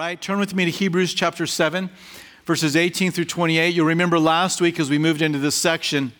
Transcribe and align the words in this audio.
right, 0.00 0.18
turn 0.18 0.38
with 0.38 0.54
me 0.54 0.64
to 0.64 0.70
Hebrews 0.70 1.12
chapter 1.12 1.46
7, 1.46 1.90
verses 2.46 2.74
18 2.74 3.12
through 3.12 3.26
28. 3.26 3.74
You'll 3.74 3.84
remember 3.84 4.18
last 4.18 4.58
week 4.58 4.80
as 4.80 4.88
we 4.88 4.96
moved 4.96 5.20
into 5.20 5.38
this 5.38 5.54
section, 5.54 6.12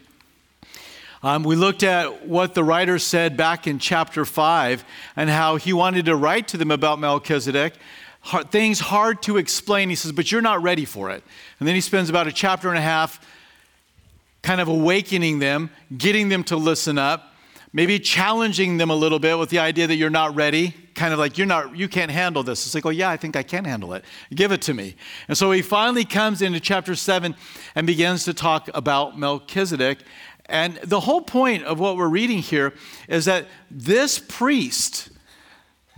um, 1.22 1.44
we 1.44 1.56
looked 1.56 1.82
at 1.82 2.26
what 2.28 2.52
the 2.52 2.62
writer 2.62 2.98
said 2.98 3.38
back 3.38 3.66
in 3.66 3.78
chapter 3.78 4.26
5 4.26 4.84
and 5.16 5.30
how 5.30 5.56
he 5.56 5.72
wanted 5.72 6.04
to 6.04 6.14
write 6.14 6.46
to 6.48 6.58
them 6.58 6.70
about 6.70 6.98
Melchizedek. 6.98 7.72
Hard, 8.20 8.50
things 8.50 8.80
hard 8.80 9.22
to 9.22 9.38
explain. 9.38 9.88
He 9.88 9.94
says, 9.94 10.12
but 10.12 10.30
you're 10.30 10.42
not 10.42 10.62
ready 10.62 10.84
for 10.84 11.08
it. 11.08 11.24
And 11.58 11.66
then 11.66 11.74
he 11.74 11.80
spends 11.80 12.10
about 12.10 12.26
a 12.26 12.32
chapter 12.32 12.68
and 12.68 12.76
a 12.76 12.82
half 12.82 13.26
kind 14.42 14.60
of 14.60 14.68
awakening 14.68 15.38
them, 15.38 15.70
getting 15.96 16.28
them 16.28 16.44
to 16.44 16.56
listen 16.56 16.98
up 16.98 17.30
maybe 17.72 17.98
challenging 17.98 18.78
them 18.78 18.90
a 18.90 18.94
little 18.94 19.18
bit 19.18 19.38
with 19.38 19.50
the 19.50 19.58
idea 19.58 19.86
that 19.86 19.94
you're 19.94 20.10
not 20.10 20.34
ready 20.34 20.74
kind 21.00 21.14
of 21.14 21.18
like 21.18 21.38
you're 21.38 21.46
not 21.46 21.74
you 21.74 21.88
can't 21.88 22.10
handle 22.10 22.42
this. 22.42 22.66
It's 22.66 22.74
like 22.74 22.84
oh 22.84 22.90
yeah 22.90 23.08
i 23.08 23.16
think 23.16 23.34
i 23.34 23.42
can 23.42 23.64
handle 23.64 23.94
it. 23.94 24.04
Give 24.34 24.52
it 24.52 24.60
to 24.62 24.74
me. 24.74 24.96
And 25.28 25.38
so 25.38 25.50
he 25.50 25.62
finally 25.62 26.04
comes 26.04 26.42
into 26.42 26.60
chapter 26.60 26.94
7 26.94 27.34
and 27.74 27.86
begins 27.86 28.24
to 28.24 28.34
talk 28.34 28.68
about 28.74 29.18
melchizedek. 29.18 30.00
And 30.44 30.76
the 30.84 31.00
whole 31.00 31.22
point 31.22 31.64
of 31.64 31.80
what 31.80 31.96
we're 31.96 32.10
reading 32.10 32.40
here 32.40 32.74
is 33.08 33.24
that 33.24 33.46
this 33.70 34.18
priest 34.18 35.08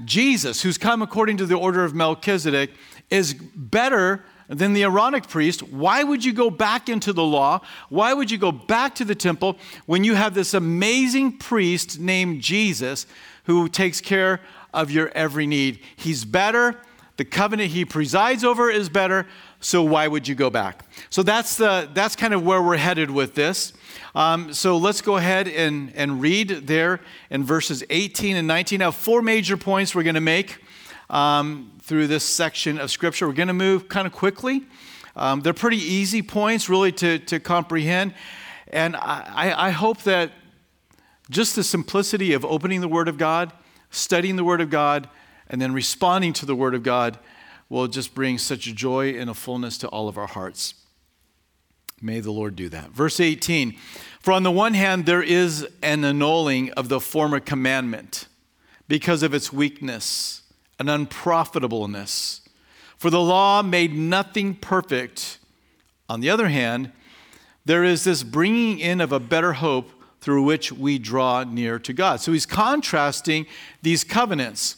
jesus 0.05 0.63
who's 0.63 0.79
come 0.79 1.03
according 1.03 1.37
to 1.39 1.47
the 1.47 1.55
order 1.55 1.85
of 1.85 1.95
melchizedek 1.95 2.71
is 3.11 3.35
better 3.35 4.25
than 4.49 4.73
the 4.75 4.83
Aaronic 4.83 5.29
priest, 5.29 5.63
why 5.63 6.03
would 6.03 6.25
you 6.25 6.33
go 6.33 6.51
back 6.51 6.89
into 6.89 7.13
the 7.13 7.23
law? 7.23 7.61
Why 7.89 8.13
would 8.13 8.31
you 8.31 8.39
go 8.39 8.53
back 8.53 8.95
to 8.97 9.05
the 9.05 9.15
temple 9.15 9.57
when 9.87 10.05
you 10.05 10.15
have 10.15 10.35
this 10.35 10.53
amazing 10.53 11.39
priest 11.39 11.99
named 11.99 12.43
Jesus 12.43 13.07
who 13.45 13.69
takes 13.69 14.01
care 14.01 14.41
of 14.73 14.91
your 14.91 15.09
every 15.11 15.47
need? 15.47 15.81
He's 15.97 16.25
better. 16.25 16.77
The 17.17 17.25
covenant 17.25 17.71
he 17.71 17.85
presides 17.85 18.43
over 18.43 18.71
is 18.71 18.89
better. 18.89 19.27
So 19.61 19.83
why 19.83 20.09
would 20.09 20.27
you 20.27 20.35
go 20.35 20.51
back? 20.51 20.85
So 21.11 21.23
that's 21.23 21.57
the 21.57 21.89
that's 21.93 22.17
kind 22.17 22.35
of 22.35 22.43
where 22.45 22.61
we're 22.61 22.79
headed 22.79 23.11
with 23.11 23.35
this. 23.35 23.73
Um, 24.15 24.53
so 24.53 24.77
let's 24.77 25.01
go 25.01 25.17
ahead 25.17 25.49
and, 25.49 25.93
and 25.95 26.21
read 26.21 26.49
there 26.67 27.01
in 27.31 27.45
verses 27.45 27.83
18 27.89 28.37
and 28.37 28.47
19. 28.47 28.81
Now, 28.81 28.91
four 28.91 29.23
major 29.23 29.57
points 29.57 29.95
we're 29.95 30.03
going 30.03 30.17
to 30.17 30.21
make 30.21 30.59
um, 31.09 31.73
through 31.81 32.09
this 32.09 32.25
section 32.25 32.79
of 32.79 32.91
Scripture. 32.91 33.27
We're 33.27 33.35
going 33.35 33.49
to 33.49 33.55
move 33.55 33.89
kind 33.89 34.07
of 34.07 34.13
quickly. 34.13 34.65
Um, 35.17 35.41
they're 35.41 35.55
pretty 35.55 35.79
easy 35.79 36.23
points, 36.23 36.69
really, 36.69 36.93
to, 36.93 37.19
to 37.21 37.41
comprehend. 37.41 38.15
And 38.69 38.97
I, 38.97 39.69
I 39.69 39.71
hope 39.71 40.03
that 40.03 40.33
just 41.31 41.57
the 41.57 41.65
simplicity 41.65 42.33
of 42.35 42.45
opening 42.45 42.81
the 42.81 42.89
Word 42.89 43.09
of 43.09 43.17
God, 43.17 43.53
studying 43.93 44.35
the 44.35 44.43
Word 44.43 44.61
of 44.61 44.71
God, 44.71 45.09
and 45.49 45.63
then 45.63 45.73
responding 45.73 46.33
to 46.33 46.47
the 46.47 46.57
Word 46.57 46.75
of 46.75 46.83
God 46.83 47.19
will 47.69 47.87
just 47.87 48.15
bring 48.15 48.37
such 48.39 48.63
joy 48.75 49.11
and 49.11 49.31
a 49.31 49.35
fullness 49.35 49.79
to 49.79 49.89
all 49.89 50.09
of 50.09 50.19
our 50.19 50.27
hearts. 50.27 50.75
May 52.01 52.19
the 52.19 52.33
Lord 52.33 52.57
do 52.57 52.69
that. 52.71 52.91
Verse 52.91 53.21
18 53.21 53.77
For 54.19 54.33
on 54.33 54.43
the 54.43 54.51
one 54.51 54.75
hand, 54.75 55.07
there 55.07 55.23
is 55.23 55.69
an 55.83 56.05
annulling 56.05 56.73
of 56.73 56.89
the 56.89 56.99
former 56.99 57.39
commandment 57.39 58.27
because 58.89 59.23
of 59.23 59.33
its 59.33 59.53
weakness 59.53 60.43
an 60.83 60.89
unprofitableness. 60.89 62.41
For 62.97 63.09
the 63.09 63.21
law 63.21 63.63
made 63.63 63.95
nothing 63.95 64.57
perfect. 64.57 65.39
On 66.09 66.21
the 66.21 66.31
other 66.31 66.49
hand, 66.49 66.91
there 67.65 67.85
is 67.85 68.03
this 68.03 68.25
bringing 68.25 68.81
in 68.81 69.01
of 69.01 69.13
a 69.13 69.21
better 69.21 69.55
hope 69.55 69.91
through 70.23 70.45
which 70.45 70.73
we 70.73 70.99
draw 70.99 71.43
near 71.43 71.81
to 71.81 71.93
God. 71.93 72.21
So 72.21 72.33
he's 72.33 72.47
contrasting 72.47 73.45
these 73.83 74.05
covenants. 74.05 74.77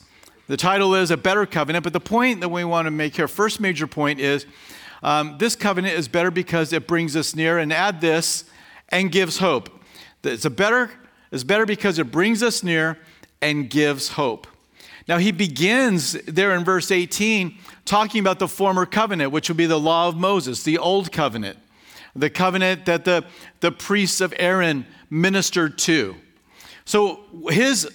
The 0.49 0.57
title 0.57 0.95
is 0.95 1.11
A 1.11 1.19
Better 1.19 1.45
Covenant, 1.45 1.85
but 1.85 1.93
the 1.93 2.01
point 2.01 2.41
that 2.41 2.49
we 2.49 2.65
want 2.65 2.87
to 2.87 2.91
make 2.91 3.17
here, 3.17 3.29
first 3.29 3.61
major 3.61 3.87
point, 3.87 4.21
is 4.21 4.47
um, 5.03 5.37
this 5.39 5.55
covenant 5.55 5.99
is 5.99 6.09
better 6.09 6.31
because 6.31 6.73
it 6.73 6.87
brings 6.87 7.15
us 7.15 7.37
near, 7.37 7.59
and 7.59 7.75
add 7.75 8.01
this, 8.01 8.45
and 8.89 9.13
gives 9.13 9.39
hope. 9.39 9.69
It's 10.23 10.47
a 10.47 10.51
better, 10.51 10.91
it's 11.31 11.45
better 11.45 11.67
because 11.67 11.99
it 11.99 12.11
brings 12.11 12.43
us 12.43 12.63
near 12.63 12.99
and 13.43 13.69
gives 13.69 14.09
hope. 14.09 14.47
Now, 15.07 15.19
he 15.19 15.31
begins 15.31 16.13
there 16.23 16.55
in 16.55 16.65
verse 16.65 16.91
18 16.91 17.59
talking 17.85 18.21
about 18.21 18.39
the 18.39 18.49
former 18.49 18.87
covenant, 18.87 19.31
which 19.31 19.49
would 19.49 19.59
be 19.59 19.67
the 19.67 19.79
law 19.79 20.09
of 20.09 20.17
Moses, 20.17 20.63
the 20.63 20.79
old 20.79 21.13
covenant, 21.13 21.59
the 22.17 22.31
covenant 22.31 22.87
that 22.87 23.05
the, 23.05 23.25
the 23.61 23.73
priests 23.73 24.21
of 24.21 24.33
Aaron 24.39 24.87
ministered 25.11 25.79
to. 25.79 26.17
So, 26.85 27.21
his 27.49 27.89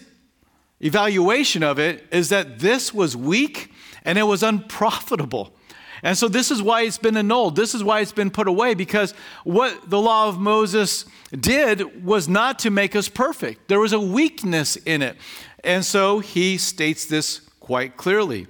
evaluation 0.82 1.64
of 1.64 1.80
it 1.80 2.06
is 2.12 2.30
that 2.30 2.60
this 2.60 2.94
was 2.94 3.16
weak 3.16 3.72
and 4.04 4.18
it 4.18 4.24
was 4.24 4.44
unprofitable. 4.44 5.54
And 6.02 6.18
so, 6.18 6.28
this 6.28 6.50
is 6.52 6.62
why 6.62 6.82
it's 6.82 6.98
been 6.98 7.18
annulled. 7.18 7.56
This 7.56 7.76
is 7.76 7.84
why 7.84 8.00
it's 8.00 8.12
been 8.12 8.32
put 8.32 8.48
away 8.48 8.74
because 8.74 9.14
what 9.44 9.90
the 9.90 10.00
law 10.00 10.28
of 10.28 10.40
Moses 10.40 11.06
did 11.32 12.04
was 12.04 12.28
not 12.28 12.60
to 12.60 12.70
make 12.70 12.96
us 12.96 13.10
perfect. 13.10 13.68
There 13.68 13.80
was 13.80 13.94
a 13.94 14.00
weakness 14.00 14.76
in 14.78 15.02
it. 15.02 15.18
And 15.64 15.84
so 15.86 16.20
he 16.20 16.58
states 16.58 17.06
this 17.06 17.40
quite 17.60 17.98
clearly. 17.98 18.48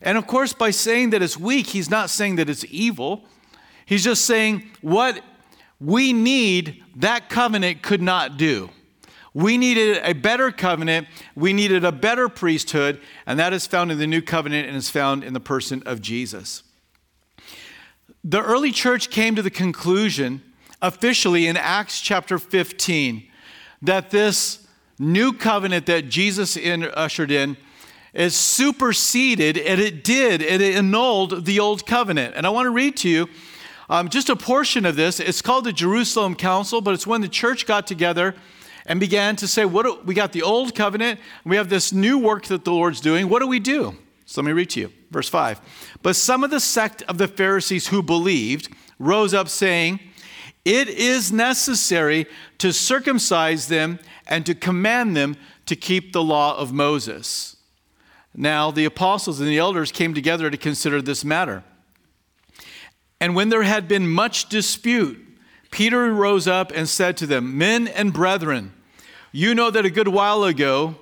And 0.00 0.18
of 0.18 0.26
course, 0.26 0.52
by 0.52 0.70
saying 0.70 1.10
that 1.10 1.22
it's 1.22 1.38
weak, 1.38 1.68
he's 1.68 1.88
not 1.88 2.10
saying 2.10 2.36
that 2.36 2.50
it's 2.50 2.64
evil. 2.68 3.24
He's 3.92 4.04
just 4.04 4.24
saying 4.24 4.70
what 4.80 5.22
we 5.78 6.14
need, 6.14 6.82
that 6.96 7.28
covenant 7.28 7.82
could 7.82 8.00
not 8.00 8.38
do. 8.38 8.70
We 9.34 9.58
needed 9.58 10.00
a 10.02 10.14
better 10.14 10.50
covenant. 10.50 11.08
We 11.36 11.52
needed 11.52 11.84
a 11.84 11.92
better 11.92 12.30
priesthood, 12.30 13.02
and 13.26 13.38
that 13.38 13.52
is 13.52 13.66
found 13.66 13.92
in 13.92 13.98
the 13.98 14.06
new 14.06 14.22
covenant 14.22 14.66
and 14.66 14.74
is 14.78 14.88
found 14.88 15.22
in 15.22 15.34
the 15.34 15.40
person 15.40 15.82
of 15.84 16.00
Jesus. 16.00 16.62
The 18.24 18.42
early 18.42 18.72
church 18.72 19.10
came 19.10 19.34
to 19.36 19.42
the 19.42 19.50
conclusion, 19.50 20.40
officially 20.80 21.46
in 21.46 21.58
Acts 21.58 22.00
chapter 22.00 22.38
15, 22.38 23.28
that 23.82 24.08
this 24.08 24.66
new 24.98 25.34
covenant 25.34 25.84
that 25.84 26.08
Jesus 26.08 26.56
in, 26.56 26.84
ushered 26.84 27.30
in 27.30 27.58
is 28.14 28.34
superseded, 28.34 29.58
and 29.58 29.78
it 29.78 30.02
did, 30.02 30.42
and 30.42 30.62
it 30.62 30.76
annulled 30.76 31.44
the 31.44 31.60
old 31.60 31.84
covenant. 31.84 32.32
And 32.34 32.46
I 32.46 32.48
want 32.48 32.64
to 32.64 32.70
read 32.70 32.96
to 32.96 33.10
you 33.10 33.28
um, 33.88 34.08
just 34.08 34.28
a 34.28 34.36
portion 34.36 34.86
of 34.86 34.96
this. 34.96 35.20
It's 35.20 35.42
called 35.42 35.64
the 35.64 35.72
Jerusalem 35.72 36.34
Council, 36.34 36.80
but 36.80 36.94
it's 36.94 37.06
when 37.06 37.20
the 37.20 37.28
church 37.28 37.66
got 37.66 37.86
together 37.86 38.34
and 38.86 38.98
began 38.98 39.36
to 39.36 39.46
say, 39.46 39.64
"What 39.64 39.84
do, 39.84 39.98
we 40.04 40.14
got 40.14 40.32
the 40.32 40.42
old 40.42 40.74
covenant, 40.74 41.20
we 41.44 41.56
have 41.56 41.68
this 41.68 41.92
new 41.92 42.18
work 42.18 42.46
that 42.46 42.64
the 42.64 42.72
Lord's 42.72 43.00
doing. 43.00 43.28
What 43.28 43.40
do 43.40 43.46
we 43.46 43.60
do?" 43.60 43.96
So 44.26 44.40
let 44.40 44.46
me 44.46 44.52
read 44.52 44.70
to 44.70 44.80
you, 44.80 44.92
verse 45.10 45.28
five. 45.28 45.60
But 46.02 46.16
some 46.16 46.42
of 46.42 46.50
the 46.50 46.60
sect 46.60 47.02
of 47.08 47.18
the 47.18 47.28
Pharisees 47.28 47.88
who 47.88 48.02
believed 48.02 48.68
rose 48.98 49.34
up, 49.34 49.48
saying, 49.48 50.00
"It 50.64 50.88
is 50.88 51.32
necessary 51.32 52.26
to 52.58 52.72
circumcise 52.72 53.68
them." 53.68 53.98
and 54.28 54.46
to 54.46 54.54
command 54.54 55.16
them 55.16 55.36
to 55.66 55.76
keep 55.76 56.12
the 56.12 56.22
law 56.22 56.56
of 56.56 56.72
Moses. 56.72 57.56
Now, 58.34 58.70
the 58.70 58.86
apostles 58.86 59.40
and 59.40 59.48
the 59.48 59.58
elders 59.58 59.92
came 59.92 60.14
together 60.14 60.48
to 60.48 60.56
consider 60.56 61.02
this 61.02 61.24
matter. 61.24 61.64
And 63.22 63.36
when 63.36 63.50
there 63.50 63.62
had 63.62 63.86
been 63.86 64.08
much 64.08 64.48
dispute, 64.48 65.16
Peter 65.70 66.12
rose 66.12 66.48
up 66.48 66.72
and 66.74 66.88
said 66.88 67.16
to 67.18 67.26
them, 67.28 67.56
Men 67.56 67.86
and 67.86 68.12
brethren, 68.12 68.72
you 69.30 69.54
know 69.54 69.70
that 69.70 69.86
a 69.86 69.90
good 69.90 70.08
while 70.08 70.42
ago 70.42 70.96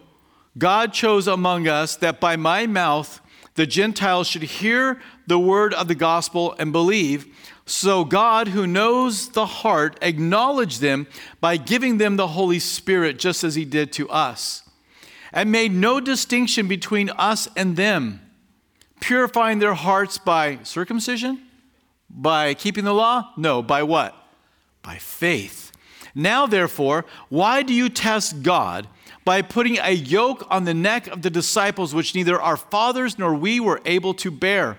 God 0.58 0.92
chose 0.92 1.26
among 1.26 1.66
us 1.66 1.96
that 1.96 2.20
by 2.20 2.36
my 2.36 2.66
mouth 2.66 3.22
the 3.54 3.66
Gentiles 3.66 4.26
should 4.26 4.42
hear 4.42 5.00
the 5.26 5.38
word 5.38 5.72
of 5.72 5.88
the 5.88 5.94
gospel 5.94 6.54
and 6.58 6.72
believe. 6.72 7.26
So 7.64 8.04
God, 8.04 8.48
who 8.48 8.66
knows 8.66 9.30
the 9.30 9.46
heart, 9.46 9.98
acknowledged 10.02 10.82
them 10.82 11.06
by 11.40 11.56
giving 11.56 11.96
them 11.96 12.16
the 12.16 12.28
Holy 12.28 12.58
Spirit, 12.58 13.18
just 13.18 13.44
as 13.44 13.54
He 13.54 13.64
did 13.64 13.94
to 13.94 14.10
us, 14.10 14.62
and 15.32 15.50
made 15.50 15.72
no 15.72 16.00
distinction 16.00 16.68
between 16.68 17.08
us 17.08 17.48
and 17.56 17.78
them, 17.78 18.20
purifying 19.00 19.58
their 19.58 19.72
hearts 19.72 20.18
by 20.18 20.58
circumcision, 20.64 21.46
by 22.10 22.54
keeping 22.54 22.84
the 22.84 22.94
law? 22.94 23.32
No, 23.36 23.62
by 23.62 23.82
what? 23.82 24.14
By 24.82 24.96
faith. 24.96 25.72
Now, 26.14 26.46
therefore, 26.46 27.04
why 27.28 27.62
do 27.62 27.72
you 27.72 27.88
test 27.88 28.42
God 28.42 28.88
by 29.24 29.42
putting 29.42 29.78
a 29.78 29.92
yoke 29.92 30.46
on 30.50 30.64
the 30.64 30.74
neck 30.74 31.06
of 31.06 31.22
the 31.22 31.30
disciples, 31.30 31.94
which 31.94 32.14
neither 32.14 32.40
our 32.40 32.56
fathers 32.56 33.18
nor 33.18 33.34
we 33.34 33.60
were 33.60 33.80
able 33.84 34.14
to 34.14 34.30
bear? 34.30 34.76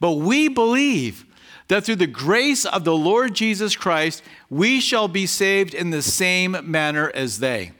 But 0.00 0.12
we 0.12 0.48
believe 0.48 1.24
that 1.68 1.84
through 1.84 1.96
the 1.96 2.06
grace 2.06 2.64
of 2.64 2.84
the 2.84 2.96
Lord 2.96 3.34
Jesus 3.34 3.74
Christ, 3.74 4.22
we 4.50 4.80
shall 4.80 5.08
be 5.08 5.26
saved 5.26 5.74
in 5.74 5.90
the 5.90 6.02
same 6.02 6.56
manner 6.62 7.10
as 7.14 7.38
they. 7.40 7.72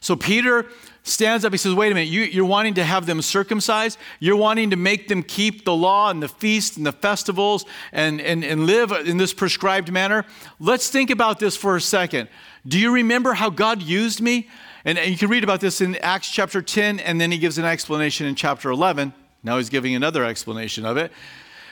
So 0.00 0.16
Peter 0.16 0.66
stands 1.02 1.44
up. 1.44 1.52
He 1.52 1.58
says, 1.58 1.74
Wait 1.74 1.90
a 1.90 1.94
minute, 1.94 2.08
you, 2.08 2.42
are 2.42 2.46
wanting 2.46 2.74
to 2.74 2.84
have 2.84 3.06
them 3.06 3.22
circumcised? 3.22 3.98
You're 4.20 4.36
wanting 4.36 4.70
to 4.70 4.76
make 4.76 5.08
them 5.08 5.22
keep 5.22 5.64
the 5.64 5.74
law 5.74 6.10
and 6.10 6.22
the 6.22 6.28
feasts 6.28 6.76
and 6.76 6.86
the 6.86 6.92
festivals 6.92 7.64
and, 7.92 8.20
and, 8.20 8.44
and 8.44 8.66
live 8.66 8.92
in 8.92 9.16
this 9.16 9.32
prescribed 9.32 9.92
manner? 9.92 10.24
Let's 10.60 10.90
think 10.90 11.10
about 11.10 11.38
this 11.38 11.56
for 11.56 11.76
a 11.76 11.80
second. 11.80 12.28
Do 12.66 12.78
you 12.78 12.92
remember 12.92 13.32
how 13.34 13.50
God 13.50 13.82
used 13.82 14.20
me? 14.20 14.48
And, 14.84 14.98
and 14.98 15.10
you 15.10 15.16
can 15.16 15.28
read 15.28 15.44
about 15.44 15.60
this 15.60 15.80
in 15.80 15.96
Acts 15.96 16.30
chapter 16.30 16.62
10, 16.62 17.00
and 17.00 17.20
then 17.20 17.30
he 17.30 17.38
gives 17.38 17.58
an 17.58 17.64
explanation 17.64 18.26
in 18.26 18.34
chapter 18.34 18.70
11. 18.70 19.12
Now 19.42 19.58
he's 19.58 19.70
giving 19.70 19.94
another 19.94 20.24
explanation 20.24 20.84
of 20.84 20.96
it. 20.96 21.12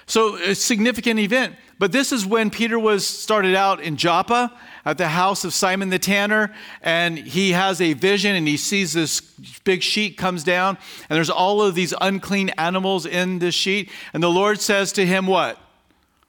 So, 0.06 0.36
a 0.36 0.56
significant 0.56 1.20
event. 1.20 1.54
But 1.78 1.92
this 1.92 2.10
is 2.10 2.26
when 2.26 2.50
Peter 2.50 2.78
was 2.78 3.06
started 3.06 3.54
out 3.54 3.80
in 3.80 3.96
Joppa 3.96 4.52
at 4.84 4.98
the 4.98 5.08
house 5.08 5.44
of 5.44 5.52
Simon 5.52 5.90
the 5.90 5.98
tanner, 5.98 6.54
and 6.82 7.18
he 7.18 7.52
has 7.52 7.80
a 7.80 7.92
vision 7.92 8.34
and 8.34 8.48
he 8.48 8.56
sees 8.56 8.92
this 8.92 9.20
big 9.64 9.82
sheet 9.82 10.16
comes 10.16 10.44
down, 10.44 10.78
and 11.08 11.16
there's 11.16 11.30
all 11.30 11.62
of 11.62 11.74
these 11.74 11.94
unclean 12.00 12.50
animals 12.50 13.06
in 13.06 13.38
this 13.38 13.54
sheet. 13.54 13.90
And 14.12 14.22
the 14.22 14.30
Lord 14.30 14.60
says 14.60 14.92
to 14.92 15.06
him, 15.06 15.26
What? 15.26 15.58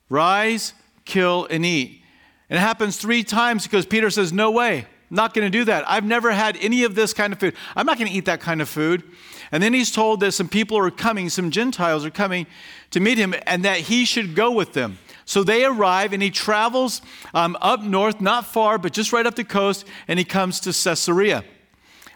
Rise, 0.10 0.74
kill, 1.06 1.48
and 1.50 1.66
eat. 1.66 2.02
And 2.50 2.58
it 2.58 2.62
happens 2.62 2.98
three 2.98 3.24
times 3.24 3.64
because 3.64 3.86
Peter 3.86 4.10
says, 4.10 4.34
No 4.34 4.52
way, 4.52 4.86
not 5.10 5.34
going 5.34 5.50
to 5.50 5.58
do 5.58 5.66
that. 5.66 5.90
I've 5.90 6.06
never 6.06 6.32
had 6.32 6.58
any 6.58 6.84
of 6.84 6.96
this 6.96 7.14
kind 7.14 7.34
of 7.34 7.40
food. 7.40 7.56
I'm 7.76 7.86
not 7.86 7.98
going 7.98 8.10
to 8.10 8.18
eat 8.18 8.26
that 8.26 8.42
kind 8.42 8.62
of 8.62 8.70
food. 8.70 9.04
And 9.52 9.62
then 9.62 9.74
he's 9.74 9.92
told 9.92 10.22
that 10.22 10.32
some 10.32 10.48
people 10.48 10.78
are 10.78 10.90
coming, 10.90 11.30
some 11.30 11.52
Gentiles 11.52 12.06
are 12.06 12.12
coming 12.12 12.48
to 12.92 13.00
meet 13.00 13.18
him, 13.18 13.36
and 13.46 13.66
that 13.66 13.78
he 13.78 14.06
should 14.06 14.36
go 14.36 14.52
with 14.52 14.74
them. 14.74 14.98
So 15.32 15.46
they 15.46 15.64
arrive, 15.64 16.12
and 16.12 16.22
he 16.22 16.30
travels 16.30 17.02
um, 17.34 17.58
up 17.62 17.82
north, 17.82 18.20
not 18.20 18.46
far, 18.46 18.78
but 18.78 18.92
just 18.92 19.14
right 19.14 19.26
up 19.26 19.36
the 19.36 19.46
coast, 19.46 19.86
and 20.10 20.20
he 20.20 20.26
comes 20.26 20.60
to 20.60 20.74
Caesarea. 20.74 21.46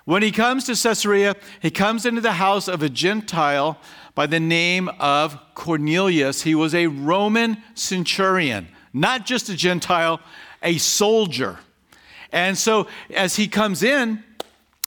When 0.04 0.22
he 0.22 0.34
comes 0.34 0.66
to 0.66 0.76
Caesarea, 0.76 1.38
he 1.62 1.72
comes 1.72 2.06
into 2.06 2.20
the 2.20 2.34
house 2.34 2.68
of 2.68 2.84
a 2.84 2.90
Gentile 2.90 3.80
by 4.16 4.26
the 4.26 4.42
name 4.42 4.90
of 5.00 5.40
Cornelius. 5.54 6.42
He 6.42 6.56
was 6.56 6.76
a 6.76 6.88
Roman 6.88 7.64
centurion, 7.74 8.68
not 8.92 9.26
just 9.26 9.48
a 9.48 9.56
Gentile, 9.56 10.20
a 10.62 10.78
soldier. 10.78 11.60
And 12.34 12.58
so 12.58 12.86
as 13.14 13.38
he 13.38 13.48
comes 13.48 13.82
in, 13.82 14.26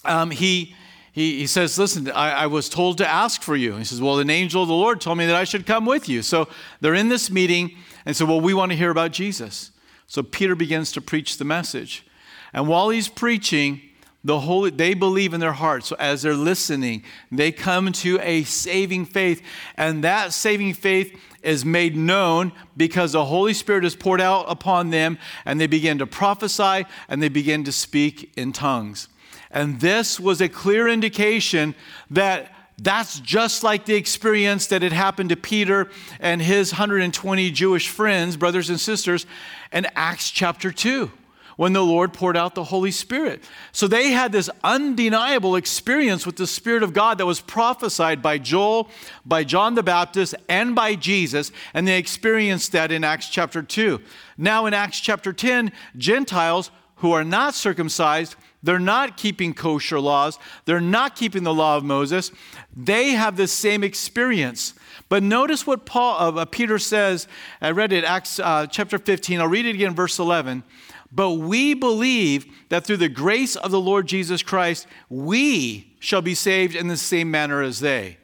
um, 0.05 0.31
he 0.31 0.75
he, 1.19 1.41
he 1.41 1.47
says, 1.49 1.77
Listen, 1.77 2.09
I, 2.13 2.31
I 2.31 2.47
was 2.47 2.69
told 2.69 2.99
to 2.99 3.09
ask 3.09 3.43
for 3.43 3.57
you. 3.57 3.75
He 3.75 3.85
says, 3.85 4.01
Well, 4.01 4.21
an 4.21 4.31
angel 4.31 4.63
of 4.63 4.69
the 4.69 4.75
Lord 4.75 5.01
told 5.01 5.19
me 5.19 5.27
that 5.27 5.35
I 5.35 5.43
should 5.43 5.67
come 5.67 5.85
with 5.85 6.09
you. 6.09 6.23
So 6.23 6.49
they're 6.81 6.95
in 6.95 7.09
this 7.09 7.29
meeting 7.29 7.77
and 8.07 8.17
so, 8.17 8.25
Well, 8.25 8.41
we 8.41 8.55
want 8.55 8.71
to 8.71 8.79
hear 8.79 8.91
about 8.91 9.11
Jesus. 9.11 9.73
So 10.07 10.23
Peter 10.23 10.55
begins 10.55 10.93
to 10.93 11.01
preach 11.01 11.37
the 11.37 11.45
message. 11.45 12.07
And 12.53 12.69
while 12.69 12.91
he's 12.91 13.09
preaching, 13.09 13.81
the 14.23 14.39
Holy, 14.41 14.71
they 14.71 14.95
believe 14.95 15.35
in 15.35 15.41
their 15.41 15.53
hearts. 15.53 15.89
So 15.89 15.97
as 15.99 16.23
they're 16.23 16.35
listening, 16.35 17.03
they 17.33 17.51
come 17.51 17.91
to 17.93 18.21
a 18.21 18.45
saving 18.45 19.07
faith. 19.07 19.43
And 19.77 20.05
that 20.05 20.33
saving 20.33 20.75
faith 20.75 21.19
is 21.43 21.65
made 21.65 21.97
known 21.97 22.53
because 22.77 23.13
the 23.13 23.25
Holy 23.25 23.55
Spirit 23.55 23.85
is 23.85 23.97
poured 23.97 24.21
out 24.21 24.45
upon 24.49 24.91
them, 24.91 25.19
and 25.45 25.61
they 25.61 25.67
begin 25.67 25.99
to 25.99 26.07
prophesy 26.07 26.87
and 27.09 27.21
they 27.21 27.29
begin 27.29 27.65
to 27.65 27.73
speak 27.73 28.33
in 28.37 28.53
tongues. 28.53 29.09
And 29.51 29.81
this 29.81 30.21
was 30.21 30.41
a 30.41 30.49
clear 30.49 30.89
indication 30.89 31.75
that 32.11 32.53
that's 32.81 33.19
just 33.21 33.65
like 33.65 33.87
the 33.87 33.95
experience 33.95 34.69
that 34.69 34.83
had 34.83 34.93
happened 34.93 35.31
to 35.31 35.37
Peter 35.37 35.91
and 36.21 36.41
his 36.41 36.73
120 36.73 37.51
Jewish 37.51 37.89
friends, 37.89 38.37
brothers 38.37 38.71
and 38.71 38.79
sisters, 38.79 39.27
in 39.73 39.87
Acts 39.97 40.31
chapter 40.31 40.71
2 40.71 41.11
when 41.59 41.73
the 41.73 41.85
Lord 41.85 42.13
poured 42.13 42.37
out 42.37 42.55
the 42.55 42.63
Holy 42.63 42.93
Spirit. 42.93 43.43
So 43.73 43.89
they 43.89 44.13
had 44.13 44.31
this 44.31 44.49
undeniable 44.63 45.57
experience 45.57 46.25
with 46.25 46.37
the 46.37 46.47
Spirit 46.47 46.85
of 46.85 46.93
God 46.93 47.19
that 47.19 47.27
was 47.27 47.41
prophesied 47.41 48.23
by 48.23 48.39
Joel, 48.39 48.89
by 49.27 49.43
John 49.43 49.75
the 49.75 49.83
Baptist, 49.83 50.37
and 50.49 50.77
by 50.77 50.95
Jesus, 50.95 51.51
and 51.75 51.87
they 51.87 51.99
experienced 51.99 52.71
that 52.73 52.93
in 52.93 53.03
Acts 53.03 53.29
chapter 53.29 53.61
2. 53.61 54.01
Now 54.37 54.67
in 54.67 54.73
Acts 54.73 55.01
chapter 55.01 55.33
10, 55.33 55.73
Gentiles 55.97 56.71
who 56.99 57.11
are 57.11 57.25
not 57.25 57.55
circumcised 57.55 58.37
they're 58.63 58.79
not 58.79 59.17
keeping 59.17 59.55
kosher 59.55 60.01
laws. 60.01 60.39
They're 60.65 60.81
not 60.81 61.15
keeping 61.15 61.45
the 61.45 61.55
law 61.55 61.77
of 61.77 61.85
Moses. 61.85 62.33
They 62.77 63.11
have 63.11 63.37
the 63.37 63.47
same 63.47 63.85
experience. 63.85 64.75
But 65.09 65.23
notice 65.23 65.67
what 65.67 65.87
Paul, 65.87 66.39
uh, 66.39 66.45
Peter 66.45 66.79
says. 66.79 67.29
I 67.61 67.71
read 67.71 67.93
it, 67.93 68.05
Acts 68.05 68.41
uh, 68.41 68.67
chapter 68.67 68.99
15. 68.99 69.41
I'll 69.41 69.49
read 69.49 69.67
it 69.67 69.75
again, 69.75 69.95
verse 69.95 70.19
11. 70.19 70.65
But 71.11 71.33
we 71.33 71.73
believe 71.73 72.47
that 72.69 72.85
through 72.85 72.99
the 72.99 73.09
grace 73.09 73.57
of 73.57 73.71
the 73.71 73.81
Lord 73.81 74.07
Jesus 74.07 74.43
Christ, 74.43 74.87
we 75.09 75.97
shall 76.01 76.21
be 76.21 76.35
saved 76.35 76.75
in 76.75 76.89
the 76.89 76.97
same 76.97 77.31
manner 77.31 77.63
as 77.63 77.81
they. 77.81 78.19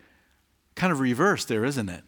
Kind 0.75 0.93
of 0.93 1.01
reverse 1.01 1.45
there, 1.45 1.65
isn't 1.65 1.89
it? 1.89 2.03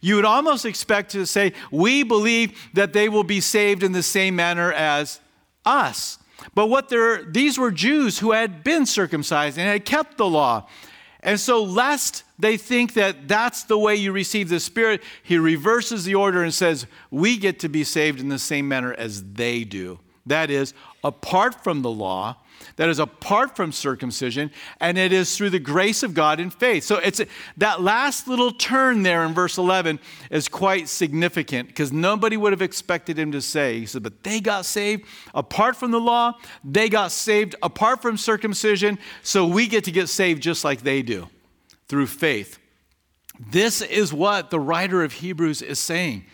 You 0.00 0.16
would 0.16 0.24
almost 0.24 0.64
expect 0.64 1.12
to 1.12 1.26
say, 1.26 1.52
we 1.70 2.02
believe 2.02 2.58
that 2.74 2.92
they 2.92 3.08
will 3.08 3.24
be 3.24 3.40
saved 3.40 3.82
in 3.82 3.92
the 3.92 4.02
same 4.02 4.36
manner 4.36 4.72
as 4.72 5.20
us. 5.64 6.18
But 6.54 6.66
what 6.66 6.88
they're, 6.88 7.22
these 7.22 7.58
were 7.58 7.70
Jews 7.70 8.18
who 8.18 8.32
had 8.32 8.64
been 8.64 8.86
circumcised 8.86 9.58
and 9.58 9.68
had 9.68 9.84
kept 9.84 10.18
the 10.18 10.26
law. 10.26 10.66
And 11.20 11.40
so, 11.40 11.62
lest 11.62 12.22
they 12.38 12.58
think 12.58 12.92
that 12.94 13.28
that's 13.28 13.62
the 13.62 13.78
way 13.78 13.96
you 13.96 14.12
receive 14.12 14.50
the 14.50 14.60
Spirit, 14.60 15.02
he 15.22 15.38
reverses 15.38 16.04
the 16.04 16.14
order 16.14 16.42
and 16.42 16.52
says, 16.52 16.86
We 17.10 17.38
get 17.38 17.58
to 17.60 17.68
be 17.68 17.82
saved 17.82 18.20
in 18.20 18.28
the 18.28 18.38
same 18.38 18.68
manner 18.68 18.92
as 18.92 19.24
they 19.32 19.64
do. 19.64 20.00
That 20.26 20.50
is, 20.50 20.74
apart 21.02 21.64
from 21.64 21.80
the 21.80 21.90
law, 21.90 22.36
that 22.76 22.88
is 22.88 22.98
apart 22.98 23.56
from 23.56 23.72
circumcision, 23.72 24.50
and 24.80 24.98
it 24.98 25.12
is 25.12 25.36
through 25.36 25.50
the 25.50 25.58
grace 25.58 26.02
of 26.02 26.14
God 26.14 26.40
in 26.40 26.50
faith. 26.50 26.84
So 26.84 26.96
it's 26.96 27.20
that 27.56 27.82
last 27.82 28.26
little 28.26 28.50
turn 28.50 29.02
there 29.02 29.24
in 29.24 29.34
verse 29.34 29.58
11 29.58 30.00
is 30.30 30.48
quite 30.48 30.88
significant 30.88 31.68
because 31.68 31.92
nobody 31.92 32.36
would 32.36 32.52
have 32.52 32.62
expected 32.62 33.18
him 33.18 33.32
to 33.32 33.40
say. 33.40 33.80
He 33.80 33.86
said, 33.86 34.02
But 34.02 34.22
they 34.24 34.40
got 34.40 34.64
saved 34.64 35.04
apart 35.34 35.76
from 35.76 35.90
the 35.90 36.00
law, 36.00 36.34
they 36.64 36.88
got 36.88 37.12
saved 37.12 37.54
apart 37.62 38.02
from 38.02 38.16
circumcision, 38.16 38.98
so 39.22 39.46
we 39.46 39.66
get 39.66 39.84
to 39.84 39.92
get 39.92 40.08
saved 40.08 40.42
just 40.42 40.64
like 40.64 40.82
they 40.82 41.02
do 41.02 41.28
through 41.88 42.06
faith. 42.06 42.58
This 43.38 43.82
is 43.82 44.12
what 44.12 44.50
the 44.50 44.60
writer 44.60 45.02
of 45.02 45.14
Hebrews 45.14 45.62
is 45.62 45.78
saying. 45.78 46.24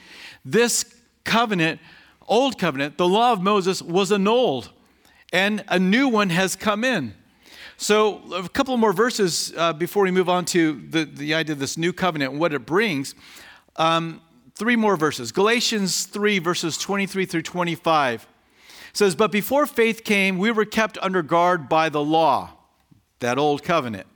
This 0.44 0.84
covenant, 1.24 1.80
old 2.26 2.58
covenant, 2.58 2.98
the 2.98 3.08
law 3.08 3.32
of 3.32 3.42
Moses 3.42 3.82
was 3.82 4.12
annulled 4.12 4.70
and 5.32 5.64
a 5.68 5.78
new 5.78 6.08
one 6.08 6.30
has 6.30 6.56
come 6.56 6.84
in. 6.84 7.14
So, 7.76 8.20
a 8.34 8.48
couple 8.48 8.76
more 8.76 8.92
verses 8.92 9.54
uh, 9.56 9.72
before 9.72 10.02
we 10.02 10.10
move 10.10 10.28
on 10.28 10.44
to 10.46 10.80
the, 10.90 11.04
the 11.04 11.32
idea 11.34 11.54
of 11.54 11.58
this 11.58 11.78
new 11.78 11.92
covenant 11.92 12.32
and 12.32 12.40
what 12.40 12.52
it 12.52 12.66
brings. 12.66 13.14
Um, 13.76 14.20
three 14.54 14.76
more 14.76 14.96
verses. 14.96 15.32
Galatians 15.32 16.04
3, 16.04 16.38
verses 16.40 16.76
23 16.76 17.24
through 17.24 17.42
25 17.42 18.26
says, 18.92 19.14
But 19.14 19.32
before 19.32 19.64
faith 19.64 20.04
came, 20.04 20.36
we 20.36 20.50
were 20.50 20.66
kept 20.66 20.98
under 21.00 21.22
guard 21.22 21.68
by 21.68 21.88
the 21.88 22.02
law, 22.02 22.50
that 23.20 23.38
old 23.38 23.62
covenant, 23.62 24.06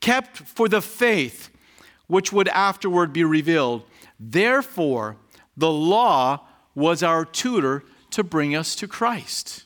kept 0.00 0.38
for 0.38 0.68
the 0.68 0.80
faith 0.80 1.50
which 2.06 2.32
would 2.32 2.48
afterward 2.48 3.12
be 3.12 3.24
revealed. 3.24 3.82
Therefore, 4.18 5.16
the 5.56 5.70
law 5.70 6.46
was 6.74 7.02
our 7.02 7.26
tutor 7.26 7.84
to 8.10 8.24
bring 8.24 8.56
us 8.56 8.74
to 8.76 8.88
Christ. 8.88 9.64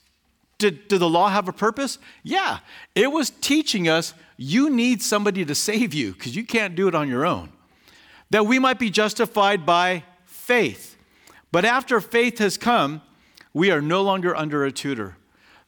Did, 0.59 0.89
did 0.89 1.01
the 1.01 1.09
law 1.09 1.29
have 1.29 1.49
a 1.49 1.53
purpose? 1.53 1.99
Yeah. 2.23 2.61
It 2.95 3.13
was 3.13 3.31
teaching 3.31 3.89
us 3.89 4.15
you 4.37 4.71
need 4.71 5.03
somebody 5.03 5.45
to 5.45 5.55
save 5.55 5.95
you 5.95 6.13
because 6.13 6.37
you 6.37 6.45
can't 6.45 6.75
do 6.75 6.89
it 6.89 6.95
on 6.95 7.09
your 7.09 7.27
own. 7.27 7.51
That 8.31 8.47
we 8.47 8.59
might 8.59 8.79
be 8.79 8.91
justified 8.91 9.65
by 9.67 10.05
faith. 10.25 10.97
But 11.53 11.65
after 11.65 12.01
faith 12.01 12.39
has 12.39 12.57
come, 12.57 13.03
we 13.53 13.71
are 13.71 13.81
no 13.81 14.03
longer 14.03 14.35
under 14.37 14.65
a 14.65 14.73
tutor. 14.73 15.17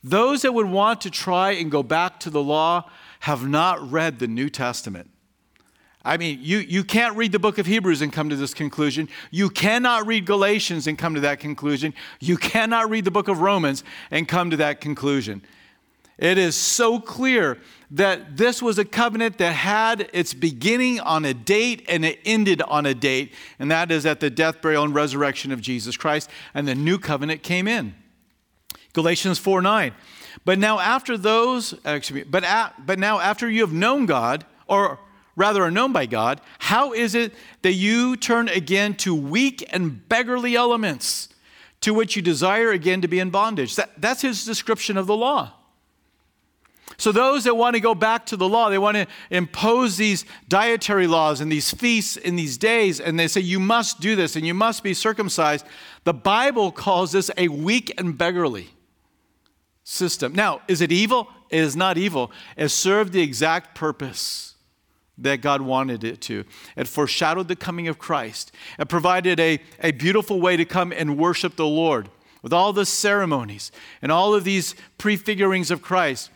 Those 0.03 0.43
that 0.43 0.53
would 0.53 0.67
want 0.67 1.01
to 1.03 1.11
try 1.11 1.53
and 1.53 1.71
go 1.71 1.83
back 1.83 2.21
to 2.21 2.31
the 2.31 2.43
law 2.43 2.91
have 3.21 3.47
not 3.49 3.91
read 3.91 4.19
the 4.19 4.29
New 4.29 4.49
Testament. 4.49 5.11
I 6.05 6.17
mean, 6.17 6.39
you, 6.41 6.59
you 6.59 6.85
can't 6.85 7.17
read 7.17 7.33
the 7.33 7.39
book 7.39 7.59
of 7.59 7.67
Hebrews 7.67 8.03
and 8.03 8.13
come 8.13 8.31
to 8.31 8.37
this 8.37 8.55
conclusion. 8.55 9.09
You 9.31 9.51
cannot 9.51 10.07
read 10.07 10.27
Galatians 10.27 10.87
and 10.87 10.97
come 10.97 11.15
to 11.15 11.21
that 11.21 11.41
conclusion. 11.41 11.93
You 12.21 12.37
cannot 12.37 12.89
read 12.89 13.05
the 13.05 13.11
book 13.11 13.29
of 13.29 13.41
Romans 13.41 13.83
and 14.11 14.29
come 14.29 14.51
to 14.51 14.57
that 14.59 14.81
conclusion. 14.81 15.43
It 16.19 16.37
is 16.37 16.57
so 16.57 16.99
clear 16.99 17.59
that 17.93 18.37
this 18.37 18.61
was 18.61 18.79
a 18.79 18.85
covenant 18.85 19.39
that 19.39 19.53
had 19.53 20.11
its 20.13 20.35
beginning 20.35 20.99
on 21.01 21.25
a 21.25 21.33
date 21.33 21.85
and 21.89 22.05
it 22.05 22.19
ended 22.25 22.61
on 22.63 22.87
a 22.87 22.95
date, 22.95 23.35
and 23.59 23.71
that 23.71 23.91
is 23.93 24.05
at 24.05 24.21
the 24.21 24.29
death, 24.29 24.61
burial, 24.61 24.85
and 24.85 24.95
resurrection 24.95 25.53
of 25.53 25.61
Jesus 25.61 25.97
Christ, 25.97 26.29
and 26.55 26.67
the 26.67 26.75
new 26.75 26.99
covenant 26.99 27.43
came 27.43 27.69
in. 27.69 27.95
Galatians 28.93 29.39
4 29.39 29.63
9. 29.63 29.95
But 30.45 30.59
now 30.59 30.81
after 30.81 31.17
those, 31.17 31.73
uh, 31.87 31.91
excuse 31.91 32.25
me, 32.25 32.29
but, 32.29 32.45
at, 32.45 32.85
but 32.85 32.99
now 32.99 33.21
after 33.21 33.49
you 33.49 33.61
have 33.61 33.73
known 33.73 34.07
God, 34.07 34.45
or 34.67 34.99
rather 35.39 35.63
are 35.63 35.71
known 35.71 35.93
by 35.93 36.05
God, 36.05 36.41
how 36.59 36.93
is 36.93 37.15
it 37.15 37.33
that 37.63 37.73
you 37.73 38.17
turn 38.17 38.49
again 38.49 38.95
to 38.95 39.15
weak 39.15 39.65
and 39.71 40.07
beggarly 40.09 40.57
elements 40.57 41.29
to 41.81 41.95
which 41.95 42.17
you 42.17 42.23
desire 42.23 42.71
again 42.73 43.01
to 43.01 43.09
be 43.09 43.21
in 43.21 43.31
bondage? 43.31 43.77
That, 43.77 43.91
that's 43.97 44.21
his 44.21 44.45
description 44.45 44.97
of 44.97 45.07
the 45.07 45.17
law. 45.17 45.53
So, 46.97 47.13
those 47.13 47.45
that 47.45 47.57
want 47.57 47.75
to 47.75 47.81
go 47.81 47.95
back 47.95 48.27
to 48.27 48.37
the 48.37 48.49
law, 48.49 48.71
they 48.71 48.79
want 48.79 48.97
to 48.97 49.07
impose 49.31 49.97
these 49.97 50.25
dietary 50.49 51.07
laws 51.07 51.41
and 51.41 51.53
these 51.53 51.73
feasts 51.73 52.17
in 52.17 52.35
these 52.35 52.59
days, 52.59 52.99
and 52.99 53.21
they 53.21 53.29
say, 53.29 53.41
you 53.41 53.61
must 53.61 54.01
do 54.01 54.17
this 54.17 54.35
and 54.35 54.45
you 54.45 54.55
must 54.55 54.83
be 54.83 54.95
circumcised. 54.95 55.65
The 56.03 56.15
Bible 56.15 56.73
calls 56.73 57.13
this 57.13 57.31
a 57.37 57.47
weak 57.47 57.93
and 57.99 58.19
beggarly 58.19 58.71
system. 59.85 60.35
Now, 60.35 60.63
is 60.67 60.81
it 60.81 60.91
evil? 60.91 61.29
It 61.51 61.61
is 61.61 61.77
not 61.77 61.97
evil. 61.97 62.33
It 62.57 62.71
served 62.71 63.13
the 63.13 63.23
exact 63.23 63.77
purpose 63.77 64.48
that 65.19 65.41
God 65.41 65.61
wanted 65.61 66.05
it 66.05 66.21
to. 66.23 66.45
It 66.77 66.89
foreshadowed 66.89 67.49
the 67.49 67.57
coming 67.57 67.89
of 67.89 67.99
Christ. 67.99 68.53
It 68.79 68.89
provided 68.89 69.41
a, 69.41 69.61
a 69.83 69.93
beautiful 69.93 70.41
way 70.41 70.57
to 70.57 70.65
come 70.65 70.93
and 70.93 71.19
worship 71.19 71.57
the 71.57 71.67
Lord 71.67 72.09
with 72.43 72.53
all 72.53 72.73
the 72.73 72.87
ceremonies 72.87 73.73
and 74.01 74.13
all 74.13 74.35
of 74.35 74.45
these 74.45 74.75
prefigurings 74.99 75.71
of 75.71 75.83
Christ. 75.83 76.31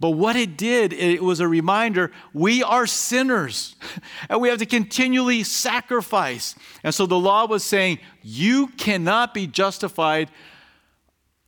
But 0.00 0.10
what 0.10 0.34
it 0.36 0.56
did, 0.56 0.92
it 0.92 1.22
was 1.22 1.40
a 1.40 1.48
reminder 1.48 2.10
we 2.32 2.62
are 2.62 2.86
sinners 2.86 3.76
and 4.28 4.40
we 4.40 4.48
have 4.48 4.58
to 4.58 4.66
continually 4.66 5.44
sacrifice. 5.44 6.56
And 6.82 6.94
so 6.94 7.06
the 7.06 7.18
law 7.18 7.46
was 7.46 7.62
saying, 7.62 8.00
you 8.22 8.66
cannot 8.68 9.32
be 9.32 9.46
justified 9.46 10.30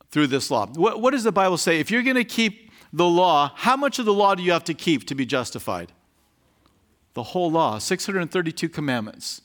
through 0.09 0.27
this 0.27 0.49
law. 0.49 0.67
What, 0.67 1.01
what 1.01 1.11
does 1.11 1.23
the 1.23 1.31
Bible 1.31 1.57
say? 1.57 1.79
If 1.79 1.91
you're 1.91 2.03
going 2.03 2.15
to 2.15 2.23
keep 2.23 2.71
the 2.93 3.05
law, 3.05 3.51
how 3.55 3.75
much 3.75 3.99
of 3.99 4.05
the 4.05 4.13
law 4.13 4.33
do 4.33 4.41
you 4.41 4.53
have 4.53 4.63
to 4.63 4.73
keep 4.73 5.05
to 5.07 5.15
be 5.15 5.25
justified? 5.25 5.91
The 7.17 7.23
whole 7.23 7.49
law, 7.49 7.79
632 7.79 8.69
commandments. 8.69 9.41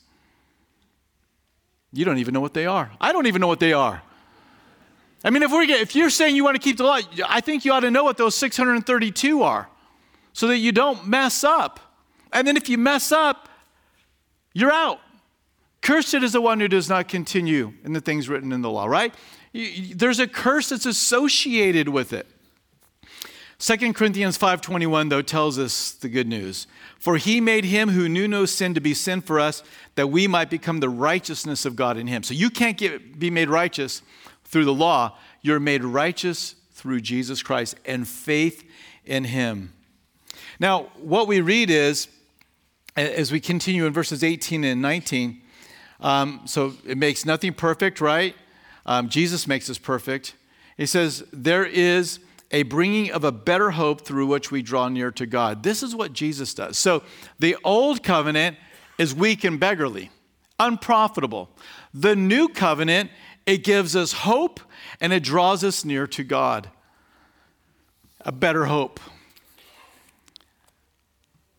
You 1.91 2.05
don't 2.05 2.19
even 2.19 2.31
know 2.31 2.39
what 2.39 2.53
they 2.53 2.67
are. 2.67 2.91
I 3.01 3.11
don't 3.11 3.25
even 3.25 3.41
know 3.41 3.47
what 3.47 3.59
they 3.59 3.73
are. 3.73 4.03
I 5.23 5.31
mean, 5.31 5.41
if, 5.41 5.51
we're, 5.51 5.63
if 5.63 5.95
you're 5.95 6.11
saying 6.11 6.35
you 6.35 6.43
want 6.43 6.53
to 6.53 6.61
keep 6.61 6.77
the 6.77 6.83
law, 6.83 6.99
I 7.27 7.41
think 7.41 7.65
you 7.65 7.73
ought 7.73 7.79
to 7.79 7.89
know 7.89 8.03
what 8.03 8.17
those 8.17 8.35
632 8.35 9.41
are 9.41 9.69
so 10.33 10.45
that 10.49 10.59
you 10.59 10.71
don't 10.71 11.07
mess 11.07 11.43
up. 11.43 11.79
And 12.31 12.47
then 12.47 12.57
if 12.57 12.69
you 12.69 12.77
mess 12.77 13.11
up, 13.11 13.49
you're 14.53 14.71
out. 14.71 14.99
Cursed 15.81 16.13
is 16.13 16.33
the 16.33 16.41
one 16.41 16.59
who 16.59 16.67
does 16.67 16.87
not 16.87 17.07
continue 17.07 17.73
in 17.83 17.93
the 17.93 18.01
things 18.01 18.29
written 18.29 18.51
in 18.51 18.61
the 18.61 18.69
law, 18.69 18.85
right? 18.85 19.15
There's 19.51 20.19
a 20.19 20.27
curse 20.27 20.69
that's 20.69 20.85
associated 20.85 21.89
with 21.89 22.13
it. 22.13 22.27
2 23.59 23.93
Corinthians 23.93 24.37
5:21 24.37 25.09
though 25.09 25.21
tells 25.21 25.57
us 25.57 25.91
the 25.91 26.09
good 26.09 26.27
news. 26.27 26.67
For 26.99 27.17
he 27.17 27.39
made 27.41 27.65
him 27.65 27.89
who 27.89 28.09
knew 28.09 28.27
no 28.27 28.45
sin 28.45 28.73
to 28.73 28.81
be 28.81 28.93
sin 28.93 29.21
for 29.21 29.39
us 29.39 29.63
that 29.95 30.07
we 30.07 30.27
might 30.27 30.49
become 30.49 30.79
the 30.79 30.89
righteousness 30.89 31.65
of 31.65 31.75
God 31.75 31.97
in 31.97 32.07
him. 32.07 32.23
So 32.23 32.33
you 32.33 32.49
can't 32.49 32.77
get, 32.77 33.19
be 33.19 33.29
made 33.29 33.49
righteous 33.49 34.01
through 34.45 34.65
the 34.65 34.73
law, 34.73 35.17
you're 35.41 35.59
made 35.59 35.83
righteous 35.83 36.55
through 36.73 37.01
Jesus 37.01 37.41
Christ 37.41 37.75
and 37.85 38.07
faith 38.07 38.63
in 39.05 39.25
him. 39.25 39.73
Now, 40.59 40.91
what 41.01 41.27
we 41.27 41.41
read 41.41 41.69
is, 41.69 42.07
as 42.95 43.31
we 43.31 43.39
continue 43.39 43.85
in 43.85 43.93
verses 43.93 44.23
18 44.23 44.63
and 44.63 44.81
19, 44.81 45.41
um, 45.99 46.41
so 46.45 46.73
it 46.85 46.97
makes 46.97 47.25
nothing 47.25 47.53
perfect, 47.53 48.01
right? 48.01 48.35
Um, 48.85 49.09
Jesus 49.09 49.47
makes 49.47 49.69
us 49.69 49.77
perfect. 49.77 50.35
He 50.77 50.85
says, 50.85 51.23
There 51.31 51.65
is 51.65 52.19
a 52.53 52.63
bringing 52.63 53.11
of 53.11 53.23
a 53.23 53.31
better 53.31 53.71
hope 53.71 54.01
through 54.01 54.27
which 54.27 54.51
we 54.51 54.61
draw 54.61 54.87
near 54.87 55.11
to 55.11 55.25
God. 55.25 55.63
This 55.63 55.83
is 55.83 55.95
what 55.95 56.13
Jesus 56.13 56.53
does. 56.53 56.77
So 56.77 57.03
the 57.39 57.57
old 57.63 58.03
covenant 58.03 58.57
is 58.97 59.13
weak 59.13 59.43
and 59.43 59.59
beggarly, 59.59 60.11
unprofitable. 60.59 61.49
The 61.93 62.15
new 62.15 62.47
covenant 62.47 63.09
it 63.45 63.63
gives 63.63 63.95
us 63.95 64.13
hope 64.13 64.61
and 65.01 65.11
it 65.11 65.23
draws 65.23 65.63
us 65.63 65.83
near 65.83 66.07
to 66.07 66.23
God. 66.23 66.69
A 68.21 68.31
better 68.31 68.65
hope. 68.65 68.99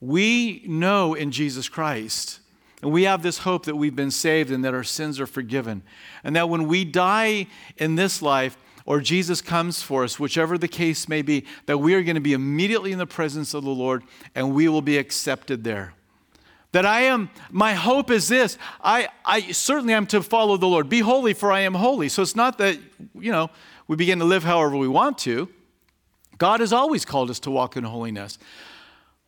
We 0.00 0.62
know 0.66 1.14
in 1.14 1.30
Jesus 1.30 1.68
Christ, 1.68 2.40
and 2.82 2.92
we 2.92 3.04
have 3.04 3.22
this 3.22 3.38
hope 3.38 3.64
that 3.64 3.76
we've 3.76 3.96
been 3.96 4.10
saved 4.10 4.50
and 4.50 4.64
that 4.64 4.74
our 4.74 4.84
sins 4.84 5.18
are 5.18 5.26
forgiven. 5.26 5.82
And 6.22 6.36
that 6.36 6.48
when 6.48 6.68
we 6.68 6.84
die 6.84 7.46
in 7.78 7.96
this 7.96 8.20
life, 8.20 8.56
or 8.86 9.00
Jesus 9.00 9.40
comes 9.40 9.82
for 9.82 10.04
us, 10.04 10.18
whichever 10.18 10.58
the 10.58 10.68
case 10.68 11.08
may 11.08 11.22
be, 11.22 11.44
that 11.66 11.78
we 11.78 11.94
are 11.94 12.02
going 12.02 12.16
to 12.16 12.20
be 12.20 12.34
immediately 12.34 12.92
in 12.92 12.98
the 12.98 13.06
presence 13.06 13.54
of 13.54 13.64
the 13.64 13.70
Lord 13.70 14.02
and 14.34 14.54
we 14.54 14.68
will 14.68 14.82
be 14.82 14.98
accepted 14.98 15.64
there. 15.64 15.94
That 16.72 16.84
I 16.84 17.02
am, 17.02 17.30
my 17.50 17.74
hope 17.74 18.10
is 18.10 18.28
this 18.28 18.58
I, 18.80 19.08
I 19.24 19.52
certainly 19.52 19.94
am 19.94 20.06
to 20.08 20.22
follow 20.22 20.56
the 20.56 20.66
Lord. 20.66 20.88
Be 20.88 21.00
holy, 21.00 21.32
for 21.32 21.52
I 21.52 21.60
am 21.60 21.74
holy. 21.74 22.08
So 22.08 22.20
it's 22.20 22.36
not 22.36 22.58
that, 22.58 22.78
you 23.14 23.32
know, 23.32 23.48
we 23.86 23.96
begin 23.96 24.18
to 24.18 24.24
live 24.24 24.44
however 24.44 24.76
we 24.76 24.88
want 24.88 25.18
to. 25.18 25.48
God 26.36 26.60
has 26.60 26.72
always 26.72 27.04
called 27.04 27.30
us 27.30 27.38
to 27.40 27.50
walk 27.50 27.76
in 27.76 27.84
holiness. 27.84 28.38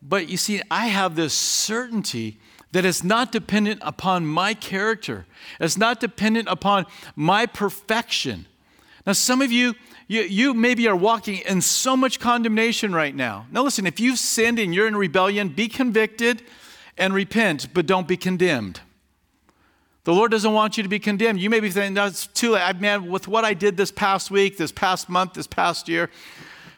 But 0.03 0.29
you 0.29 0.37
see, 0.37 0.61
I 0.71 0.89
have 0.89 1.17
this 1.17 1.33
certainty 1.33 2.39
that 2.73 2.85
it's 2.85 3.05
not 3.05 3.33
dependent 3.33 3.81
upon 3.83 4.27
my 4.27 4.53
character, 4.53 5.25
it's 5.61 5.79
not 5.79 6.01
dependent 6.01 6.49
upon 6.49 6.85
my 7.15 7.47
perfection. 7.47 8.47
Now, 9.07 9.13
some 9.13 9.41
of 9.41 9.53
you, 9.53 9.75
you, 10.09 10.23
you 10.23 10.53
maybe 10.53 10.89
are 10.89 10.97
walking 10.97 11.39
in 11.39 11.63
so 11.63 11.97
much 11.97 12.19
condemnation 12.19 12.93
right 12.93 13.15
now. 13.15 13.47
Now, 13.53 13.63
listen, 13.63 13.87
if 13.87 14.01
you've 14.01 14.19
sinned 14.19 14.59
and 14.59 14.75
you're 14.75 14.89
in 14.89 14.97
rebellion, 14.97 15.49
be 15.49 15.69
convicted 15.69 16.43
and 16.99 17.15
repent, 17.15 17.73
but 17.73 17.87
don't 17.87 18.09
be 18.09 18.17
condemned. 18.17 18.81
The 20.05 20.13
Lord 20.13 20.31
doesn't 20.31 20.53
want 20.53 20.77
you 20.77 20.83
to 20.83 20.89
be 20.89 20.99
condemned. 20.99 21.41
You 21.41 21.51
may 21.51 21.61
be 21.61 21.71
saying, 21.71 21.95
that's 21.95 22.27
too 22.29 22.53
late. 22.53 22.81
Man, 22.81 23.11
with 23.11 23.27
what 23.27 23.45
I 23.45 23.55
did 23.55 23.77
this 23.77 23.91
past 23.91 24.31
week, 24.31 24.57
this 24.57 24.71
past 24.73 25.09
month, 25.09 25.35
this 25.35 25.49
past 25.49 25.89
year, 25.89 26.11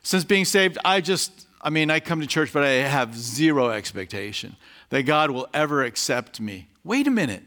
since 0.02 0.24
being 0.24 0.46
saved, 0.46 0.78
I 0.84 1.02
just, 1.02 1.46
I 1.60 1.70
mean, 1.70 1.90
I 1.90 2.00
come 2.00 2.20
to 2.20 2.26
church, 2.26 2.52
but 2.52 2.62
I 2.62 2.70
have 2.70 3.14
zero 3.14 3.70
expectation 3.70 4.56
that 4.88 5.02
God 5.02 5.30
will 5.30 5.46
ever 5.52 5.84
accept 5.84 6.40
me. 6.40 6.68
Wait 6.84 7.06
a 7.06 7.10
minute. 7.10 7.42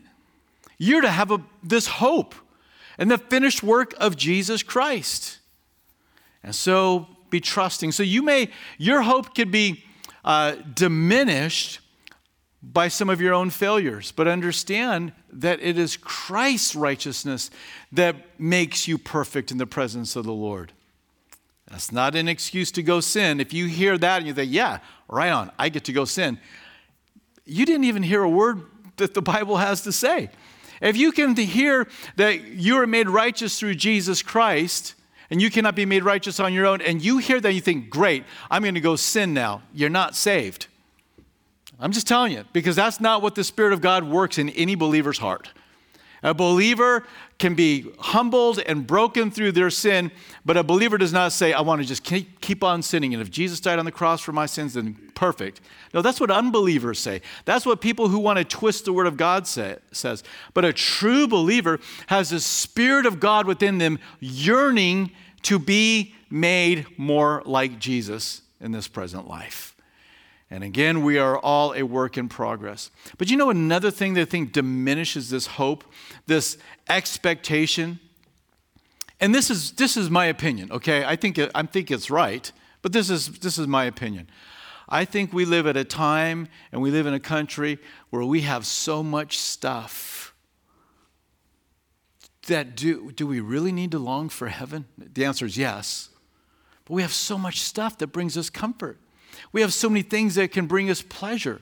You're 0.77 1.01
to 1.01 1.09
have 1.09 1.31
a, 1.31 1.41
this 1.63 1.87
hope 1.87 2.35
and 2.97 3.09
the 3.09 3.17
finished 3.17 3.63
work 3.63 3.93
of 3.99 4.15
Jesus 4.15 4.63
Christ. 4.63 5.39
And 6.43 6.55
so 6.55 7.07
be 7.29 7.39
trusting. 7.39 7.91
So 7.91 8.03
you 8.03 8.21
may, 8.21 8.49
your 8.77 9.01
hope 9.01 9.35
could 9.35 9.51
be 9.51 9.83
uh, 10.23 10.55
diminished 10.73 11.79
by 12.63 12.87
some 12.89 13.09
of 13.09 13.19
your 13.19 13.33
own 13.33 13.49
failures, 13.49 14.11
but 14.11 14.27
understand 14.27 15.13
that 15.31 15.59
it 15.61 15.79
is 15.79 15.97
Christ's 15.97 16.75
righteousness 16.75 17.49
that 17.91 18.39
makes 18.39 18.87
you 18.87 18.97
perfect 18.97 19.51
in 19.51 19.57
the 19.57 19.65
presence 19.65 20.15
of 20.15 20.25
the 20.25 20.33
Lord. 20.33 20.71
That's 21.69 21.91
not 21.91 22.15
an 22.15 22.27
excuse 22.27 22.71
to 22.73 22.83
go 22.83 22.99
sin. 22.99 23.39
If 23.39 23.53
you 23.53 23.65
hear 23.65 23.97
that 23.97 24.17
and 24.17 24.27
you 24.27 24.33
think, 24.33 24.51
yeah, 24.51 24.79
right 25.07 25.31
on, 25.31 25.51
I 25.57 25.69
get 25.69 25.85
to 25.85 25.93
go 25.93 26.05
sin, 26.05 26.37
you 27.45 27.65
didn't 27.65 27.85
even 27.85 28.03
hear 28.03 28.21
a 28.21 28.29
word 28.29 28.61
that 28.97 29.13
the 29.13 29.21
Bible 29.21 29.57
has 29.57 29.81
to 29.83 29.91
say. 29.91 30.29
If 30.81 30.97
you 30.97 31.11
can 31.11 31.35
hear 31.35 31.87
that 32.15 32.43
you 32.43 32.77
are 32.79 32.87
made 32.87 33.07
righteous 33.07 33.59
through 33.59 33.75
Jesus 33.75 34.21
Christ, 34.21 34.95
and 35.29 35.41
you 35.41 35.49
cannot 35.49 35.75
be 35.75 35.85
made 35.85 36.03
righteous 36.03 36.39
on 36.39 36.53
your 36.53 36.65
own, 36.65 36.81
and 36.81 37.01
you 37.01 37.19
hear 37.19 37.39
that, 37.39 37.53
you 37.53 37.61
think, 37.61 37.89
great, 37.89 38.25
I'm 38.49 38.63
going 38.63 38.73
to 38.73 38.81
go 38.81 38.95
sin 38.95 39.33
now. 39.33 39.61
You're 39.73 39.89
not 39.89 40.15
saved. 40.15 40.67
I'm 41.79 41.91
just 41.91 42.07
telling 42.07 42.33
you, 42.33 42.43
because 42.51 42.75
that's 42.75 42.99
not 42.99 43.21
what 43.21 43.35
the 43.35 43.43
Spirit 43.43 43.73
of 43.73 43.81
God 43.81 44.03
works 44.03 44.37
in 44.37 44.49
any 44.49 44.75
believer's 44.75 45.19
heart. 45.19 45.49
A 46.23 46.33
believer 46.33 47.05
can 47.39 47.55
be 47.55 47.91
humbled 47.97 48.59
and 48.59 48.85
broken 48.85 49.31
through 49.31 49.53
their 49.53 49.71
sin, 49.71 50.11
but 50.45 50.55
a 50.55 50.63
believer 50.63 50.97
does 50.97 51.11
not 51.11 51.31
say, 51.31 51.51
I 51.51 51.61
want 51.61 51.81
to 51.81 51.87
just 51.87 52.03
keep, 52.03 52.39
keep 52.41 52.63
on 52.63 52.83
sinning. 52.83 53.13
And 53.13 53.21
if 53.21 53.31
Jesus 53.31 53.59
died 53.59 53.79
on 53.79 53.85
the 53.85 53.91
cross 53.91 54.21
for 54.21 54.31
my 54.31 54.45
sins, 54.45 54.75
then 54.75 55.11
perfect. 55.15 55.61
No, 55.93 56.03
that's 56.03 56.19
what 56.19 56.29
unbelievers 56.29 56.99
say. 56.99 57.21
That's 57.45 57.65
what 57.65 57.81
people 57.81 58.09
who 58.09 58.19
want 58.19 58.37
to 58.37 58.45
twist 58.45 58.85
the 58.85 58.93
word 58.93 59.07
of 59.07 59.17
God 59.17 59.47
say, 59.47 59.77
says. 59.91 60.23
But 60.53 60.63
a 60.63 60.73
true 60.73 61.27
believer 61.27 61.79
has 62.07 62.29
the 62.29 62.39
Spirit 62.39 63.07
of 63.07 63.19
God 63.19 63.47
within 63.47 63.79
them 63.79 63.97
yearning 64.19 65.11
to 65.43 65.57
be 65.57 66.13
made 66.29 66.85
more 66.97 67.41
like 67.45 67.79
Jesus 67.79 68.43
in 68.59 68.71
this 68.71 68.87
present 68.87 69.27
life. 69.27 69.70
And 70.51 70.65
again, 70.65 71.01
we 71.03 71.17
are 71.17 71.37
all 71.37 71.73
a 71.73 71.83
work 71.83 72.17
in 72.17 72.27
progress. 72.27 72.91
But 73.17 73.31
you 73.31 73.37
know 73.37 73.49
another 73.49 73.89
thing 73.89 74.15
that 74.15 74.21
I 74.21 74.25
think 74.25 74.51
diminishes 74.51 75.29
this 75.29 75.47
hope, 75.47 75.85
this 76.27 76.57
expectation? 76.89 78.01
And 79.21 79.33
this 79.33 79.49
is, 79.49 79.71
this 79.71 79.95
is 79.95 80.09
my 80.09 80.25
opinion, 80.25 80.69
okay? 80.73 81.05
I 81.05 81.15
think, 81.15 81.39
I 81.55 81.63
think 81.63 81.89
it's 81.89 82.11
right, 82.11 82.51
but 82.81 82.91
this 82.91 83.09
is, 83.09 83.39
this 83.39 83.57
is 83.57 83.65
my 83.65 83.85
opinion. 83.85 84.29
I 84.89 85.05
think 85.05 85.31
we 85.31 85.45
live 85.45 85.67
at 85.67 85.77
a 85.77 85.85
time 85.85 86.49
and 86.73 86.81
we 86.81 86.91
live 86.91 87.07
in 87.07 87.13
a 87.13 87.19
country 87.19 87.79
where 88.09 88.25
we 88.25 88.41
have 88.41 88.65
so 88.65 89.01
much 89.01 89.39
stuff 89.39 90.33
that 92.47 92.75
do, 92.75 93.13
do 93.13 93.25
we 93.25 93.39
really 93.39 93.71
need 93.71 93.91
to 93.91 93.99
long 93.99 94.27
for 94.27 94.49
heaven? 94.49 94.83
The 94.97 95.23
answer 95.23 95.45
is 95.45 95.57
yes. 95.57 96.09
But 96.83 96.95
we 96.95 97.03
have 97.03 97.13
so 97.13 97.37
much 97.37 97.61
stuff 97.61 97.97
that 97.99 98.07
brings 98.07 98.37
us 98.37 98.49
comfort. 98.49 98.99
We 99.51 99.61
have 99.61 99.73
so 99.73 99.89
many 99.89 100.01
things 100.01 100.35
that 100.35 100.51
can 100.51 100.67
bring 100.67 100.89
us 100.89 101.01
pleasure. 101.01 101.61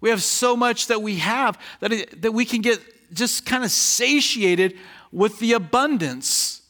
We 0.00 0.10
have 0.10 0.22
so 0.22 0.56
much 0.56 0.88
that 0.88 1.02
we 1.02 1.16
have 1.16 1.58
that, 1.80 1.92
it, 1.92 2.22
that 2.22 2.32
we 2.32 2.44
can 2.44 2.60
get 2.60 2.80
just 3.14 3.46
kind 3.46 3.64
of 3.64 3.70
satiated 3.70 4.76
with 5.12 5.38
the 5.38 5.52
abundance. 5.52 6.62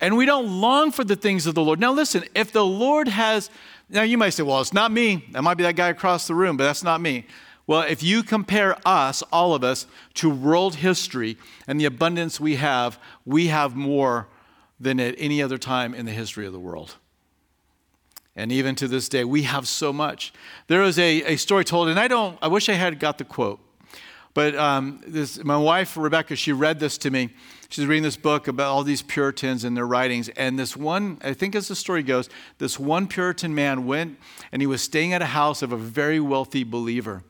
And 0.00 0.16
we 0.16 0.26
don't 0.26 0.60
long 0.60 0.90
for 0.90 1.04
the 1.04 1.14
things 1.14 1.46
of 1.46 1.54
the 1.54 1.62
Lord. 1.62 1.78
Now, 1.78 1.92
listen, 1.92 2.24
if 2.34 2.50
the 2.50 2.64
Lord 2.64 3.06
has, 3.06 3.50
now 3.88 4.02
you 4.02 4.18
might 4.18 4.30
say, 4.30 4.42
well, 4.42 4.60
it's 4.60 4.72
not 4.72 4.90
me. 4.90 5.24
That 5.32 5.42
might 5.42 5.54
be 5.54 5.62
that 5.62 5.76
guy 5.76 5.88
across 5.90 6.26
the 6.26 6.34
room, 6.34 6.56
but 6.56 6.64
that's 6.64 6.82
not 6.82 7.00
me. 7.00 7.26
Well, 7.66 7.82
if 7.82 8.02
you 8.02 8.24
compare 8.24 8.76
us, 8.84 9.22
all 9.30 9.54
of 9.54 9.62
us, 9.62 9.86
to 10.14 10.28
world 10.28 10.76
history 10.76 11.36
and 11.68 11.80
the 11.80 11.84
abundance 11.84 12.40
we 12.40 12.56
have, 12.56 12.98
we 13.24 13.46
have 13.48 13.76
more 13.76 14.26
than 14.80 14.98
at 14.98 15.14
any 15.16 15.40
other 15.40 15.58
time 15.58 15.94
in 15.94 16.06
the 16.06 16.12
history 16.12 16.44
of 16.44 16.52
the 16.52 16.58
world. 16.58 16.96
And 18.34 18.50
even 18.50 18.74
to 18.76 18.88
this 18.88 19.08
day, 19.08 19.24
we 19.24 19.42
have 19.42 19.68
so 19.68 19.92
much. 19.92 20.32
There 20.66 20.80
was 20.80 20.98
a, 20.98 21.22
a 21.24 21.36
story 21.36 21.64
told, 21.64 21.88
and 21.88 22.00
I 22.00 22.08
don't, 22.08 22.38
I 22.40 22.48
wish 22.48 22.68
I 22.68 22.74
had 22.74 22.98
got 22.98 23.18
the 23.18 23.24
quote. 23.24 23.60
But 24.34 24.54
um, 24.56 25.02
this, 25.06 25.42
my 25.44 25.58
wife, 25.58 25.96
Rebecca, 25.96 26.36
she 26.36 26.52
read 26.52 26.80
this 26.80 26.96
to 26.98 27.10
me. 27.10 27.30
She's 27.68 27.86
reading 27.86 28.02
this 28.02 28.16
book 28.16 28.48
about 28.48 28.68
all 28.68 28.84
these 28.84 29.02
Puritans 29.02 29.64
and 29.64 29.76
their 29.76 29.86
writings. 29.86 30.28
And 30.30 30.58
this 30.58 30.76
one, 30.76 31.18
I 31.22 31.34
think 31.34 31.54
as 31.54 31.68
the 31.68 31.76
story 31.76 32.02
goes, 32.02 32.28
this 32.58 32.78
one 32.78 33.06
Puritan 33.06 33.54
man 33.54 33.86
went 33.86 34.18
and 34.50 34.62
he 34.62 34.66
was 34.66 34.82
staying 34.82 35.12
at 35.12 35.22
a 35.22 35.26
house 35.26 35.62
of 35.62 35.72
a 35.72 35.76
very 35.76 36.20
wealthy 36.20 36.64
believer. 36.64 37.22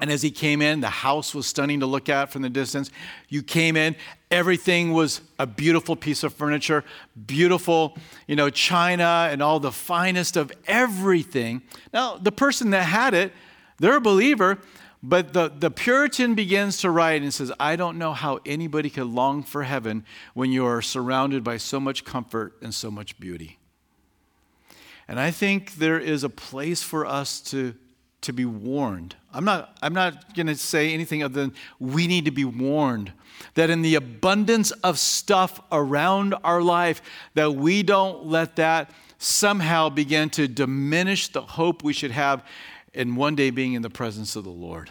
And 0.00 0.10
as 0.10 0.22
he 0.22 0.30
came 0.30 0.60
in, 0.60 0.80
the 0.80 0.88
house 0.88 1.34
was 1.34 1.46
stunning 1.46 1.80
to 1.80 1.86
look 1.86 2.08
at 2.08 2.30
from 2.30 2.42
the 2.42 2.50
distance. 2.50 2.90
You 3.28 3.42
came 3.42 3.76
in, 3.76 3.94
everything 4.30 4.92
was 4.92 5.20
a 5.38 5.46
beautiful 5.46 5.94
piece 5.94 6.24
of 6.24 6.34
furniture, 6.34 6.84
beautiful, 7.26 7.96
you 8.26 8.34
know, 8.34 8.50
china 8.50 9.28
and 9.30 9.40
all 9.40 9.60
the 9.60 9.70
finest 9.70 10.36
of 10.36 10.52
everything. 10.66 11.62
Now, 11.92 12.16
the 12.16 12.32
person 12.32 12.70
that 12.70 12.82
had 12.82 13.14
it, 13.14 13.32
they're 13.78 13.96
a 13.96 14.00
believer, 14.00 14.58
but 15.00 15.32
the, 15.32 15.52
the 15.56 15.70
Puritan 15.70 16.34
begins 16.34 16.78
to 16.78 16.90
write 16.90 17.22
and 17.22 17.32
says, 17.32 17.52
I 17.60 17.76
don't 17.76 17.96
know 17.96 18.14
how 18.14 18.40
anybody 18.44 18.90
could 18.90 19.06
long 19.06 19.44
for 19.44 19.62
heaven 19.62 20.04
when 20.32 20.50
you 20.50 20.66
are 20.66 20.82
surrounded 20.82 21.44
by 21.44 21.56
so 21.58 21.78
much 21.78 22.04
comfort 22.04 22.56
and 22.60 22.74
so 22.74 22.90
much 22.90 23.20
beauty. 23.20 23.58
And 25.06 25.20
I 25.20 25.30
think 25.30 25.74
there 25.74 26.00
is 26.00 26.24
a 26.24 26.30
place 26.30 26.82
for 26.82 27.06
us 27.06 27.40
to 27.42 27.74
to 28.24 28.32
be 28.32 28.44
warned. 28.44 29.14
I'm 29.34 29.44
not, 29.44 29.76
I'm 29.82 29.92
not 29.92 30.34
going 30.34 30.46
to 30.46 30.56
say 30.56 30.94
anything 30.94 31.22
other 31.22 31.34
than 31.34 31.54
we 31.78 32.06
need 32.06 32.24
to 32.26 32.30
be 32.30 32.44
warned 32.44 33.12
that 33.54 33.68
in 33.68 33.82
the 33.82 33.96
abundance 33.96 34.70
of 34.70 34.98
stuff 34.98 35.60
around 35.72 36.34
our 36.44 36.62
life, 36.62 37.02
that 37.34 37.54
we 37.54 37.82
don't 37.82 38.26
let 38.26 38.56
that 38.56 38.90
somehow 39.18 39.88
begin 39.88 40.30
to 40.30 40.46
diminish 40.46 41.28
the 41.28 41.42
hope 41.42 41.82
we 41.82 41.92
should 41.92 42.10
have 42.10 42.44
in 42.92 43.16
one 43.16 43.34
day 43.34 43.50
being 43.50 43.74
in 43.74 43.82
the 43.82 43.90
presence 43.90 44.36
of 44.36 44.44
the 44.44 44.50
Lord. 44.50 44.90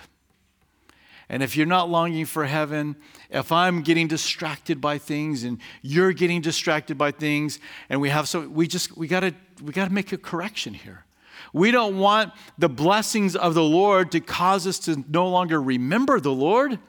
And 1.29 1.41
if 1.41 1.55
you're 1.55 1.65
not 1.65 1.89
longing 1.89 2.25
for 2.25 2.45
heaven, 2.45 2.95
if 3.29 3.51
I'm 3.51 3.81
getting 3.81 4.07
distracted 4.07 4.81
by 4.81 4.97
things 4.97 5.43
and 5.43 5.57
you're 5.81 6.12
getting 6.12 6.41
distracted 6.41 6.97
by 6.97 7.12
things, 7.12 7.59
and 7.89 8.01
we 8.01 8.09
have 8.09 8.27
so 8.27 8.41
we 8.47 8.67
just 8.67 8.95
we 8.97 9.07
gotta 9.07 9.33
we 9.63 9.71
gotta 9.71 9.91
make 9.91 10.12
a 10.12 10.17
correction 10.17 10.73
here. 10.73 11.05
We 11.51 11.71
don't 11.71 11.97
want 11.97 12.31
the 12.57 12.69
blessings 12.69 13.35
of 13.35 13.53
the 13.53 13.63
Lord 13.63 14.12
to 14.12 14.19
cause 14.19 14.65
us 14.65 14.79
to 14.79 15.03
no 15.09 15.27
longer 15.27 15.62
remember 15.62 16.19
the 16.19 16.31
Lord. 16.31 16.79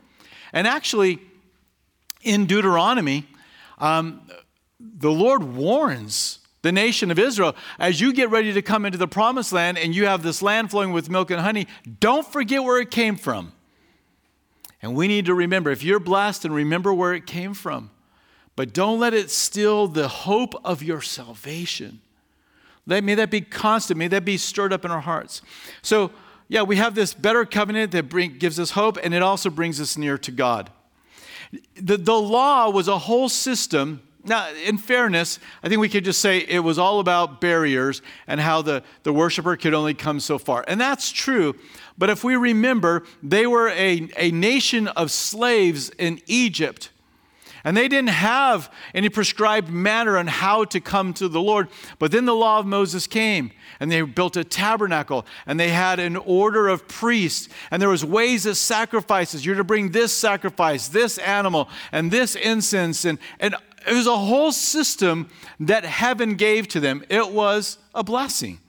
And 0.53 0.67
actually, 0.67 1.21
in 2.23 2.47
Deuteronomy, 2.47 3.27
um, 3.79 4.23
the 4.79 5.11
Lord 5.11 5.43
warns 5.43 6.41
the 6.63 6.73
nation 6.73 7.11
of 7.11 7.19
Israel 7.19 7.55
as 7.79 8.01
you 8.01 8.13
get 8.13 8.31
ready 8.31 8.53
to 8.53 8.63
come 8.63 8.87
into 8.87 8.97
the 8.97 9.07
promised 9.07 9.53
land 9.53 9.77
and 9.79 9.95
you 9.95 10.07
have 10.07 10.23
this 10.23 10.41
land 10.41 10.71
flowing 10.71 10.93
with 10.93 11.11
milk 11.11 11.31
and 11.31 11.41
honey, 11.41 11.67
don't 12.01 12.27
forget 12.27 12.63
where 12.63 12.81
it 12.81 12.91
came 12.91 13.17
from. 13.17 13.53
And 14.81 14.95
we 14.95 15.09
need 15.09 15.27
to 15.27 15.35
remember 15.35 15.71
if 15.71 15.83
you're 15.83 16.01
blessed 16.01 16.45
and 16.45 16.55
remember 16.55 16.93
where 16.93 17.15
it 17.15 17.27
came 17.27 17.55
from, 17.55 17.91
but 18.57 18.73
don't 18.73 18.99
let 18.99 19.15
it 19.15 19.31
steal 19.31 19.89
the 19.89 20.09
hope 20.09 20.55
of 20.65 20.83
your 20.83 21.01
salvation. 21.01 22.01
Let, 22.87 23.05
may 23.05 23.15
that 23.15 23.31
be 23.31 23.41
constant. 23.41 23.99
May 23.99 24.09
that 24.09 24.25
be 24.25 24.37
stirred 24.37 24.73
up 24.73 24.85
in 24.85 24.91
our 24.91 25.01
hearts. 25.01 25.43
So, 25.83 26.11
yeah, 26.49 26.63
we 26.63 26.77
have 26.77 26.95
this 26.95 27.15
better 27.15 27.45
covenant 27.45 27.93
that 27.93 28.09
bring, 28.09 28.39
gives 28.39 28.61
us 28.61 28.73
hope, 28.73 28.99
and 29.03 29.15
it 29.15 29.23
also 29.23 29.49
brings 29.51 29.81
us 29.81 29.97
near 29.97 30.19
to 30.19 30.31
God. 30.31 30.71
The, 31.77 31.97
the 31.97 32.15
law 32.15 32.69
was 32.71 32.89
a 32.89 32.99
whole 32.99 33.29
system. 33.29 34.03
Now, 34.25 34.51
in 34.51 34.79
fairness, 34.79 35.39
I 35.63 35.69
think 35.69 35.81
we 35.81 35.89
could 35.89 36.05
just 36.05 36.21
say 36.21 36.39
it 36.39 36.61
was 36.61 36.79
all 36.79 37.01
about 37.01 37.41
barriers 37.41 38.03
and 38.27 38.41
how 38.41 38.63
the, 38.63 38.83
the 39.03 39.13
worshiper 39.13 39.57
could 39.57 39.75
only 39.75 39.95
come 39.95 40.21
so 40.21 40.39
far. 40.39 40.65
And 40.67 40.81
that's 40.81 41.11
true. 41.11 41.55
But 41.97 42.11
if 42.11 42.25
we 42.25 42.37
remember, 42.37 43.05
they 43.23 43.47
were 43.47 43.69
a, 43.69 44.09
a 44.17 44.31
nation 44.31 44.89
of 44.89 45.11
slaves 45.11 45.91
in 45.91 46.21
Egypt. 46.27 46.91
And 47.65 47.75
they 47.75 47.89
didn't 47.89 48.11
have 48.11 48.71
any 48.95 49.09
prescribed 49.09 49.71
manner 49.71 50.19
on 50.19 50.27
how 50.27 50.65
to 50.67 50.81
come 50.81 51.15
to 51.15 51.29
the 51.29 51.41
Lord. 51.41 51.69
But 51.99 52.13
then 52.13 52.27
the 52.27 52.35
law 52.35 52.59
of 52.59 52.67
Moses 52.67 53.07
came, 53.07 53.53
and 53.81 53.91
they 53.91 54.03
built 54.03 54.37
a 54.37 54.45
tabernacle, 54.45 55.25
and 55.47 55.59
they 55.59 55.71
had 55.71 55.99
an 55.99 56.17
order 56.17 56.69
of 56.69 56.87
priests, 56.87 57.49
and 57.71 57.81
there 57.81 57.89
was 57.89 58.05
ways 58.05 58.45
of 58.45 58.59
sacrifices. 58.59 59.47
You're 59.47 59.55
to 59.55 59.65
bring 59.65 59.93
this 59.93 60.13
sacrifice, 60.13 60.89
this 60.89 61.17
animal, 61.17 61.71
and 61.91 62.11
this 62.11 62.37
incense, 62.37 63.07
and, 63.07 63.19
and 63.41 63.57
it 63.87 63.95
was 63.95 64.07
a 64.07 64.17
whole 64.17 64.53
system 64.53 65.31
that 65.61 65.85
heaven 65.85 66.35
gave 66.35 66.69
to 66.69 66.81
them. 66.81 67.03
It 67.09 67.31
was 67.31 67.79
a 67.95 68.05
blessing. 68.05 68.61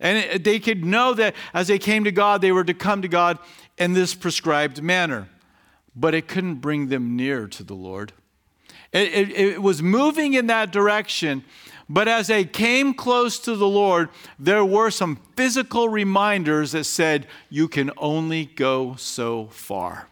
And 0.00 0.18
it, 0.18 0.44
they 0.44 0.58
could 0.58 0.84
know 0.84 1.14
that 1.14 1.34
as 1.54 1.68
they 1.68 1.78
came 1.78 2.04
to 2.04 2.12
God, 2.12 2.42
they 2.42 2.52
were 2.52 2.64
to 2.64 2.74
come 2.74 3.02
to 3.02 3.08
God 3.08 3.38
in 3.78 3.92
this 3.92 4.14
prescribed 4.14 4.82
manner. 4.82 5.28
But 5.94 6.14
it 6.14 6.28
couldn't 6.28 6.56
bring 6.56 6.88
them 6.88 7.16
near 7.16 7.46
to 7.48 7.64
the 7.64 7.74
Lord. 7.74 8.12
It, 8.92 9.12
it, 9.12 9.30
it, 9.30 9.62
was 9.62 9.82
moving 9.82 10.34
in 10.34 10.46
that 10.46 10.72
direction. 10.72 11.44
But 11.88 12.08
as 12.08 12.26
they 12.26 12.44
came 12.44 12.94
close 12.94 13.38
to 13.40 13.54
the 13.54 13.68
Lord, 13.68 14.08
there 14.38 14.64
were 14.64 14.90
some 14.90 15.20
physical 15.36 15.88
reminders 15.88 16.72
that 16.72 16.84
said, 16.84 17.26
You 17.48 17.68
can 17.68 17.90
only 17.96 18.46
go 18.46 18.96
so 18.96 19.46
far. 19.46 20.08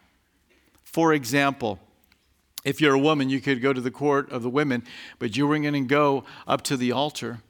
For 0.85 1.13
example, 1.13 1.81
if 2.65 2.81
you're 2.81 2.95
a 2.95 2.99
woman, 2.99 3.29
you 3.29 3.41
could 3.41 3.61
go 3.61 3.73
to 3.73 3.81
the 3.81 3.91
court 3.91 4.31
of 4.31 4.43
the 4.43 4.51
women, 4.51 4.85
but 5.19 5.37
you 5.37 5.47
weren't 5.47 5.65
going 5.65 5.75
to 5.75 5.81
go 5.81 6.25
up 6.47 6.63
to 6.63 6.77
the 6.77 6.93
altar. 6.93 7.41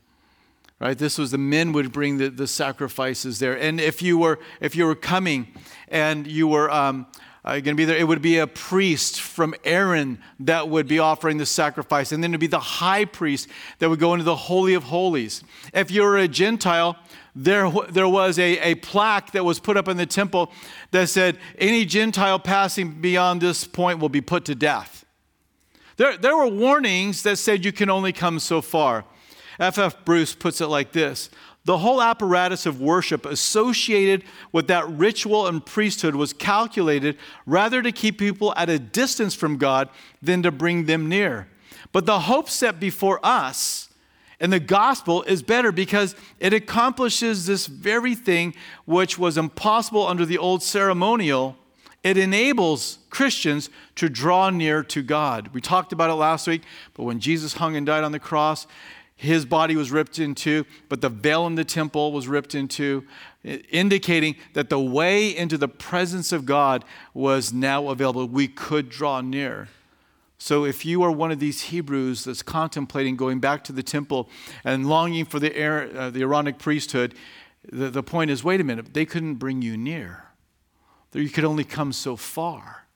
Right? 0.80 0.98
This 0.98 1.18
was 1.18 1.30
the 1.30 1.38
men 1.38 1.72
would 1.72 1.92
bring 1.92 2.18
the, 2.18 2.28
the 2.30 2.46
sacrifices 2.46 3.38
there. 3.38 3.58
And 3.58 3.80
if 3.80 4.02
you 4.02 4.18
were 4.18 4.40
if 4.60 4.74
you 4.74 4.86
were 4.86 4.96
coming 4.96 5.48
and 5.88 6.26
you 6.26 6.48
were 6.48 6.70
um, 6.70 7.06
uh, 7.44 7.52
going 7.52 7.64
to 7.64 7.74
be 7.74 7.84
there. 7.84 7.96
It 7.96 8.08
would 8.08 8.22
be 8.22 8.38
a 8.38 8.46
priest 8.46 9.20
from 9.20 9.54
Aaron 9.64 10.18
that 10.40 10.68
would 10.68 10.88
be 10.88 10.98
offering 10.98 11.36
the 11.36 11.46
sacrifice, 11.46 12.10
and 12.10 12.22
then 12.22 12.30
it'd 12.30 12.40
be 12.40 12.46
the 12.46 12.58
high 12.58 13.04
priest 13.04 13.48
that 13.78 13.90
would 13.90 14.00
go 14.00 14.14
into 14.14 14.24
the 14.24 14.36
Holy 14.36 14.72
of 14.74 14.84
Holies. 14.84 15.44
If 15.74 15.90
you 15.90 16.02
were 16.02 16.16
a 16.16 16.26
Gentile, 16.26 16.96
there, 17.36 17.70
there 17.90 18.08
was 18.08 18.38
a, 18.38 18.58
a 18.60 18.76
plaque 18.76 19.32
that 19.32 19.44
was 19.44 19.60
put 19.60 19.76
up 19.76 19.88
in 19.88 19.96
the 19.96 20.06
temple 20.06 20.52
that 20.92 21.08
said, 21.08 21.38
Any 21.58 21.84
Gentile 21.84 22.38
passing 22.38 23.00
beyond 23.00 23.42
this 23.42 23.64
point 23.64 23.98
will 23.98 24.08
be 24.08 24.22
put 24.22 24.46
to 24.46 24.54
death. 24.54 25.04
There, 25.96 26.16
there 26.16 26.36
were 26.36 26.48
warnings 26.48 27.22
that 27.24 27.36
said 27.36 27.64
you 27.64 27.72
can 27.72 27.90
only 27.90 28.12
come 28.12 28.38
so 28.38 28.62
far. 28.62 29.04
F.F. 29.60 30.04
Bruce 30.04 30.34
puts 30.34 30.60
it 30.60 30.66
like 30.66 30.92
this 30.92 31.30
the 31.64 31.78
whole 31.78 32.02
apparatus 32.02 32.66
of 32.66 32.80
worship 32.80 33.24
associated 33.24 34.24
with 34.52 34.66
that 34.66 34.88
ritual 34.88 35.46
and 35.46 35.64
priesthood 35.64 36.14
was 36.14 36.32
calculated 36.32 37.16
rather 37.46 37.80
to 37.80 37.90
keep 37.90 38.18
people 38.18 38.52
at 38.56 38.68
a 38.68 38.78
distance 38.78 39.34
from 39.34 39.56
God 39.56 39.88
than 40.20 40.42
to 40.42 40.50
bring 40.50 40.84
them 40.84 41.08
near. 41.08 41.48
But 41.92 42.06
the 42.06 42.20
hope 42.20 42.50
set 42.50 42.78
before 42.78 43.18
us 43.22 43.88
in 44.40 44.50
the 44.50 44.60
gospel 44.60 45.22
is 45.22 45.42
better 45.42 45.72
because 45.72 46.14
it 46.38 46.52
accomplishes 46.52 47.46
this 47.46 47.66
very 47.66 48.14
thing 48.14 48.54
which 48.84 49.18
was 49.18 49.38
impossible 49.38 50.06
under 50.06 50.26
the 50.26 50.36
old 50.36 50.62
ceremonial. 50.62 51.56
It 52.02 52.18
enables 52.18 52.98
Christians 53.08 53.70
to 53.94 54.10
draw 54.10 54.50
near 54.50 54.82
to 54.82 55.02
God. 55.02 55.48
We 55.54 55.62
talked 55.62 55.92
about 55.92 56.10
it 56.10 56.14
last 56.14 56.46
week, 56.46 56.62
but 56.92 57.04
when 57.04 57.20
Jesus 57.20 57.54
hung 57.54 57.76
and 57.76 57.86
died 57.86 58.04
on 58.04 58.12
the 58.12 58.18
cross, 58.18 58.66
his 59.16 59.44
body 59.44 59.76
was 59.76 59.90
ripped 59.90 60.18
in 60.18 60.34
two, 60.34 60.66
but 60.88 61.00
the 61.00 61.08
veil 61.08 61.46
in 61.46 61.54
the 61.54 61.64
temple 61.64 62.12
was 62.12 62.26
ripped 62.26 62.54
in 62.54 62.66
two, 62.66 63.04
indicating 63.44 64.36
that 64.54 64.70
the 64.70 64.80
way 64.80 65.34
into 65.34 65.56
the 65.56 65.68
presence 65.68 66.32
of 66.32 66.44
God 66.44 66.84
was 67.12 67.52
now 67.52 67.88
available. 67.88 68.26
We 68.26 68.48
could 68.48 68.88
draw 68.88 69.20
near. 69.20 69.68
So, 70.36 70.64
if 70.64 70.84
you 70.84 71.02
are 71.04 71.12
one 71.12 71.30
of 71.30 71.38
these 71.38 71.62
Hebrews 71.62 72.24
that's 72.24 72.42
contemplating 72.42 73.16
going 73.16 73.38
back 73.38 73.64
to 73.64 73.72
the 73.72 73.84
temple 73.84 74.28
and 74.64 74.86
longing 74.86 75.24
for 75.24 75.38
the, 75.38 75.48
uh, 75.48 76.10
the 76.10 76.22
Aaronic 76.22 76.58
priesthood, 76.58 77.14
the, 77.70 77.88
the 77.88 78.02
point 78.02 78.30
is 78.30 78.42
wait 78.42 78.60
a 78.60 78.64
minute, 78.64 78.92
they 78.92 79.06
couldn't 79.06 79.36
bring 79.36 79.62
you 79.62 79.76
near. 79.76 80.24
You 81.12 81.30
could 81.30 81.44
only 81.44 81.62
come 81.62 81.92
so 81.92 82.16
far. 82.16 82.86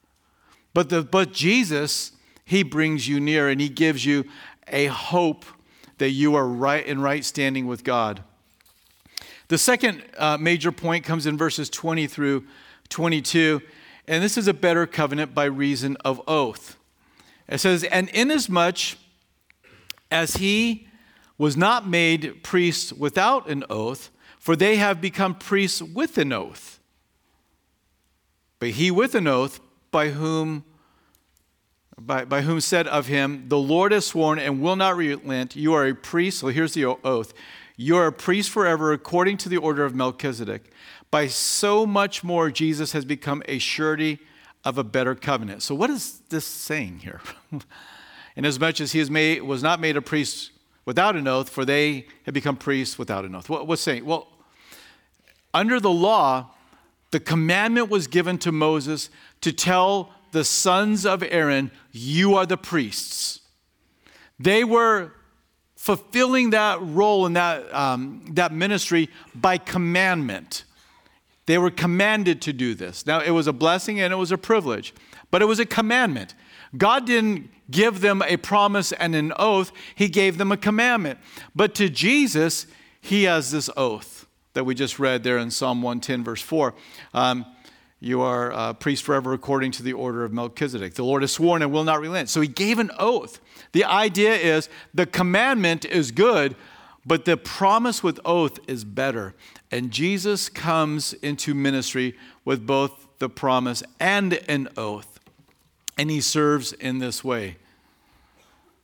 But, 0.73 0.89
the, 0.89 1.01
but 1.01 1.31
Jesus, 1.31 2.11
He 2.43 2.63
brings 2.63 3.07
you 3.07 3.19
near 3.21 3.47
and 3.47 3.61
He 3.61 3.69
gives 3.69 4.05
you 4.05 4.25
a 4.67 4.87
hope 4.87 5.45
that 5.99 6.09
you 6.09 6.35
are 6.35 6.47
right 6.47 6.85
in 6.85 6.99
right 7.01 7.23
standing 7.23 7.67
with 7.67 7.83
God. 7.83 8.23
The 9.49 9.57
second 9.57 10.03
uh, 10.17 10.37
major 10.37 10.71
point 10.71 11.03
comes 11.05 11.25
in 11.25 11.37
verses 11.37 11.69
20 11.69 12.07
through 12.07 12.45
22, 12.89 13.61
and 14.07 14.23
this 14.23 14.37
is 14.37 14.47
a 14.47 14.53
better 14.53 14.85
covenant 14.85 15.33
by 15.33 15.45
reason 15.45 15.95
of 15.97 16.21
oath. 16.27 16.77
It 17.47 17.59
says, 17.59 17.83
And 17.83 18.09
inasmuch 18.09 18.97
as 20.11 20.37
he 20.37 20.87
was 21.37 21.55
not 21.55 21.87
made 21.87 22.43
priest 22.43 22.93
without 22.93 23.49
an 23.49 23.63
oath, 23.69 24.11
for 24.37 24.55
they 24.55 24.75
have 24.77 25.01
become 25.01 25.35
priests 25.35 25.81
with 25.81 26.17
an 26.17 26.31
oath. 26.31 26.79
But 28.59 28.71
he 28.71 28.91
with 28.91 29.15
an 29.15 29.27
oath, 29.27 29.59
by 29.91 30.09
whom 30.09 30.63
by, 31.99 32.25
by 32.25 32.41
whom 32.41 32.61
said 32.61 32.87
of 32.87 33.07
him, 33.07 33.45
The 33.47 33.57
Lord 33.57 33.91
has 33.91 34.05
sworn 34.05 34.39
and 34.39 34.61
will 34.61 34.75
not 34.75 34.95
relent. 34.95 35.55
You 35.55 35.73
are 35.73 35.87
a 35.87 35.95
priest. 35.95 36.39
So 36.39 36.47
here's 36.47 36.73
the 36.73 36.85
oath 36.85 37.33
You 37.77 37.97
are 37.97 38.07
a 38.07 38.13
priest 38.13 38.49
forever 38.49 38.93
according 38.93 39.37
to 39.37 39.49
the 39.49 39.57
order 39.57 39.85
of 39.85 39.95
Melchizedek. 39.95 40.71
By 41.11 41.27
so 41.27 41.85
much 41.85 42.23
more, 42.23 42.51
Jesus 42.51 42.91
has 42.91 43.05
become 43.05 43.41
a 43.47 43.57
surety 43.57 44.19
of 44.63 44.77
a 44.77 44.83
better 44.83 45.15
covenant. 45.15 45.63
So, 45.63 45.73
what 45.73 45.89
is 45.89 46.21
this 46.29 46.45
saying 46.45 46.99
here? 46.99 47.21
Inasmuch 48.35 48.79
as 48.79 48.91
he 48.91 48.99
is 48.99 49.09
made, 49.09 49.41
was 49.41 49.63
not 49.63 49.79
made 49.79 49.97
a 49.97 50.01
priest 50.01 50.51
without 50.85 51.15
an 51.15 51.27
oath, 51.27 51.49
for 51.49 51.65
they 51.65 52.07
had 52.23 52.33
become 52.33 52.55
priests 52.55 52.97
without 52.97 53.25
an 53.25 53.35
oath. 53.35 53.49
What, 53.49 53.67
what's 53.67 53.81
saying? 53.81 54.05
Well, 54.05 54.27
under 55.53 55.79
the 55.79 55.89
law, 55.89 56.51
the 57.11 57.19
commandment 57.19 57.89
was 57.89 58.07
given 58.07 58.37
to 58.39 58.51
Moses 58.51 59.09
to 59.41 59.51
tell 59.51 60.13
the 60.31 60.43
sons 60.43 61.05
of 61.05 61.23
Aaron, 61.23 61.71
You 61.91 62.35
are 62.35 62.45
the 62.45 62.57
priests. 62.57 63.41
They 64.39 64.63
were 64.63 65.11
fulfilling 65.75 66.51
that 66.51 66.81
role 66.81 67.25
in 67.25 67.33
that, 67.33 67.73
um, 67.73 68.25
that 68.31 68.51
ministry 68.51 69.09
by 69.33 69.57
commandment. 69.57 70.65
They 71.45 71.57
were 71.57 71.71
commanded 71.71 72.41
to 72.43 72.53
do 72.53 72.75
this. 72.75 73.05
Now, 73.05 73.21
it 73.21 73.31
was 73.31 73.47
a 73.47 73.53
blessing 73.53 73.99
and 73.99 74.13
it 74.13 74.17
was 74.17 74.31
a 74.31 74.37
privilege, 74.37 74.93
but 75.31 75.41
it 75.41 75.45
was 75.45 75.59
a 75.59 75.65
commandment. 75.65 76.35
God 76.77 77.05
didn't 77.05 77.49
give 77.71 78.01
them 78.01 78.21
a 78.21 78.37
promise 78.37 78.91
and 78.91 79.15
an 79.15 79.33
oath, 79.37 79.71
He 79.95 80.09
gave 80.09 80.37
them 80.37 80.51
a 80.51 80.57
commandment. 80.57 81.19
But 81.55 81.75
to 81.75 81.89
Jesus, 81.89 82.67
He 83.01 83.23
has 83.23 83.51
this 83.51 83.69
oath 83.75 84.27
that 84.53 84.65
we 84.65 84.75
just 84.75 84.99
read 84.99 85.23
there 85.23 85.37
in 85.37 85.49
Psalm 85.51 85.81
110, 85.81 86.23
verse 86.23 86.41
4. 86.41 86.75
Um, 87.13 87.45
you 87.99 88.21
are 88.21 88.51
a 88.51 88.73
priest 88.73 89.03
forever 89.03 89.33
according 89.33 89.71
to 89.73 89.83
the 89.83 89.93
order 89.93 90.23
of 90.23 90.31
Melchizedek. 90.31 90.93
The 90.93 91.03
Lord 91.03 91.21
has 91.21 91.33
sworn 91.33 91.61
and 91.61 91.71
will 91.71 91.83
not 91.83 91.99
relent. 91.99 92.29
So 92.29 92.39
he 92.39 92.47
gave 92.47 92.79
an 92.79 92.91
oath. 92.97 93.41
The 93.73 93.83
idea 93.83 94.33
is 94.33 94.69
the 94.93 95.05
commandment 95.05 95.83
is 95.83 96.11
good, 96.11 96.55
but 97.05 97.25
the 97.25 97.35
promise 97.35 98.01
with 98.01 98.19
oath 98.23 98.59
is 98.67 98.85
better. 98.85 99.35
And 99.69 99.91
Jesus 99.91 100.47
comes 100.47 101.13
into 101.13 101.53
ministry 101.53 102.15
with 102.45 102.65
both 102.65 103.07
the 103.19 103.29
promise 103.29 103.83
and 103.99 104.33
an 104.47 104.69
oath. 104.77 105.19
And 105.97 106.09
he 106.09 106.21
serves 106.21 106.71
in 106.71 106.99
this 106.99 107.23
way. 107.23 107.57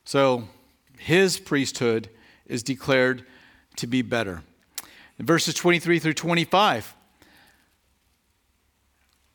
So 0.04 0.49
his 0.97 1.39
priesthood 1.39 2.10
is 2.45 2.63
declared 2.63 3.25
to 3.78 3.88
be 3.88 4.01
better. 4.01 4.43
In 5.17 5.25
verses 5.25 5.54
23 5.54 5.99
through 5.99 6.13
25, 6.13 6.94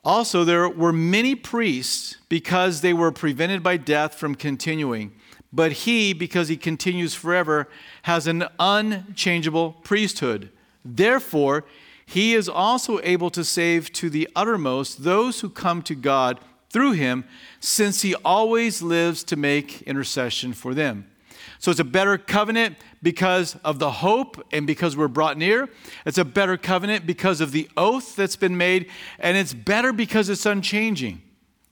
also, 0.03 0.45
there 0.45 0.69
were 0.69 0.93
many 0.93 1.35
priests 1.35 2.17
because 2.29 2.81
they 2.81 2.95
were 2.95 3.13
prevented 3.13 3.63
by 3.63 3.77
death 3.77 4.15
from 4.15 4.35
continuing. 4.35 5.13
But 5.53 5.73
he, 5.73 6.13
because 6.13 6.49
he 6.49 6.57
continues 6.57 7.15
forever, 7.15 7.69
has 8.03 8.27
an 8.27 8.45
unchangeable 8.59 9.73
priesthood. 9.83 10.51
Therefore, 10.85 11.65
he 12.07 12.35
is 12.35 12.49
also 12.49 13.01
able 13.03 13.31
to 13.31 13.45
save 13.45 13.93
to 13.95 14.09
the 14.09 14.29
uttermost 14.35 15.05
those 15.05 15.41
who 15.41 15.51
come 15.51 15.83
to 15.83 15.95
God 15.95 16.41
through 16.71 16.93
him, 16.93 17.25
since 17.59 18.03
he 18.03 18.15
always 18.25 18.81
lives 18.81 19.25
to 19.25 19.37
make 19.37 19.83
intercession 19.83 20.53
for 20.53 20.73
them. 20.73 21.10
So 21.59 21.71
it's 21.71 21.81
a 21.81 21.85
better 21.85 22.19
covenant 22.19 22.77
because 23.03 23.57
of 23.65 23.79
the 23.79 23.91
hope 23.91 24.45
and 24.53 24.67
because 24.67 24.97
we're 24.97 25.09
brought 25.09 25.37
near. 25.37 25.69
It's 26.07 26.19
a 26.19 26.25
better 26.25 26.57
covenant 26.57 27.07
because 27.07 27.41
of 27.41 27.53
the 27.53 27.69
oath 27.77 28.17
that's 28.17 28.37
been 28.37 28.57
made, 28.57 28.91
and 29.19 29.37
it's 29.37 29.55
better 29.55 29.93
because 29.93 30.29
it's 30.29 30.47
unchanging. 30.47 31.23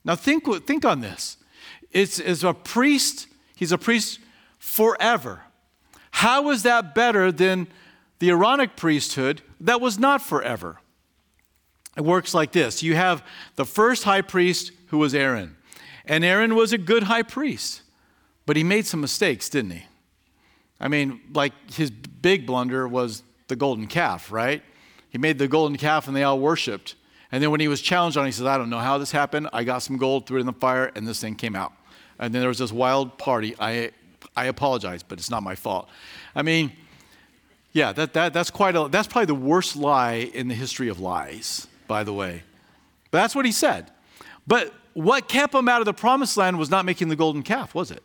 Now, 0.04 0.16
think, 0.16 0.44
think 0.66 0.84
on 0.84 1.00
this. 1.00 1.36
It's, 1.90 2.18
it's 2.18 2.42
a 2.42 2.54
priest, 2.54 3.28
he's 3.56 3.72
a 3.72 3.78
priest 3.78 4.20
forever. 4.58 5.42
How 6.10 6.50
is 6.50 6.62
that 6.64 6.94
better 6.94 7.30
than 7.30 7.68
the 8.18 8.30
Aaronic 8.30 8.76
priesthood 8.76 9.42
that 9.60 9.80
was 9.80 9.98
not 9.98 10.22
forever? 10.22 10.78
It 11.96 12.04
works 12.04 12.32
like 12.32 12.52
this 12.52 12.82
you 12.82 12.94
have 12.94 13.24
the 13.56 13.64
first 13.64 14.04
high 14.04 14.22
priest 14.22 14.72
who 14.86 14.98
was 14.98 15.14
Aaron, 15.14 15.56
and 16.04 16.24
Aaron 16.24 16.54
was 16.54 16.72
a 16.72 16.78
good 16.78 17.04
high 17.04 17.22
priest, 17.22 17.82
but 18.48 18.56
he 18.56 18.64
made 18.64 18.86
some 18.86 19.02
mistakes, 19.02 19.50
didn't 19.50 19.72
he? 19.72 19.84
I 20.80 20.88
mean, 20.88 21.20
like 21.34 21.52
his 21.70 21.90
big 21.90 22.46
blunder 22.46 22.88
was 22.88 23.22
the 23.48 23.56
golden 23.56 23.86
calf, 23.86 24.32
right? 24.32 24.62
He 25.10 25.18
made 25.18 25.36
the 25.36 25.48
golden 25.48 25.76
calf 25.76 26.08
and 26.08 26.16
they 26.16 26.22
all 26.22 26.40
worshiped. 26.40 26.94
And 27.30 27.42
then 27.42 27.50
when 27.50 27.60
he 27.60 27.68
was 27.68 27.82
challenged 27.82 28.16
on 28.16 28.24
it, 28.24 28.28
he 28.28 28.32
says, 28.32 28.46
I 28.46 28.56
don't 28.56 28.70
know 28.70 28.78
how 28.78 28.96
this 28.96 29.10
happened. 29.10 29.50
I 29.52 29.64
got 29.64 29.80
some 29.80 29.98
gold, 29.98 30.26
threw 30.26 30.38
it 30.38 30.40
in 30.40 30.46
the 30.46 30.54
fire, 30.54 30.90
and 30.96 31.06
this 31.06 31.20
thing 31.20 31.34
came 31.34 31.54
out. 31.54 31.74
And 32.18 32.32
then 32.32 32.40
there 32.40 32.48
was 32.48 32.56
this 32.56 32.72
wild 32.72 33.18
party. 33.18 33.54
I, 33.60 33.90
I 34.34 34.46
apologize, 34.46 35.02
but 35.02 35.18
it's 35.18 35.28
not 35.28 35.42
my 35.42 35.54
fault. 35.54 35.90
I 36.34 36.40
mean, 36.40 36.72
yeah, 37.74 37.92
that, 37.92 38.14
that, 38.14 38.32
that's, 38.32 38.50
quite 38.50 38.74
a, 38.74 38.88
that's 38.88 39.08
probably 39.08 39.26
the 39.26 39.34
worst 39.34 39.76
lie 39.76 40.30
in 40.32 40.48
the 40.48 40.54
history 40.54 40.88
of 40.88 41.00
lies, 41.00 41.66
by 41.86 42.02
the 42.02 42.14
way. 42.14 42.44
But 43.10 43.18
that's 43.18 43.34
what 43.34 43.44
he 43.44 43.52
said. 43.52 43.90
But 44.46 44.72
what 44.94 45.28
kept 45.28 45.54
him 45.54 45.68
out 45.68 45.82
of 45.82 45.84
the 45.84 45.92
promised 45.92 46.38
land 46.38 46.58
was 46.58 46.70
not 46.70 46.86
making 46.86 47.10
the 47.10 47.16
golden 47.16 47.42
calf, 47.42 47.74
was 47.74 47.90
it? 47.90 48.02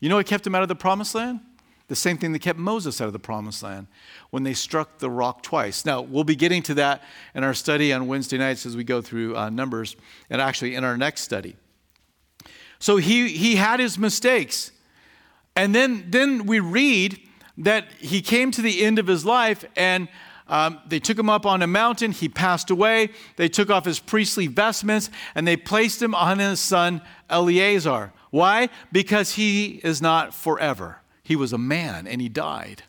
You 0.00 0.08
know 0.08 0.16
what 0.16 0.26
kept 0.26 0.46
him 0.46 0.54
out 0.54 0.62
of 0.62 0.68
the 0.68 0.76
promised 0.76 1.14
land? 1.14 1.40
The 1.88 1.96
same 1.96 2.18
thing 2.18 2.32
that 2.32 2.40
kept 2.40 2.58
Moses 2.58 3.00
out 3.00 3.06
of 3.06 3.14
the 3.14 3.18
promised 3.18 3.62
land 3.62 3.86
when 4.30 4.42
they 4.42 4.52
struck 4.52 4.98
the 4.98 5.08
rock 5.08 5.42
twice. 5.42 5.86
Now, 5.86 6.02
we'll 6.02 6.24
be 6.24 6.36
getting 6.36 6.62
to 6.64 6.74
that 6.74 7.02
in 7.34 7.42
our 7.44 7.54
study 7.54 7.92
on 7.94 8.06
Wednesday 8.06 8.36
nights 8.36 8.66
as 8.66 8.76
we 8.76 8.84
go 8.84 9.00
through 9.00 9.36
uh, 9.36 9.48
Numbers, 9.48 9.96
and 10.28 10.40
actually 10.40 10.74
in 10.74 10.84
our 10.84 10.98
next 10.98 11.22
study. 11.22 11.56
So 12.78 12.98
he, 12.98 13.28
he 13.28 13.56
had 13.56 13.80
his 13.80 13.98
mistakes. 13.98 14.70
And 15.56 15.74
then, 15.74 16.04
then 16.10 16.46
we 16.46 16.60
read 16.60 17.20
that 17.56 17.90
he 17.98 18.20
came 18.20 18.50
to 18.52 18.62
the 18.62 18.84
end 18.84 18.98
of 18.98 19.06
his 19.06 19.24
life 19.24 19.64
and 19.74 20.08
um, 20.46 20.80
they 20.86 21.00
took 21.00 21.18
him 21.18 21.28
up 21.28 21.44
on 21.44 21.60
a 21.62 21.66
mountain. 21.66 22.12
He 22.12 22.28
passed 22.28 22.70
away. 22.70 23.10
They 23.36 23.48
took 23.48 23.68
off 23.70 23.84
his 23.84 23.98
priestly 23.98 24.46
vestments 24.46 25.10
and 25.34 25.46
they 25.46 25.56
placed 25.56 26.00
him 26.00 26.14
on 26.14 26.38
his 26.38 26.60
son 26.60 27.02
Eleazar. 27.28 28.12
Why? 28.30 28.68
Because 28.92 29.34
he 29.34 29.80
is 29.82 30.02
not 30.02 30.34
forever. 30.34 31.00
He 31.22 31.36
was 31.36 31.52
a 31.52 31.58
man 31.58 32.06
and 32.06 32.20
he 32.20 32.28
died. 32.28 32.84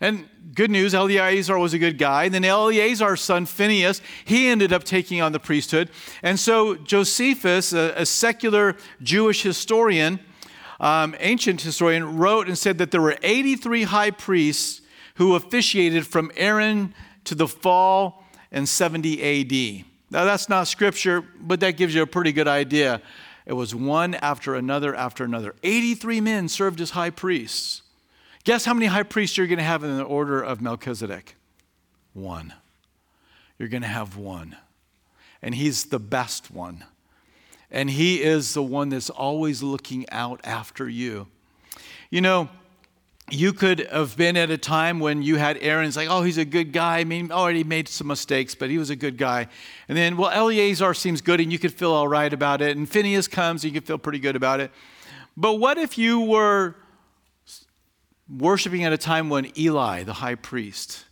And 0.00 0.28
good 0.54 0.70
news, 0.70 0.94
Eleazar 0.94 1.58
was 1.58 1.72
a 1.72 1.78
good 1.78 1.96
guy. 1.96 2.24
And 2.24 2.34
then 2.34 2.44
Eleazar's 2.44 3.20
son, 3.20 3.46
Phineas, 3.46 4.02
he 4.24 4.48
ended 4.48 4.72
up 4.72 4.84
taking 4.84 5.22
on 5.22 5.32
the 5.32 5.40
priesthood. 5.40 5.90
And 6.22 6.38
so 6.38 6.74
Josephus, 6.74 7.72
a, 7.72 7.94
a 7.96 8.04
secular 8.04 8.76
Jewish 9.02 9.42
historian, 9.42 10.20
um, 10.80 11.14
ancient 11.18 11.62
historian, 11.62 12.18
wrote 12.18 12.46
and 12.46 12.58
said 12.58 12.76
that 12.78 12.90
there 12.90 13.00
were 13.00 13.16
83 13.22 13.84
high 13.84 14.10
priests 14.10 14.82
who 15.14 15.34
officiated 15.34 16.06
from 16.06 16.30
Aaron 16.36 16.94
to 17.24 17.34
the 17.34 17.48
fall 17.48 18.22
in 18.52 18.66
70 18.66 19.22
AD. 19.22 19.84
Now, 20.10 20.24
that's 20.24 20.48
not 20.48 20.68
scripture, 20.68 21.24
but 21.40 21.60
that 21.60 21.72
gives 21.72 21.94
you 21.94 22.02
a 22.02 22.06
pretty 22.06 22.32
good 22.32 22.48
idea 22.48 23.00
it 23.46 23.52
was 23.52 23.74
one 23.74 24.14
after 24.16 24.54
another 24.54 24.94
after 24.94 25.24
another. 25.24 25.54
83 25.62 26.20
men 26.20 26.48
served 26.48 26.80
as 26.80 26.90
high 26.90 27.10
priests. 27.10 27.82
Guess 28.44 28.64
how 28.64 28.74
many 28.74 28.86
high 28.86 29.04
priests 29.04 29.36
you're 29.36 29.46
going 29.46 29.58
to 29.58 29.64
have 29.64 29.84
in 29.84 29.96
the 29.96 30.04
order 30.04 30.42
of 30.42 30.60
Melchizedek? 30.60 31.36
One. 32.12 32.52
You're 33.58 33.68
going 33.68 33.82
to 33.82 33.88
have 33.88 34.16
one. 34.16 34.56
And 35.42 35.54
he's 35.54 35.86
the 35.86 36.00
best 36.00 36.50
one. 36.50 36.84
And 37.70 37.90
he 37.90 38.22
is 38.22 38.54
the 38.54 38.62
one 38.62 38.88
that's 38.88 39.10
always 39.10 39.62
looking 39.62 40.08
out 40.10 40.40
after 40.44 40.88
you. 40.88 41.28
You 42.10 42.20
know, 42.20 42.48
you 43.30 43.52
could 43.52 43.80
have 43.90 44.16
been 44.16 44.36
at 44.36 44.50
a 44.50 44.58
time 44.58 45.00
when 45.00 45.20
you 45.20 45.36
had 45.36 45.58
Aaron's 45.60 45.96
like, 45.96 46.08
oh, 46.08 46.22
he's 46.22 46.38
a 46.38 46.44
good 46.44 46.72
guy. 46.72 46.98
I 46.98 47.04
mean, 47.04 47.32
already 47.32 47.64
made 47.64 47.88
some 47.88 48.06
mistakes, 48.06 48.54
but 48.54 48.70
he 48.70 48.78
was 48.78 48.90
a 48.90 48.96
good 48.96 49.18
guy. 49.18 49.48
And 49.88 49.98
then, 49.98 50.16
well, 50.16 50.30
Eleazar 50.30 50.94
seems 50.94 51.20
good, 51.20 51.40
and 51.40 51.52
you 51.52 51.58
could 51.58 51.72
feel 51.72 51.90
all 51.90 52.06
right 52.06 52.32
about 52.32 52.62
it. 52.62 52.76
And 52.76 52.88
Phineas 52.88 53.26
comes, 53.26 53.64
and 53.64 53.74
you 53.74 53.80
could 53.80 53.86
feel 53.86 53.98
pretty 53.98 54.20
good 54.20 54.36
about 54.36 54.60
it. 54.60 54.70
But 55.36 55.54
what 55.54 55.76
if 55.76 55.98
you 55.98 56.20
were 56.20 56.76
worshiping 58.28 58.84
at 58.84 58.92
a 58.92 58.98
time 58.98 59.28
when 59.28 59.50
Eli, 59.58 60.04
the 60.04 60.14
high 60.14 60.36
priest, 60.36 61.04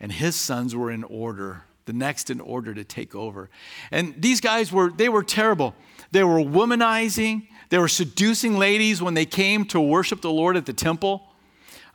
and 0.00 0.10
his 0.10 0.36
sons 0.36 0.74
were 0.74 0.90
in 0.90 1.04
order, 1.04 1.64
the 1.84 1.92
next 1.92 2.30
in 2.30 2.40
order 2.40 2.72
to 2.72 2.84
take 2.84 3.14
over? 3.14 3.50
And 3.90 4.14
these 4.16 4.40
guys 4.40 4.72
were, 4.72 4.90
they 4.90 5.10
were 5.10 5.22
terrible. 5.22 5.74
They 6.10 6.24
were 6.24 6.38
womanizing. 6.38 7.48
They 7.68 7.76
were 7.76 7.88
seducing 7.88 8.56
ladies 8.56 9.02
when 9.02 9.12
they 9.12 9.26
came 9.26 9.66
to 9.66 9.80
worship 9.80 10.22
the 10.22 10.30
Lord 10.30 10.56
at 10.56 10.64
the 10.64 10.72
temple 10.72 11.28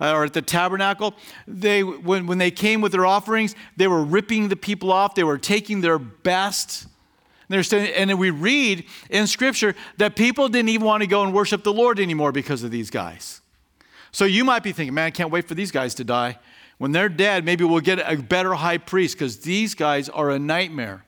Uh, 0.02 0.14
or 0.14 0.24
at 0.24 0.34
the 0.34 0.42
tabernacle, 0.42 1.14
they, 1.46 1.84
when, 1.84 2.26
when 2.26 2.38
they 2.38 2.52
came 2.52 2.80
with 2.80 2.94
their 2.94 3.06
offerings, 3.06 3.54
they 3.76 3.88
were 3.88 4.04
ripping 4.04 4.48
the 4.48 4.56
people 4.56 4.92
off, 4.94 5.14
they 5.14 5.26
were 5.26 5.38
taking 5.38 5.82
their 5.82 6.00
best. 6.00 6.88
And 7.50 8.20
we 8.20 8.30
read 8.30 8.86
in 9.10 9.28
Scripture 9.28 9.76
that 9.98 10.16
people 10.16 10.48
didn't 10.48 10.70
even 10.70 10.86
want 10.86 11.02
to 11.02 11.08
go 11.08 11.24
and 11.24 11.34
worship 11.34 11.64
the 11.64 11.74
Lord 11.74 12.00
anymore 12.00 12.32
because 12.32 12.64
of 12.64 12.72
these 12.72 12.90
guys. 12.90 13.42
So 14.12 14.26
you 14.26 14.44
might 14.46 14.64
be 14.64 14.72
thinking, 14.72 14.94
man, 14.94 15.08
I 15.08 15.12
can't 15.12 15.32
wait 15.32 15.48
for 15.48 15.56
these 15.56 15.72
guys 15.72 15.96
to 15.96 16.04
die. 16.04 16.38
When 16.78 16.92
they're 16.94 17.10
dead, 17.10 17.44
maybe 17.44 17.64
we'll 17.66 17.82
get 17.82 18.00
a 18.00 18.16
better 18.22 18.54
high 18.54 18.78
priest 18.78 19.16
because 19.16 19.40
these 19.40 19.76
guys 19.76 20.08
are 20.10 20.30
a 20.30 20.40
nightmare. 20.40 21.04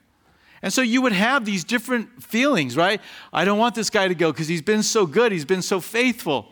And 0.62 0.72
so 0.72 0.82
you 0.82 1.02
would 1.02 1.14
have 1.14 1.46
these 1.46 1.64
different 1.64 2.22
feelings, 2.22 2.78
right? 2.78 3.02
I 3.34 3.46
don't 3.46 3.58
want 3.58 3.74
this 3.74 3.90
guy 3.90 4.08
to 4.08 4.16
go 4.16 4.32
because 4.32 4.48
he's 4.48 4.62
been 4.62 4.84
so 4.84 5.06
good, 5.06 5.32
he's 5.32 5.46
been 5.46 5.62
so 5.62 5.80
faithful. 5.80 6.52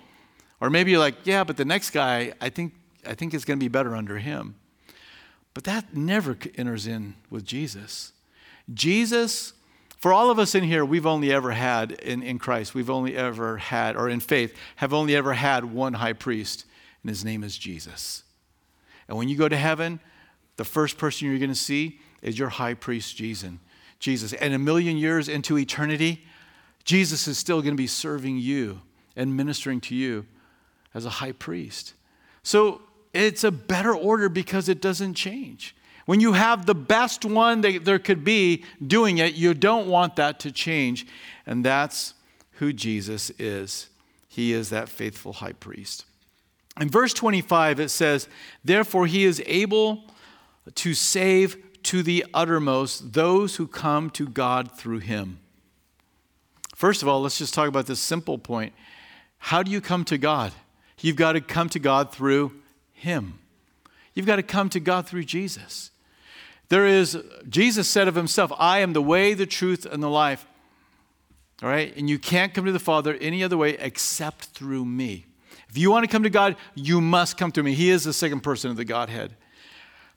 Or 0.62 0.70
maybe 0.70 0.92
you're 0.92 1.00
like, 1.00 1.16
yeah, 1.26 1.44
but 1.44 1.58
the 1.58 1.66
next 1.66 1.92
guy, 1.92 2.34
I 2.42 2.50
think 2.50 2.74
I 3.08 3.14
think 3.14 3.34
it's 3.34 3.46
going 3.46 3.60
to 3.60 3.64
be 3.64 3.70
better 3.70 3.96
under 3.96 4.18
him. 4.18 4.56
But 5.54 5.64
that 5.64 5.96
never 5.96 6.38
enters 6.56 6.86
in 6.86 7.16
with 7.30 7.46
Jesus. 7.46 8.12
Jesus, 8.74 9.54
for 9.98 10.14
all 10.14 10.30
of 10.30 10.38
us 10.38 10.54
in 10.54 10.64
here, 10.64 10.86
we've 10.86 11.06
only 11.06 11.32
ever 11.32 11.52
had 11.52 11.92
in, 11.92 12.22
in 12.22 12.40
Christ, 12.40 12.76
we've 12.76 12.90
only 12.90 13.16
ever 13.16 13.58
had, 13.58 13.96
or 13.96 14.10
in 14.10 14.20
faith, 14.20 14.56
have 14.78 14.94
only 14.94 15.16
ever 15.16 15.34
had 15.34 15.66
one 15.66 15.94
high 15.94 16.14
priest, 16.14 16.66
and 17.02 17.10
his 17.10 17.26
name 17.26 17.44
is 17.44 17.58
Jesus. 17.58 18.24
And 19.08 19.18
when 19.18 19.28
you 19.28 19.36
go 19.36 19.50
to 19.50 19.58
heaven, 19.58 20.00
the 20.58 20.66
first 20.66 20.98
person 20.98 21.28
you're 21.28 21.40
going 21.40 21.50
to 21.50 21.56
see 21.56 22.00
is 22.22 22.38
your 22.38 22.50
high 22.50 22.74
priest, 22.74 23.16
Jesus. 23.16 23.54
Jesus. 24.00 24.34
And 24.34 24.54
a 24.54 24.60
million 24.60 24.98
years 24.98 25.28
into 25.28 25.58
eternity, 25.58 26.26
Jesus 26.84 27.28
is 27.28 27.38
still 27.38 27.62
going 27.62 27.74
to 27.74 27.82
be 27.82 27.88
serving 27.88 28.38
you 28.38 28.82
and 29.16 29.36
ministering 29.36 29.82
to 29.82 29.96
you 29.96 30.26
as 30.94 31.06
a 31.06 31.10
high 31.10 31.32
priest. 31.32 31.94
So 32.44 32.82
it's 33.14 33.44
a 33.44 33.52
better 33.52 33.94
order 33.94 34.30
because 34.30 34.70
it 34.70 34.82
doesn't 34.82 35.16
change. 35.16 35.76
When 36.06 36.20
you 36.20 36.34
have 36.34 36.66
the 36.66 36.76
best 36.76 37.24
one 37.24 37.62
that 37.62 37.86
there 37.86 38.00
could 38.00 38.24
be 38.24 38.64
doing 38.86 39.20
it, 39.20 39.36
you 39.36 39.54
don't 39.54 39.88
want 39.88 40.16
that 40.16 40.40
to 40.42 40.52
change. 40.52 41.06
And 41.46 41.64
that's 41.64 42.16
who 42.54 42.74
Jesus 42.74 43.30
is. 43.38 43.90
He 44.28 44.54
is 44.54 44.70
that 44.70 44.90
faithful 44.90 45.34
high 45.34 45.54
priest. 45.54 46.06
In 46.80 46.90
verse 46.90 47.14
25, 47.14 47.80
it 47.80 47.90
says, 47.90 48.28
Therefore, 48.64 49.06
he 49.06 49.26
is 49.26 49.44
able 49.46 50.04
to 50.76 50.94
save 50.94 51.58
to 51.84 52.04
the 52.04 52.26
uttermost 52.34 53.14
those 53.14 53.58
who 53.58 53.68
come 53.68 54.10
to 54.12 54.28
God 54.28 54.72
through 54.72 55.00
him. 55.00 55.40
First 56.76 57.02
of 57.02 57.08
all, 57.08 57.22
let's 57.22 57.38
just 57.38 57.54
talk 57.54 57.68
about 57.68 57.86
this 57.86 58.00
simple 58.00 58.38
point. 58.38 58.74
How 59.38 59.64
do 59.64 59.72
you 59.72 59.82
come 59.82 60.06
to 60.06 60.18
God? 60.18 60.54
You've 61.02 61.16
got 61.16 61.34
to 61.34 61.42
come 61.42 61.70
to 61.70 61.80
God 61.80 62.12
through 62.12 62.54
him. 62.94 63.40
You've 64.14 64.26
got 64.26 64.38
to 64.38 64.44
come 64.44 64.70
to 64.70 64.80
God 64.80 65.08
through 65.08 65.24
Jesus. 65.24 65.92
There 66.70 66.86
is, 66.86 67.18
Jesus 67.48 67.88
said 67.88 68.08
of 68.08 68.16
himself, 68.16 68.52
I 68.58 68.80
am 68.80 68.94
the 68.94 69.02
way, 69.02 69.34
the 69.34 69.46
truth, 69.46 69.86
and 69.86 70.04
the 70.04 70.10
life. 70.10 70.46
All 71.64 71.70
right? 71.70 71.96
And 71.96 72.10
you 72.10 72.20
can't 72.20 72.54
come 72.54 72.66
to 72.66 72.72
the 72.72 72.80
Father 72.80 73.18
any 73.20 73.44
other 73.44 73.58
way 73.58 73.72
except 73.80 74.46
through 74.46 74.86
me. 74.86 75.26
If 75.70 75.78
you 75.78 75.92
want 75.92 76.04
to 76.04 76.12
come 76.12 76.24
to 76.24 76.30
God, 76.30 76.56
you 76.76 77.00
must 77.02 77.38
come 77.38 77.52
through 77.52 77.64
me. 77.64 77.74
He 77.74 77.90
is 77.90 78.04
the 78.04 78.14
second 78.14 78.42
person 78.42 78.72
of 78.72 78.78
the 78.78 78.86
Godhead. 78.86 79.36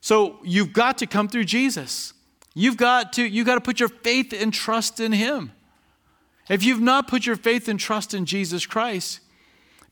So 0.01 0.39
you've 0.43 0.73
got 0.73 0.97
to 0.99 1.07
come 1.07 1.27
through 1.27 1.45
Jesus. 1.45 2.13
You've 2.53 2.77
got 2.77 3.13
to, 3.13 3.23
you've 3.23 3.45
got 3.45 3.55
to 3.55 3.61
put 3.61 3.79
your 3.79 3.89
faith 3.89 4.33
and 4.33 4.53
trust 4.53 4.99
in 4.99 5.11
Him. 5.11 5.51
If 6.49 6.63
you've 6.63 6.81
not 6.81 7.07
put 7.07 7.25
your 7.25 7.35
faith 7.35 7.67
and 7.67 7.79
trust 7.79 8.13
in 8.13 8.25
Jesus 8.25 8.65
Christ, 8.65 9.21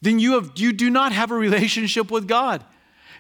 then 0.02 0.20
you, 0.20 0.34
have, 0.34 0.52
you 0.56 0.74
do 0.74 0.90
not 0.90 1.12
have 1.12 1.32
a 1.32 1.36
relationship 1.36 2.10
with 2.10 2.28
God. 2.28 2.64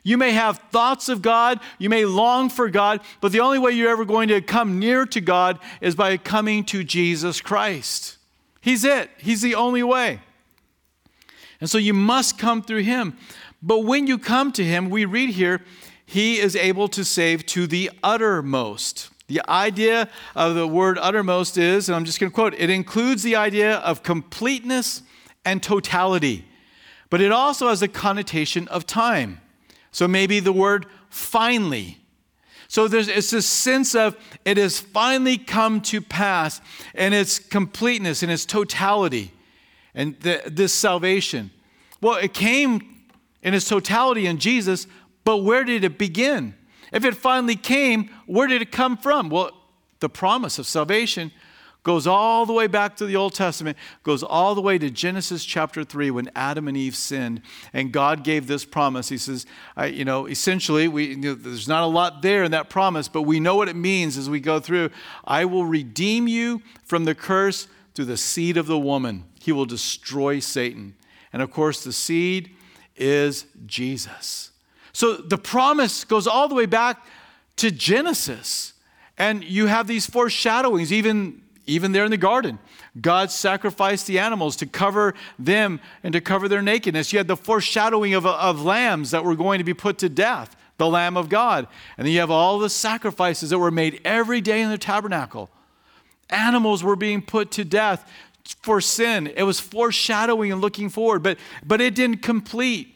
You 0.03 0.17
may 0.17 0.31
have 0.31 0.57
thoughts 0.71 1.09
of 1.09 1.21
God, 1.21 1.59
you 1.77 1.89
may 1.89 2.05
long 2.05 2.49
for 2.49 2.69
God, 2.69 3.01
but 3.19 3.31
the 3.31 3.39
only 3.39 3.59
way 3.59 3.71
you're 3.71 3.91
ever 3.91 4.05
going 4.05 4.29
to 4.29 4.41
come 4.41 4.79
near 4.79 5.05
to 5.05 5.21
God 5.21 5.59
is 5.79 5.95
by 5.95 6.17
coming 6.17 6.63
to 6.65 6.83
Jesus 6.83 7.39
Christ. 7.39 8.17
He's 8.61 8.83
it, 8.83 9.09
He's 9.17 9.41
the 9.41 9.55
only 9.55 9.83
way. 9.83 10.19
And 11.59 11.69
so 11.69 11.77
you 11.77 11.93
must 11.93 12.39
come 12.39 12.63
through 12.63 12.81
Him. 12.81 13.15
But 13.61 13.79
when 13.79 14.07
you 14.07 14.17
come 14.17 14.51
to 14.53 14.63
Him, 14.63 14.89
we 14.89 15.05
read 15.05 15.29
here, 15.31 15.61
He 16.03 16.39
is 16.39 16.55
able 16.55 16.87
to 16.89 17.05
save 17.05 17.45
to 17.47 17.67
the 17.67 17.91
uttermost. 18.01 19.09
The 19.27 19.41
idea 19.47 20.09
of 20.35 20.55
the 20.55 20.67
word 20.67 20.97
uttermost 20.99 21.57
is, 21.57 21.87
and 21.87 21.95
I'm 21.95 22.05
just 22.05 22.19
going 22.19 22.31
to 22.31 22.35
quote, 22.35 22.55
it 22.57 22.69
includes 22.69 23.21
the 23.23 23.35
idea 23.35 23.77
of 23.77 24.03
completeness 24.03 25.03
and 25.45 25.61
totality, 25.61 26.45
but 27.11 27.21
it 27.21 27.31
also 27.31 27.67
has 27.67 27.83
a 27.83 27.87
connotation 27.87 28.67
of 28.69 28.87
time. 28.87 29.39
So 29.91 30.07
maybe 30.07 30.39
the 30.39 30.53
word 30.53 30.87
finally. 31.09 31.97
So 32.69 32.87
there's 32.87 33.09
it's 33.09 33.31
this 33.31 33.45
sense 33.45 33.93
of 33.93 34.15
it 34.45 34.55
has 34.55 34.79
finally 34.79 35.37
come 35.37 35.81
to 35.81 35.99
pass 35.99 36.61
and 36.95 37.13
its 37.13 37.37
completeness 37.37 38.23
and 38.23 38.31
its 38.31 38.45
totality 38.45 39.33
and 39.93 40.17
the, 40.21 40.41
this 40.47 40.73
salvation. 40.73 41.51
Well, 41.99 42.15
it 42.15 42.33
came 42.33 43.01
in 43.43 43.53
its 43.53 43.67
totality 43.67 44.25
in 44.25 44.37
Jesus, 44.37 44.87
but 45.25 45.39
where 45.39 45.65
did 45.65 45.83
it 45.83 45.97
begin? 45.97 46.55
If 46.93 47.03
it 47.03 47.15
finally 47.15 47.57
came, 47.57 48.09
where 48.25 48.47
did 48.47 48.61
it 48.61 48.71
come 48.71 48.95
from? 48.95 49.29
Well, 49.29 49.51
the 49.99 50.07
promise 50.07 50.57
of 50.57 50.65
salvation 50.65 51.33
goes 51.83 52.05
all 52.05 52.45
the 52.45 52.53
way 52.53 52.67
back 52.67 52.95
to 52.97 53.05
the 53.05 53.15
Old 53.15 53.33
Testament, 53.33 53.77
goes 54.03 54.21
all 54.23 54.53
the 54.53 54.61
way 54.61 54.77
to 54.77 54.89
Genesis 54.89 55.43
chapter 55.43 55.83
3 55.83 56.11
when 56.11 56.29
Adam 56.35 56.67
and 56.67 56.77
Eve 56.77 56.95
sinned. 56.95 57.41
And 57.73 57.91
God 57.91 58.23
gave 58.23 58.47
this 58.47 58.65
promise. 58.65 59.09
He 59.09 59.17
says, 59.17 59.45
I, 59.75 59.87
you 59.87 60.05
know, 60.05 60.27
essentially, 60.27 60.87
we, 60.87 61.07
you 61.07 61.17
know, 61.17 61.33
there's 61.33 61.67
not 61.67 61.83
a 61.83 61.87
lot 61.87 62.21
there 62.21 62.43
in 62.43 62.51
that 62.51 62.69
promise, 62.69 63.07
but 63.07 63.23
we 63.23 63.39
know 63.39 63.55
what 63.55 63.69
it 63.69 63.75
means 63.75 64.17
as 64.17 64.29
we 64.29 64.39
go 64.39 64.59
through. 64.59 64.91
I 65.25 65.45
will 65.45 65.65
redeem 65.65 66.27
you 66.27 66.61
from 66.83 67.05
the 67.05 67.15
curse 67.15 67.67
through 67.95 68.05
the 68.05 68.17
seed 68.17 68.57
of 68.57 68.67
the 68.67 68.79
woman. 68.79 69.25
He 69.41 69.51
will 69.51 69.65
destroy 69.65 70.39
Satan. 70.39 70.95
And 71.33 71.41
of 71.41 71.51
course, 71.51 71.83
the 71.83 71.93
seed 71.93 72.51
is 72.95 73.45
Jesus. 73.65 74.51
So 74.93 75.15
the 75.15 75.37
promise 75.37 76.03
goes 76.03 76.27
all 76.27 76.47
the 76.47 76.55
way 76.55 76.65
back 76.65 77.03
to 77.57 77.71
Genesis. 77.71 78.73
And 79.17 79.43
you 79.43 79.67
have 79.67 79.87
these 79.87 80.05
foreshadowings, 80.05 80.91
even 80.91 81.41
even 81.71 81.93
there 81.93 82.03
in 82.03 82.11
the 82.11 82.17
garden, 82.17 82.59
God 82.99 83.31
sacrificed 83.31 84.05
the 84.05 84.19
animals 84.19 84.55
to 84.57 84.65
cover 84.65 85.13
them 85.39 85.79
and 86.03 86.11
to 86.13 86.19
cover 86.19 86.47
their 86.49 86.61
nakedness. 86.61 87.13
You 87.13 87.19
had 87.19 87.27
the 87.27 87.37
foreshadowing 87.37 88.13
of, 88.13 88.25
of 88.25 88.61
lambs 88.61 89.11
that 89.11 89.23
were 89.23 89.35
going 89.35 89.59
to 89.59 89.63
be 89.63 89.73
put 89.73 89.97
to 89.99 90.09
death, 90.09 90.55
the 90.77 90.87
Lamb 90.87 91.15
of 91.15 91.29
God. 91.29 91.67
And 91.97 92.05
then 92.05 92.13
you 92.13 92.19
have 92.19 92.31
all 92.31 92.59
the 92.59 92.69
sacrifices 92.69 93.51
that 93.51 93.59
were 93.59 93.71
made 93.71 94.01
every 94.03 94.41
day 94.41 94.61
in 94.61 94.69
the 94.69 94.77
tabernacle. 94.77 95.49
Animals 96.29 96.83
were 96.83 96.95
being 96.97 97.21
put 97.21 97.51
to 97.51 97.63
death 97.63 98.09
for 98.61 98.81
sin. 98.81 99.27
It 99.35 99.43
was 99.43 99.59
foreshadowing 99.59 100.51
and 100.51 100.59
looking 100.59 100.89
forward, 100.89 101.23
but, 101.23 101.37
but 101.65 101.79
it 101.79 101.95
didn't 101.95 102.17
complete. 102.17 102.95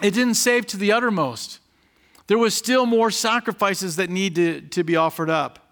It 0.00 0.14
didn't 0.14 0.34
save 0.34 0.66
to 0.68 0.76
the 0.76 0.92
uttermost. 0.92 1.58
There 2.28 2.38
was 2.38 2.54
still 2.54 2.86
more 2.86 3.10
sacrifices 3.10 3.96
that 3.96 4.10
need 4.10 4.34
to, 4.36 4.60
to 4.60 4.84
be 4.84 4.94
offered 4.94 5.30
up. 5.30 5.67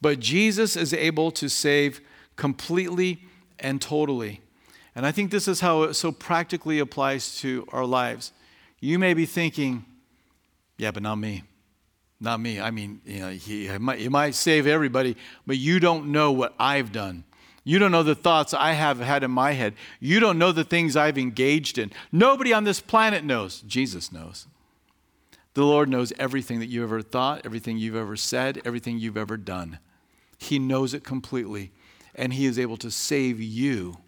But 0.00 0.20
Jesus 0.20 0.76
is 0.76 0.92
able 0.92 1.30
to 1.32 1.48
save 1.48 2.00
completely 2.36 3.22
and 3.58 3.80
totally. 3.80 4.40
And 4.94 5.06
I 5.06 5.12
think 5.12 5.30
this 5.30 5.48
is 5.48 5.60
how 5.60 5.82
it 5.84 5.94
so 5.94 6.12
practically 6.12 6.78
applies 6.78 7.38
to 7.40 7.66
our 7.72 7.84
lives. 7.84 8.32
You 8.80 8.98
may 8.98 9.14
be 9.14 9.26
thinking, 9.26 9.84
yeah, 10.78 10.90
but 10.90 11.02
not 11.02 11.16
me. 11.16 11.42
Not 12.20 12.40
me. 12.40 12.60
I 12.60 12.70
mean, 12.70 13.00
you 13.04 13.20
know, 13.20 13.30
he, 13.30 13.68
he, 13.68 13.78
might, 13.78 13.98
he 13.98 14.08
might 14.08 14.34
save 14.34 14.66
everybody, 14.66 15.16
but 15.46 15.58
you 15.58 15.80
don't 15.80 16.12
know 16.12 16.32
what 16.32 16.54
I've 16.58 16.92
done. 16.92 17.24
You 17.62 17.78
don't 17.78 17.90
know 17.90 18.04
the 18.04 18.14
thoughts 18.14 18.54
I 18.54 18.72
have 18.72 19.00
had 19.00 19.24
in 19.24 19.30
my 19.30 19.52
head. 19.52 19.74
You 19.98 20.20
don't 20.20 20.38
know 20.38 20.52
the 20.52 20.64
things 20.64 20.96
I've 20.96 21.18
engaged 21.18 21.78
in. 21.78 21.90
Nobody 22.12 22.52
on 22.52 22.64
this 22.64 22.80
planet 22.80 23.24
knows. 23.24 23.60
Jesus 23.62 24.12
knows. 24.12 24.46
The 25.54 25.64
Lord 25.64 25.88
knows 25.88 26.12
everything 26.18 26.60
that 26.60 26.66
you've 26.66 26.84
ever 26.84 27.02
thought, 27.02 27.44
everything 27.44 27.76
you've 27.76 27.96
ever 27.96 28.14
said, 28.14 28.62
everything 28.64 28.98
you've 28.98 29.16
ever 29.16 29.36
done. 29.36 29.78
He 30.38 30.58
knows 30.58 30.94
it 30.94 31.04
completely, 31.04 31.72
and 32.14 32.32
He 32.32 32.46
is 32.46 32.58
able 32.58 32.76
to 32.78 32.90
save 32.90 33.40
you 33.40 33.98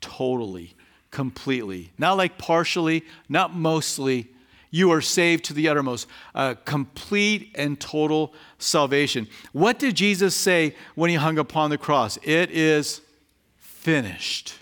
totally, 0.00 0.74
completely. 1.10 1.92
Not 1.98 2.16
like 2.16 2.38
partially, 2.38 3.04
not 3.28 3.54
mostly. 3.54 4.28
You 4.70 4.92
are 4.92 5.00
saved 5.00 5.44
to 5.46 5.52
the 5.52 5.68
uttermost, 5.68 6.06
complete 6.64 7.50
and 7.56 7.78
total 7.80 8.32
salvation. 8.58 9.26
What 9.52 9.78
did 9.78 9.96
Jesus 9.96 10.34
say 10.34 10.76
when 10.94 11.10
He 11.10 11.16
hung 11.16 11.38
upon 11.38 11.70
the 11.70 11.78
cross? 11.78 12.18
It 12.22 12.50
is 12.50 13.00
finished. 13.56 14.54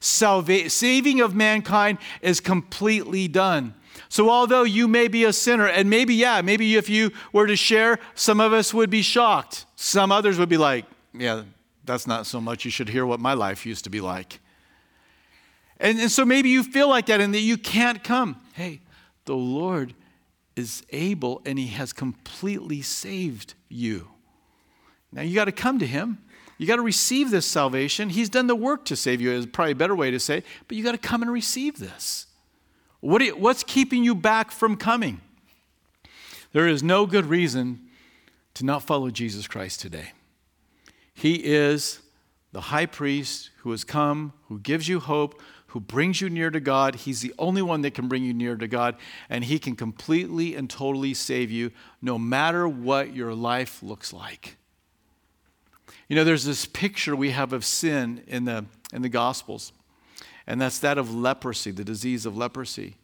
Salva- 0.00 0.70
saving 0.70 1.20
of 1.20 1.34
mankind 1.34 1.98
is 2.22 2.38
completely 2.38 3.26
done. 3.26 3.74
So, 4.08 4.30
although 4.30 4.62
you 4.62 4.88
may 4.88 5.08
be 5.08 5.24
a 5.24 5.32
sinner, 5.32 5.66
and 5.66 5.90
maybe, 5.90 6.14
yeah, 6.14 6.40
maybe 6.40 6.76
if 6.76 6.88
you 6.88 7.12
were 7.32 7.46
to 7.46 7.56
share, 7.56 7.98
some 8.14 8.40
of 8.40 8.52
us 8.52 8.72
would 8.72 8.90
be 8.90 9.02
shocked. 9.02 9.66
Some 9.76 10.10
others 10.10 10.38
would 10.38 10.48
be 10.48 10.56
like, 10.56 10.86
yeah, 11.12 11.42
that's 11.84 12.06
not 12.06 12.26
so 12.26 12.40
much. 12.40 12.64
You 12.64 12.70
should 12.70 12.88
hear 12.88 13.04
what 13.04 13.20
my 13.20 13.34
life 13.34 13.66
used 13.66 13.84
to 13.84 13.90
be 13.90 14.00
like. 14.00 14.40
And, 15.80 15.98
and 15.98 16.10
so 16.10 16.24
maybe 16.24 16.48
you 16.48 16.62
feel 16.62 16.88
like 16.88 17.06
that 17.06 17.20
and 17.20 17.34
that 17.34 17.40
you 17.40 17.56
can't 17.56 18.02
come. 18.02 18.40
Hey, 18.54 18.80
the 19.26 19.36
Lord 19.36 19.94
is 20.56 20.82
able 20.90 21.42
and 21.44 21.58
He 21.58 21.68
has 21.68 21.92
completely 21.92 22.82
saved 22.82 23.54
you. 23.68 24.08
Now 25.12 25.22
you 25.22 25.34
got 25.34 25.46
to 25.46 25.52
come 25.52 25.78
to 25.78 25.86
Him. 25.86 26.18
You 26.56 26.66
got 26.66 26.76
to 26.76 26.82
receive 26.82 27.30
this 27.30 27.46
salvation. 27.46 28.08
He's 28.08 28.28
done 28.28 28.48
the 28.48 28.56
work 28.56 28.84
to 28.86 28.96
save 28.96 29.20
you, 29.20 29.30
is 29.30 29.46
probably 29.46 29.72
a 29.72 29.76
better 29.76 29.94
way 29.94 30.10
to 30.10 30.18
say, 30.18 30.38
it, 30.38 30.46
but 30.66 30.76
you 30.76 30.82
got 30.82 30.92
to 30.92 30.98
come 30.98 31.22
and 31.22 31.30
receive 31.30 31.78
this. 31.78 32.26
What 33.00 33.22
you, 33.22 33.36
what's 33.36 33.62
keeping 33.62 34.04
you 34.04 34.14
back 34.14 34.50
from 34.50 34.76
coming? 34.76 35.20
There 36.52 36.66
is 36.66 36.82
no 36.82 37.06
good 37.06 37.26
reason 37.26 37.88
to 38.54 38.64
not 38.64 38.82
follow 38.82 39.10
Jesus 39.10 39.46
Christ 39.46 39.80
today. 39.80 40.12
He 41.14 41.44
is 41.44 42.00
the 42.52 42.60
high 42.62 42.86
priest 42.86 43.50
who 43.58 43.70
has 43.70 43.84
come, 43.84 44.32
who 44.48 44.58
gives 44.58 44.88
you 44.88 45.00
hope, 45.00 45.40
who 45.68 45.80
brings 45.80 46.20
you 46.20 46.30
near 46.30 46.50
to 46.50 46.60
God. 46.60 46.94
He's 46.94 47.20
the 47.20 47.34
only 47.38 47.60
one 47.60 47.82
that 47.82 47.92
can 47.92 48.08
bring 48.08 48.24
you 48.24 48.32
near 48.32 48.56
to 48.56 48.66
God, 48.66 48.96
and 49.28 49.44
He 49.44 49.58
can 49.58 49.76
completely 49.76 50.56
and 50.56 50.68
totally 50.68 51.14
save 51.14 51.50
you 51.50 51.70
no 52.00 52.18
matter 52.18 52.66
what 52.66 53.14
your 53.14 53.34
life 53.34 53.82
looks 53.82 54.12
like. 54.12 54.56
You 56.08 56.16
know, 56.16 56.24
there's 56.24 56.44
this 56.44 56.64
picture 56.64 57.14
we 57.14 57.30
have 57.30 57.52
of 57.52 57.64
sin 57.64 58.24
in 58.26 58.44
the, 58.44 58.64
in 58.92 59.02
the 59.02 59.10
Gospels, 59.10 59.72
and 60.48 60.58
that's 60.58 60.78
that 60.78 60.96
of 60.96 61.14
leprosy, 61.14 61.70
the 61.70 61.84
disease 61.84 62.24
of 62.24 62.34
leprosy. 62.34 62.96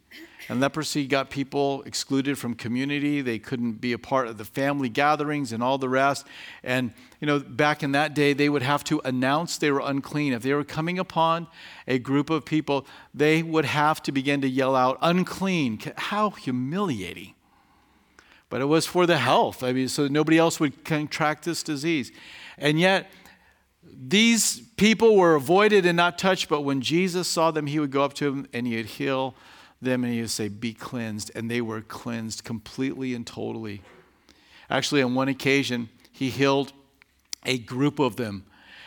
And 0.49 0.59
leprosy 0.59 1.05
got 1.05 1.29
people 1.29 1.83
excluded 1.83 2.39
from 2.39 2.55
community. 2.55 3.21
They 3.21 3.37
couldn't 3.37 3.73
be 3.73 3.93
a 3.93 3.99
part 3.99 4.27
of 4.27 4.39
the 4.39 4.45
family 4.45 4.89
gatherings 4.89 5.51
and 5.51 5.61
all 5.61 5.77
the 5.77 5.87
rest. 5.87 6.25
And, 6.63 6.91
you 7.19 7.27
know, 7.27 7.39
back 7.39 7.83
in 7.83 7.91
that 7.91 8.15
day, 8.15 8.33
they 8.33 8.49
would 8.49 8.63
have 8.63 8.83
to 8.85 8.99
announce 9.05 9.57
they 9.57 9.71
were 9.71 9.81
unclean. 9.83 10.33
If 10.33 10.41
they 10.41 10.53
were 10.53 10.63
coming 10.63 10.97
upon 10.97 11.45
a 11.87 11.99
group 11.99 12.31
of 12.31 12.45
people, 12.45 12.87
they 13.13 13.43
would 13.43 13.65
have 13.65 14.01
to 14.03 14.11
begin 14.11 14.41
to 14.41 14.49
yell 14.49 14.75
out, 14.75 14.97
unclean. 15.01 15.79
How 15.97 16.31
humiliating. 16.31 17.35
But 18.49 18.61
it 18.61 18.65
was 18.65 18.87
for 18.87 19.05
the 19.05 19.17
health. 19.17 19.63
I 19.63 19.71
mean, 19.71 19.87
so 19.87 20.07
nobody 20.07 20.39
else 20.39 20.59
would 20.59 20.83
contract 20.83 21.45
this 21.45 21.61
disease. 21.61 22.11
And 22.57 22.79
yet, 22.79 23.09
these 23.97 24.59
people 24.77 25.15
were 25.15 25.35
avoided 25.35 25.85
and 25.85 25.97
not 25.97 26.17
touched, 26.17 26.49
but 26.49 26.61
when 26.61 26.81
Jesus 26.81 27.27
saw 27.27 27.51
them, 27.51 27.67
he 27.67 27.79
would 27.79 27.91
go 27.91 28.03
up 28.03 28.13
to 28.15 28.29
them 28.29 28.47
and 28.53 28.67
he 28.67 28.75
would 28.77 28.85
heal 28.85 29.35
them 29.81 30.03
and 30.03 30.13
he 30.13 30.21
would 30.21 30.29
say, 30.29 30.47
Be 30.47 30.73
cleansed. 30.73 31.31
And 31.35 31.49
they 31.49 31.61
were 31.61 31.81
cleansed 31.81 32.43
completely 32.43 33.13
and 33.13 33.25
totally. 33.25 33.81
Actually, 34.69 35.01
on 35.01 35.15
one 35.15 35.27
occasion, 35.27 35.89
he 36.11 36.29
healed 36.29 36.73
a 37.45 37.57
group 37.57 37.99
of 37.99 38.15
them. 38.15 38.45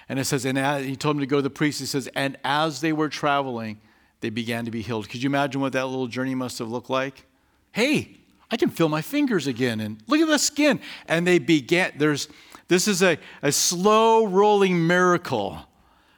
And 0.09 0.19
it 0.19 0.25
says, 0.25 0.45
and 0.45 0.59
he 0.85 0.97
told 0.97 1.17
them 1.17 1.21
to 1.21 1.27
go 1.27 1.37
to 1.37 1.43
the 1.43 1.51
priest. 1.51 1.81
He 1.81 1.87
says, 1.87 2.09
and 2.15 2.37
as 2.43 2.81
they 2.81 2.93
were 2.93 3.09
traveling, 3.09 3.79
they 4.21 4.31
began 4.31 4.65
to 4.65 4.71
be 4.71 4.83
healed. 4.83 5.09
Could 5.09 5.23
you 5.23 5.29
imagine 5.29 5.61
what 5.61 5.73
that 5.75 5.87
little 5.87 6.07
journey 6.07 6.35
must 6.35 6.59
have 6.59 6.69
looked 6.69 6.91
like? 6.91 7.27
Hey, 7.73 8.17
I 8.51 8.57
can 8.57 8.71
feel 8.71 8.89
my 8.89 9.03
fingers 9.03 9.47
again, 9.47 9.81
and 9.81 10.03
look 10.07 10.21
at 10.21 10.27
the 10.27 10.39
skin. 10.39 10.81
And 11.07 11.27
they 11.27 11.39
began, 11.39 11.93
there's, 11.97 12.29
this 12.69 12.87
is 12.87 13.03
a, 13.03 13.19
a 13.43 13.51
slow 13.51 14.27
rolling 14.27 14.87
miracle 14.87 15.67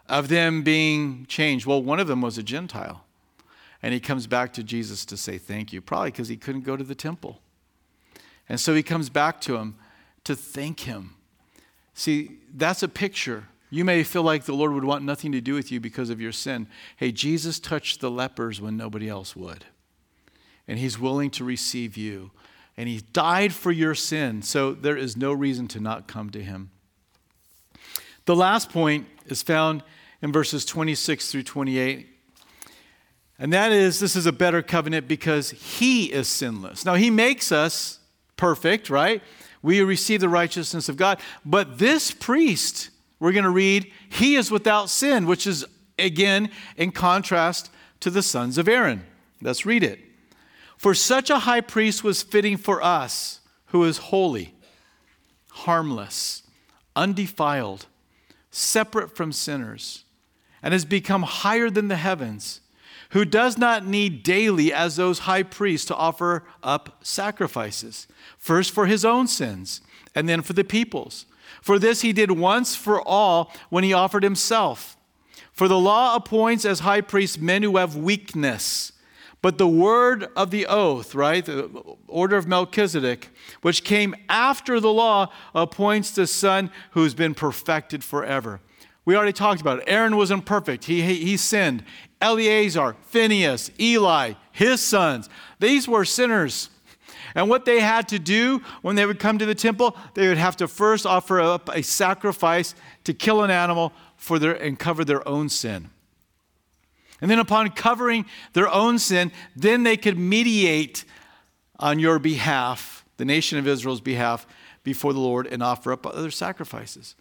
of 0.09 0.29
them 0.29 0.63
being 0.63 1.25
changed. 1.27 1.67
Well, 1.67 1.83
one 1.83 2.01
of 2.01 2.09
them 2.09 2.21
was 2.21 2.37
a 2.37 2.43
Gentile. 2.43 3.05
And 3.83 3.95
he 3.95 4.01
comes 4.01 4.27
back 4.27 4.53
to 4.55 4.63
Jesus 4.63 5.07
to 5.07 5.17
say 5.17 5.39
thank 5.39 5.73
you, 5.73 5.81
probably 5.81 6.11
because 6.11 6.29
he 6.29 6.37
couldn't 6.37 6.63
go 6.63 6.77
to 6.77 6.85
the 6.85 6.95
temple. 6.95 7.41
And 8.49 8.61
so 8.61 8.75
he 8.75 8.83
comes 8.83 9.09
back 9.09 9.41
to 9.43 9.57
him 9.57 9.77
to 10.25 10.37
thank 10.37 10.81
him. 10.81 11.15
See, 11.95 12.39
that's 12.55 12.83
a 12.83 12.89
picture. 12.89 13.49
You 13.71 13.85
may 13.85 14.03
feel 14.03 14.23
like 14.23 14.45
the 14.45 14.53
Lord 14.53 14.73
would 14.73 14.85
want 14.85 15.05
nothing 15.05 15.33
to 15.33 15.41
do 15.41 15.55
with 15.55 15.71
you 15.71 15.81
because 15.81 16.11
of 16.11 16.21
your 16.21 16.33
sin. 16.33 16.67
Hey, 16.97 17.13
Jesus 17.13 17.59
touched 17.59 18.01
the 18.01 18.11
lepers 18.11 18.61
when 18.61 18.77
nobody 18.77 19.09
else 19.09 19.35
would. 19.37 19.65
And 20.67 20.79
he's 20.79 20.99
willing 20.99 21.31
to 21.31 21.45
receive 21.45 21.97
you. 21.97 22.33
And 22.81 22.89
he 22.89 23.03
died 23.13 23.53
for 23.53 23.71
your 23.71 23.95
sin. 23.95 24.41
So 24.41 24.73
there 24.73 24.97
is 24.97 25.15
no 25.15 25.35
reason 25.35 25.69
to 25.69 25.81
not 25.81 26.09
come 26.09 26.31
to 26.31 26.43
him. 26.43 26.71
The 28.25 28.35
last 28.35 28.71
point 28.71 29.07
is 29.27 29.43
found 29.43 29.83
in 30.23 30.33
verses 30.33 30.65
26 30.65 31.31
through 31.31 31.43
28. 31.43 32.09
And 33.39 33.53
that 33.53 33.71
is, 33.71 34.01
this 34.01 34.17
is 34.17 34.25
a 34.25 34.33
better 34.33 34.63
covenant 34.63 35.09
because 35.09 35.51
he 35.51 36.11
is 36.11 36.27
sinless. 36.27 36.87
Now, 36.87 36.95
he 36.95 37.11
makes 37.11 37.53
us 37.53 37.99
perfect, 38.39 38.89
right? 38.89 39.23
We 39.61 39.83
receive 39.83 40.23
the 40.23 40.31
righteousness 40.31 40.89
of 40.89 40.97
God. 40.97 41.21
But 41.45 41.79
this 41.79 42.11
priest, 42.11 42.89
we're 43.19 43.33
going 43.33 43.45
to 43.45 43.51
read, 43.51 43.93
he 44.09 44.37
is 44.37 44.51
without 44.51 44.89
sin, 44.89 45.27
which 45.27 45.47
is, 45.47 45.67
again, 45.99 46.51
in 46.79 46.93
contrast 46.93 47.71
to 48.01 48.09
the 48.09 48.23
sons 48.23 48.57
of 48.57 48.69
Aaron. 48.69 49.05
Let's 49.43 49.67
read 49.67 49.85
it. 49.85 50.01
For 50.81 50.95
such 50.95 51.29
a 51.29 51.41
high 51.41 51.61
priest 51.61 52.03
was 52.03 52.23
fitting 52.23 52.57
for 52.57 52.83
us, 52.83 53.41
who 53.67 53.85
is 53.85 53.99
holy, 53.99 54.55
harmless, 55.51 56.43
undefiled, 56.97 57.85
separate 58.51 59.15
from 59.15 59.31
sinners, 59.31 60.05
and 60.63 60.73
has 60.73 60.87
become 60.87 61.25
higher 61.25 61.69
than 61.69 61.89
the 61.89 61.97
heavens 61.97 62.63
who 63.11 63.27
does 63.27 63.59
not 63.59 63.85
need 63.85 64.23
daily, 64.23 64.73
as 64.73 64.97
those 64.97 65.19
high 65.19 65.43
priests, 65.43 65.87
to 65.89 65.95
offer 65.95 66.45
up 66.63 66.97
sacrifices, 67.03 68.07
first 68.39 68.71
for 68.71 68.87
his 68.87 69.05
own 69.05 69.27
sins, 69.27 69.83
and 70.15 70.31
then 70.31 70.41
for 70.41 70.55
the 70.55 70.65
people's. 70.65 71.27
For 71.61 71.79
this 71.79 72.01
he 72.01 72.15
did 72.15 72.31
once 72.31 72.75
for 72.75 73.07
all 73.07 73.53
when 73.69 73.85
he 73.85 73.93
offered 73.93 74.23
himself. 74.23 74.97
For 75.53 75.69
the 75.69 75.79
law 75.79 76.17
appoints 76.17 76.65
as 76.65 76.81
high 76.81 77.03
priests 77.03 77.37
men 77.37 77.63
who 77.63 77.77
have 77.77 77.97
weakness. 77.97 78.93
But 79.43 79.57
the 79.57 79.69
word 79.69 80.29
of 80.37 80.51
the 80.51 80.67
oath, 80.67 81.15
right, 81.15 81.45
the 81.45 81.71
order 82.07 82.37
of 82.37 82.47
Melchizedek, 82.47 83.31
which 83.63 83.85
came 83.85 84.15
after 84.29 84.81
the 84.81 84.93
law, 84.93 85.33
appoints 85.55 86.11
the 86.11 86.27
Son 86.27 86.71
who's 86.91 87.15
been 87.15 87.35
perfected 87.35 88.05
forever. 88.05 88.61
We 89.07 89.17
already 89.17 89.33
talked 89.33 89.63
about 89.63 89.79
it. 89.79 89.85
Aaron 89.87 90.17
was 90.17 90.31
imperfect, 90.31 90.85
he, 90.85 91.01
he, 91.03 91.15
he 91.25 91.37
sinned. 91.37 91.85
Eleazar, 92.21 92.97
Phineas, 93.07 93.71
Eli, 93.81 94.35
his 94.53 94.83
sons, 94.83 95.31
these 95.59 95.89
were 95.89 96.05
sinners. 96.05 96.69
And 97.35 97.49
what 97.49 97.65
they 97.65 97.81
had 97.81 98.09
to 98.09 98.19
do 98.19 98.61
when 98.83 98.97
they 98.97 99.07
would 99.07 99.19
come 99.19 99.39
to 99.39 99.47
the 99.47 99.55
temple, 99.55 99.97
they 100.15 100.29
would 100.29 100.37
have 100.37 100.57
to 100.57 100.69
first 100.69 101.07
offer 101.07 101.41
up 101.41 101.71
a 101.71 101.83
sacrifice 101.83 102.75
to 103.05 103.15
kill 103.15 103.43
an 103.43 103.51
animal 103.51 103.93
for 104.17 104.39
their, 104.39 104.53
and 104.53 104.79
cover 104.79 105.05
their 105.05 105.27
own 105.27 105.49
sin. 105.49 105.91
And 107.21 107.31
then, 107.31 107.39
upon 107.39 107.71
covering 107.71 108.25
their 108.53 108.69
own 108.69 108.99
sin, 108.99 109.33
then 109.55 109.83
they 109.83 109.97
could 109.97 110.19
mediate 110.19 111.05
on 111.79 111.99
your 111.99 112.19
behalf, 112.19 113.05
the 113.17 113.25
nation 113.25 113.59
of 113.59 113.67
Israel's 113.67 114.01
behalf, 114.01 114.47
before 114.83 115.13
the 115.13 115.21
Lord 115.21 115.47
and 115.47 115.63
offer 115.63 115.93
up 115.93 116.07
other 116.07 116.31
sacrifices. 116.31 117.15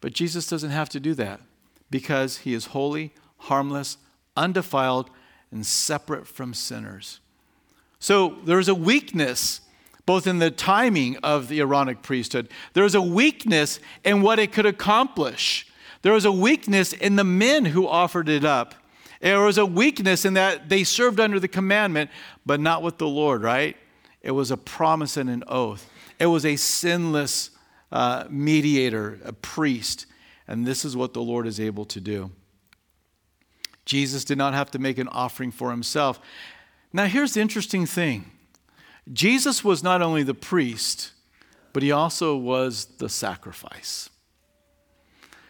But 0.00 0.12
Jesus 0.12 0.46
doesn't 0.48 0.70
have 0.70 0.88
to 0.90 1.00
do 1.00 1.14
that 1.14 1.40
because 1.90 2.38
he 2.38 2.54
is 2.54 2.66
holy, 2.66 3.14
harmless, 3.38 3.96
undefiled, 4.36 5.10
and 5.52 5.64
separate 5.64 6.26
from 6.26 6.52
sinners. 6.52 7.20
So 7.98 8.38
there's 8.44 8.68
a 8.68 8.74
weakness 8.74 9.60
both 10.06 10.28
in 10.28 10.38
the 10.38 10.52
timing 10.52 11.16
of 11.18 11.48
the 11.48 11.60
Aaronic 11.60 12.00
priesthood, 12.00 12.48
there's 12.72 12.94
a 12.94 13.02
weakness 13.02 13.80
in 14.04 14.22
what 14.22 14.38
it 14.38 14.52
could 14.52 14.64
accomplish. 14.64 15.66
There 16.02 16.12
was 16.12 16.24
a 16.24 16.32
weakness 16.32 16.92
in 16.92 17.16
the 17.16 17.24
men 17.24 17.64
who 17.66 17.88
offered 17.88 18.28
it 18.28 18.44
up. 18.44 18.76
There 19.20 19.40
was 19.40 19.58
a 19.58 19.66
weakness 19.66 20.24
in 20.24 20.34
that 20.34 20.68
they 20.68 20.84
served 20.84 21.20
under 21.20 21.40
the 21.40 21.48
commandment, 21.48 22.10
but 22.44 22.60
not 22.60 22.82
with 22.82 22.98
the 22.98 23.08
Lord, 23.08 23.42
right? 23.42 23.76
It 24.22 24.32
was 24.32 24.50
a 24.50 24.56
promise 24.56 25.16
and 25.16 25.30
an 25.30 25.44
oath. 25.46 25.88
It 26.18 26.26
was 26.26 26.44
a 26.44 26.56
sinless 26.56 27.50
uh, 27.92 28.24
mediator, 28.28 29.20
a 29.24 29.32
priest. 29.32 30.06
And 30.48 30.66
this 30.66 30.84
is 30.84 30.96
what 30.96 31.14
the 31.14 31.22
Lord 31.22 31.46
is 31.46 31.60
able 31.60 31.84
to 31.86 32.00
do. 32.00 32.30
Jesus 33.84 34.24
did 34.24 34.36
not 34.36 34.52
have 34.52 34.70
to 34.72 34.78
make 34.78 34.98
an 34.98 35.08
offering 35.08 35.52
for 35.52 35.70
himself. 35.70 36.20
Now, 36.92 37.06
here's 37.06 37.34
the 37.34 37.40
interesting 37.40 37.86
thing 37.86 38.30
Jesus 39.12 39.64
was 39.64 39.82
not 39.82 40.02
only 40.02 40.22
the 40.22 40.34
priest, 40.34 41.12
but 41.72 41.82
he 41.82 41.92
also 41.92 42.36
was 42.36 42.86
the 42.98 43.08
sacrifice. 43.08 44.10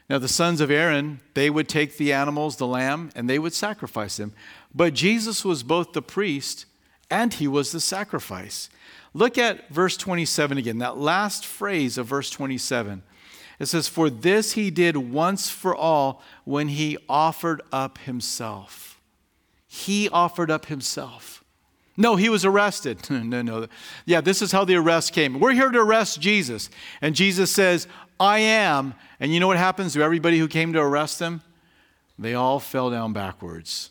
Now, 0.08 0.18
the 0.18 0.28
sons 0.28 0.60
of 0.60 0.70
Aaron, 0.70 1.20
they 1.34 1.50
would 1.50 1.68
take 1.68 1.96
the 1.96 2.12
animals, 2.12 2.56
the 2.56 2.66
lamb, 2.66 3.10
and 3.16 3.28
they 3.28 3.38
would 3.38 3.54
sacrifice 3.54 4.16
them. 4.16 4.32
But 4.74 4.94
Jesus 4.94 5.44
was 5.44 5.62
both 5.62 5.92
the 5.92 6.02
priest 6.02 6.66
and 7.10 7.34
he 7.34 7.48
was 7.48 7.72
the 7.72 7.80
sacrifice. 7.80 8.68
Look 9.14 9.38
at 9.38 9.68
verse 9.70 9.96
27 9.96 10.58
again, 10.58 10.78
that 10.78 10.98
last 10.98 11.46
phrase 11.46 11.98
of 11.98 12.06
verse 12.06 12.30
27. 12.30 13.02
It 13.58 13.66
says, 13.66 13.88
For 13.88 14.10
this 14.10 14.52
he 14.52 14.70
did 14.70 14.96
once 14.96 15.48
for 15.48 15.74
all 15.74 16.22
when 16.44 16.68
he 16.68 16.98
offered 17.08 17.62
up 17.72 17.98
himself. 17.98 19.00
He 19.66 20.08
offered 20.08 20.50
up 20.50 20.66
himself. 20.66 21.42
No, 21.96 22.16
he 22.16 22.28
was 22.28 22.44
arrested. 22.44 22.98
no, 23.10 23.42
no. 23.42 23.66
Yeah, 24.04 24.20
this 24.20 24.42
is 24.42 24.52
how 24.52 24.64
the 24.64 24.76
arrest 24.76 25.12
came. 25.12 25.40
We're 25.40 25.52
here 25.52 25.70
to 25.70 25.80
arrest 25.80 26.20
Jesus. 26.20 26.68
And 27.00 27.14
Jesus 27.14 27.50
says, 27.50 27.88
I 28.18 28.38
am. 28.38 28.94
And 29.20 29.32
you 29.32 29.40
know 29.40 29.46
what 29.46 29.58
happens 29.58 29.92
to 29.94 30.02
everybody 30.02 30.38
who 30.38 30.48
came 30.48 30.72
to 30.72 30.80
arrest 30.80 31.20
him? 31.20 31.42
They 32.18 32.34
all 32.34 32.60
fell 32.60 32.90
down 32.90 33.12
backwards. 33.12 33.90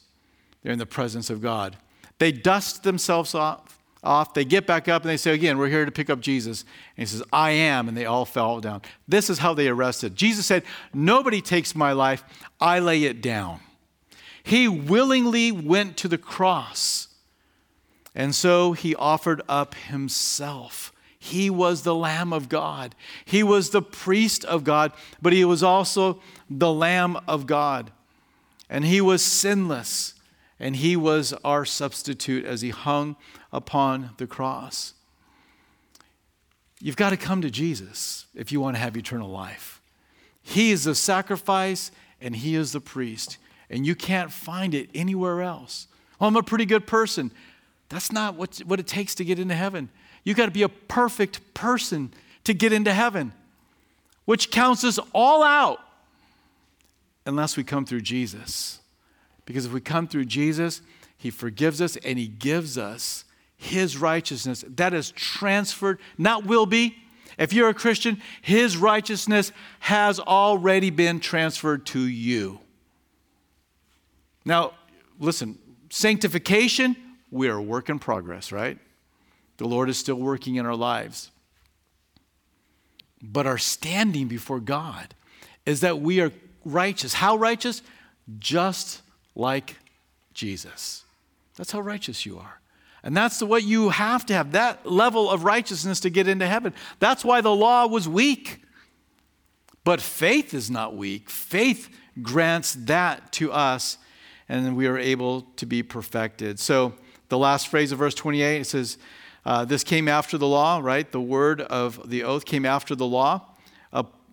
They're 0.63 0.73
in 0.73 0.79
the 0.79 0.85
presence 0.85 1.29
of 1.29 1.41
God. 1.41 1.77
They 2.17 2.31
dust 2.31 2.83
themselves 2.83 3.35
off 3.35 3.75
off. 4.05 4.33
They 4.33 4.45
get 4.45 4.67
back 4.67 4.87
up 4.87 5.01
and 5.01 5.09
they 5.09 5.17
say, 5.17 5.33
Again, 5.33 5.57
we're 5.57 5.67
here 5.67 5.85
to 5.85 5.91
pick 5.91 6.09
up 6.09 6.21
Jesus. 6.21 6.61
And 6.95 7.01
he 7.01 7.05
says, 7.05 7.23
I 7.33 7.51
am. 7.51 7.87
And 7.87 7.97
they 7.97 8.05
all 8.05 8.25
fell 8.25 8.61
down. 8.61 8.81
This 9.07 9.29
is 9.29 9.39
how 9.39 9.53
they 9.53 9.67
arrested. 9.67 10.15
Jesus 10.15 10.45
said, 10.45 10.63
Nobody 10.93 11.41
takes 11.41 11.75
my 11.75 11.91
life, 11.91 12.23
I 12.59 12.79
lay 12.79 13.03
it 13.03 13.21
down. 13.21 13.59
He 14.43 14.67
willingly 14.67 15.51
went 15.51 15.97
to 15.97 16.07
the 16.07 16.19
cross. 16.19 17.07
And 18.13 18.33
so 18.33 18.73
he 18.73 18.95
offered 18.95 19.41
up 19.49 19.73
himself. 19.73 20.93
He 21.25 21.49
was 21.49 21.81
the 21.81 21.95
Lamb 21.95 22.31
of 22.31 22.49
God. 22.49 22.93
He 23.25 23.41
was 23.41 23.71
the 23.71 23.81
priest 23.81 24.45
of 24.45 24.63
God, 24.63 24.91
but 25.19 25.33
he 25.33 25.43
was 25.43 25.63
also 25.63 26.21
the 26.51 26.71
Lamb 26.71 27.17
of 27.27 27.47
God. 27.47 27.91
And 28.69 28.85
he 28.85 29.01
was 29.01 29.23
sinless, 29.23 30.13
and 30.59 30.75
he 30.75 30.95
was 30.95 31.33
our 31.43 31.65
substitute 31.65 32.45
as 32.45 32.61
he 32.61 32.69
hung 32.69 33.15
upon 33.51 34.11
the 34.17 34.27
cross. 34.27 34.93
You've 36.79 36.95
got 36.95 37.09
to 37.09 37.17
come 37.17 37.41
to 37.41 37.49
Jesus 37.49 38.27
if 38.35 38.51
you 38.51 38.61
want 38.61 38.75
to 38.75 38.81
have 38.81 38.95
eternal 38.95 39.29
life. 39.29 39.81
He 40.43 40.69
is 40.69 40.83
the 40.83 40.93
sacrifice, 40.93 41.89
and 42.21 42.35
he 42.35 42.53
is 42.53 42.71
the 42.71 42.81
priest, 42.81 43.39
and 43.67 43.83
you 43.83 43.95
can't 43.95 44.31
find 44.31 44.75
it 44.75 44.91
anywhere 44.93 45.41
else. 45.41 45.87
Well, 46.19 46.27
I'm 46.27 46.35
a 46.35 46.43
pretty 46.43 46.67
good 46.67 46.85
person. 46.85 47.31
That's 47.89 48.11
not 48.11 48.35
what, 48.35 48.59
what 48.59 48.79
it 48.79 48.85
takes 48.85 49.15
to 49.15 49.25
get 49.25 49.39
into 49.39 49.55
heaven. 49.55 49.89
You 50.25 50.33
got 50.33 50.47
to 50.47 50.51
be 50.51 50.63
a 50.63 50.69
perfect 50.69 51.53
person 51.53 52.11
to 52.43 52.53
get 52.53 52.73
into 52.73 52.93
heaven, 52.93 53.31
which 54.25 54.51
counts 54.51 54.83
us 54.83 54.99
all 55.13 55.43
out 55.43 55.79
unless 57.25 57.55
we 57.55 57.63
come 57.63 57.85
through 57.85 58.01
Jesus. 58.01 58.79
Because 59.45 59.65
if 59.65 59.71
we 59.71 59.79
come 59.79 60.07
through 60.07 60.25
Jesus, 60.25 60.81
He 61.17 61.29
forgives 61.29 61.79
us 61.79 61.95
and 61.97 62.19
He 62.19 62.27
gives 62.27 62.77
us 62.77 63.23
His 63.55 63.97
righteousness. 63.97 64.65
That 64.67 64.93
is 64.93 65.11
transferred, 65.11 65.99
not 66.17 66.45
will 66.45 66.65
be. 66.65 66.97
If 67.37 67.53
you're 67.53 67.69
a 67.69 67.73
Christian, 67.73 68.21
His 68.41 68.77
righteousness 68.77 69.51
has 69.79 70.19
already 70.19 70.89
been 70.89 71.19
transferred 71.19 71.85
to 71.87 71.99
you. 71.99 72.59
Now, 74.43 74.73
listen, 75.19 75.59
sanctification, 75.89 76.95
we 77.29 77.47
are 77.47 77.57
a 77.57 77.61
work 77.61 77.89
in 77.89 77.99
progress, 77.99 78.51
right? 78.51 78.79
The 79.57 79.67
Lord 79.67 79.89
is 79.89 79.97
still 79.97 80.15
working 80.15 80.55
in 80.55 80.65
our 80.65 80.75
lives. 80.75 81.31
But 83.21 83.47
our 83.47 83.57
standing 83.57 84.27
before 84.27 84.59
God 84.59 85.15
is 85.65 85.81
that 85.81 85.99
we 85.99 86.21
are 86.21 86.31
righteous. 86.63 87.13
How 87.13 87.35
righteous? 87.35 87.81
Just 88.39 89.01
like 89.35 89.77
Jesus. 90.33 91.03
That's 91.55 91.71
how 91.71 91.79
righteous 91.79 92.25
you 92.25 92.37
are. 92.37 92.59
And 93.03 93.15
that's 93.15 93.41
what 93.41 93.63
you 93.63 93.89
have 93.89 94.25
to 94.25 94.33
have 94.33 94.53
that 94.53 94.85
level 94.85 95.29
of 95.29 95.43
righteousness 95.43 95.99
to 96.01 96.09
get 96.09 96.27
into 96.27 96.47
heaven. 96.47 96.73
That's 96.99 97.23
why 97.23 97.41
the 97.41 97.55
law 97.55 97.87
was 97.87 98.09
weak. 98.09 98.63
But 99.83 100.01
faith 100.01 100.53
is 100.55 100.71
not 100.71 100.95
weak. 100.95 101.29
Faith 101.29 101.95
grants 102.21 102.73
that 102.73 103.31
to 103.33 103.51
us, 103.51 103.99
and 104.49 104.75
we 104.75 104.87
are 104.87 104.97
able 104.97 105.43
to 105.57 105.67
be 105.67 105.83
perfected. 105.83 106.59
So, 106.59 106.93
the 107.29 107.37
last 107.37 107.67
phrase 107.67 107.91
of 107.91 107.99
verse 107.99 108.15
28 108.15 108.61
it 108.61 108.65
says, 108.65 108.97
uh, 109.45 109.65
this 109.65 109.83
came 109.83 110.07
after 110.07 110.37
the 110.37 110.47
law, 110.47 110.79
right? 110.81 111.11
The 111.11 111.21
word 111.21 111.61
of 111.61 112.09
the 112.09 112.23
oath 112.23 112.45
came 112.45 112.65
after 112.65 112.95
the 112.95 113.05
law. 113.05 113.51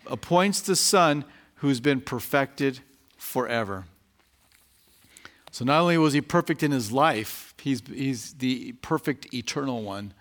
Appoints 0.06 0.60
the 0.60 0.76
Son 0.76 1.24
who's 1.56 1.80
been 1.80 2.00
perfected 2.00 2.80
forever. 3.16 3.84
So 5.52 5.64
not 5.64 5.80
only 5.80 5.96
was 5.96 6.12
he 6.12 6.20
perfect 6.20 6.62
in 6.62 6.72
his 6.72 6.90
life, 6.90 7.54
he's, 7.60 7.82
he's 7.86 8.34
the 8.34 8.72
perfect 8.82 9.32
eternal 9.32 9.82
one. 9.82 10.12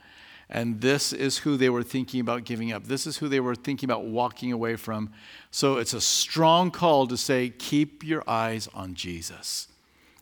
And 0.50 0.82
this 0.82 1.14
is 1.14 1.40
who 1.40 1.58
they 1.58 1.70
were 1.70 1.84
thinking 1.84 2.20
about 2.20 2.44
giving 2.44 2.72
up. 2.72 2.84
This 2.84 3.08
is 3.08 3.18
who 3.18 3.30
they 3.30 3.40
were 3.40 3.56
thinking 3.56 3.88
about 3.88 4.04
walking 4.04 4.52
away 4.52 4.76
from. 4.76 5.12
So 5.50 5.78
it's 5.78 5.94
a 5.94 6.02
strong 6.02 6.70
call 6.70 7.08
to 7.08 7.18
say, 7.18 7.50
keep 7.50 8.04
your 8.04 8.24
eyes 8.30 8.68
on 8.74 8.94
Jesus 8.94 9.70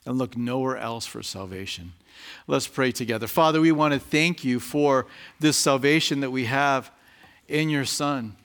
and 0.05 0.17
look 0.17 0.37
nowhere 0.37 0.77
else 0.77 1.05
for 1.05 1.23
salvation. 1.23 1.93
Let's 2.47 2.67
pray 2.67 2.91
together. 2.91 3.27
Father, 3.27 3.61
we 3.61 3.71
want 3.71 3.93
to 3.93 3.99
thank 3.99 4.43
you 4.43 4.59
for 4.59 5.05
this 5.39 5.57
salvation 5.57 6.19
that 6.21 6.31
we 6.31 6.45
have 6.45 6.91
in 7.47 7.69
your 7.69 7.85
Son, 7.85 8.35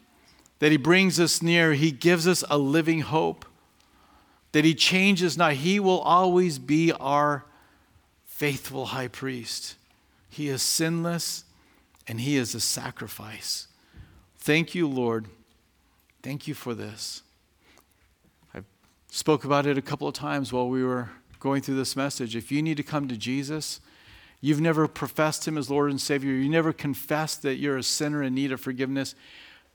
that 0.58 0.72
He 0.72 0.78
brings 0.78 1.18
us 1.20 1.42
near, 1.42 1.74
He 1.74 1.90
gives 1.90 2.26
us 2.26 2.44
a 2.50 2.58
living 2.58 3.00
hope, 3.00 3.44
that 4.52 4.64
He 4.64 4.74
changes 4.74 5.36
not. 5.36 5.54
He 5.54 5.80
will 5.80 6.00
always 6.00 6.58
be 6.58 6.92
our 6.92 7.44
faithful 8.24 8.86
high 8.86 9.08
priest. 9.08 9.76
He 10.28 10.48
is 10.48 10.62
sinless 10.62 11.44
and 12.06 12.20
He 12.20 12.36
is 12.36 12.54
a 12.54 12.60
sacrifice. 12.60 13.68
Thank 14.38 14.74
you, 14.74 14.86
Lord. 14.88 15.26
Thank 16.22 16.46
you 16.48 16.54
for 16.54 16.74
this. 16.74 17.22
I 18.54 18.60
spoke 19.10 19.44
about 19.44 19.66
it 19.66 19.78
a 19.78 19.82
couple 19.82 20.08
of 20.08 20.14
times 20.14 20.52
while 20.52 20.68
we 20.68 20.82
were 20.82 21.10
going 21.45 21.61
through 21.61 21.74
this 21.74 21.95
message. 21.95 22.34
If 22.34 22.51
you 22.51 22.62
need 22.62 22.78
to 22.78 22.82
come 22.82 23.07
to 23.07 23.18
Jesus, 23.18 23.78
you've 24.40 24.62
never 24.62 24.88
professed 24.88 25.47
Him 25.47 25.59
as 25.59 25.68
Lord 25.68 25.90
and 25.90 26.01
Savior, 26.01 26.32
you 26.32 26.49
never 26.49 26.72
confessed 26.72 27.42
that 27.42 27.57
you're 27.57 27.76
a 27.76 27.82
sinner 27.82 28.22
in 28.22 28.34
need 28.34 28.51
of 28.51 28.62
forgiveness, 28.62 29.14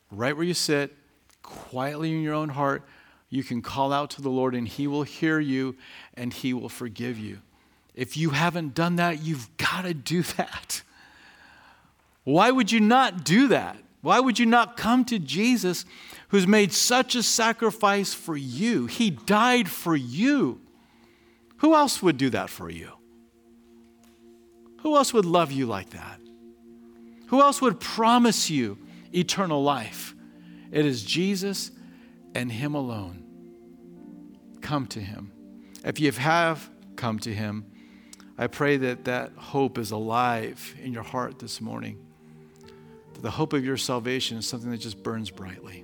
right 0.09 0.36
where 0.36 0.47
you 0.47 0.55
sit, 0.55 0.95
quietly 1.43 2.11
in 2.11 2.24
your 2.24 2.34
own 2.34 2.49
heart, 2.49 2.82
you 3.30 3.43
can 3.43 3.61
call 3.61 3.93
out 3.93 4.09
to 4.09 4.22
the 4.24 4.32
Lord 4.32 4.55
and 4.55 4.67
He 4.67 4.88
will 4.88 5.03
hear 5.03 5.39
you 5.39 5.76
and 6.15 6.34
He 6.34 6.55
will 6.55 6.70
forgive 6.70 7.20
you. 7.20 7.38
If 7.93 8.17
you 8.17 8.32
haven't 8.32 8.74
done 8.74 8.95
that, 8.95 9.22
you've 9.22 9.55
got 9.57 9.84
to 9.84 9.93
do 9.93 10.24
that. 10.38 10.82
Why 12.24 12.49
would 12.49 12.72
you 12.72 12.80
not 12.80 13.24
do 13.24 13.49
that? 13.49 13.78
Why 14.01 14.20
would 14.20 14.39
you 14.39 14.47
not 14.47 14.76
come 14.76 15.05
to 15.05 15.20
Jesus 15.20 15.86
who's 16.30 16.47
made 16.47 16.74
such 16.74 17.13
a 17.13 17.22
sacrifice 17.22 18.15
for 18.15 18.36
you? 18.36 18.88
He 18.88 19.11
died 19.11 19.70
for 19.70 19.95
you. 19.95 20.61
Who 21.60 21.76
else 21.76 22.01
would 22.01 22.18
do 22.18 22.30
that 22.32 22.49
for 22.49 22.70
you? 22.70 22.91
Who 24.82 24.95
else 24.95 25.14
would 25.14 25.26
love 25.26 25.51
you 25.51 25.66
like 25.66 25.91
that? 25.91 26.20
Who 27.28 27.41
else 27.41 27.62
would 27.62 27.80
promise 27.80 28.49
you 28.49 28.78
eternal 29.14 29.62
life? 29.62 30.16
It 30.72 30.86
is 30.86 31.03
Jesus 31.03 31.72
and 32.34 32.51
Him 32.51 32.76
alone. 32.76 33.26
Come 34.62 34.88
to 34.88 34.99
Him. 34.99 35.32
If 35.84 35.99
you 35.99 36.12
have 36.12 36.70
come 36.95 37.20
to 37.20 37.34
Him, 37.34 37.66
I 38.38 38.47
pray 38.47 38.78
that 38.78 39.05
that 39.05 39.34
hope 39.36 39.78
is 39.78 39.91
alive 39.91 40.76
in 40.82 40.93
your 40.93 41.03
heart 41.03 41.39
this 41.39 41.60
morning. 41.60 41.99
That 43.14 43.22
the 43.22 43.32
hope 43.32 43.51
of 43.51 43.66
your 43.66 43.78
salvation 43.78 44.38
is 44.38 44.47
something 44.47 44.72
that 44.72 44.78
just 44.78 45.03
burns 45.03 45.30
brightly. 45.30 45.84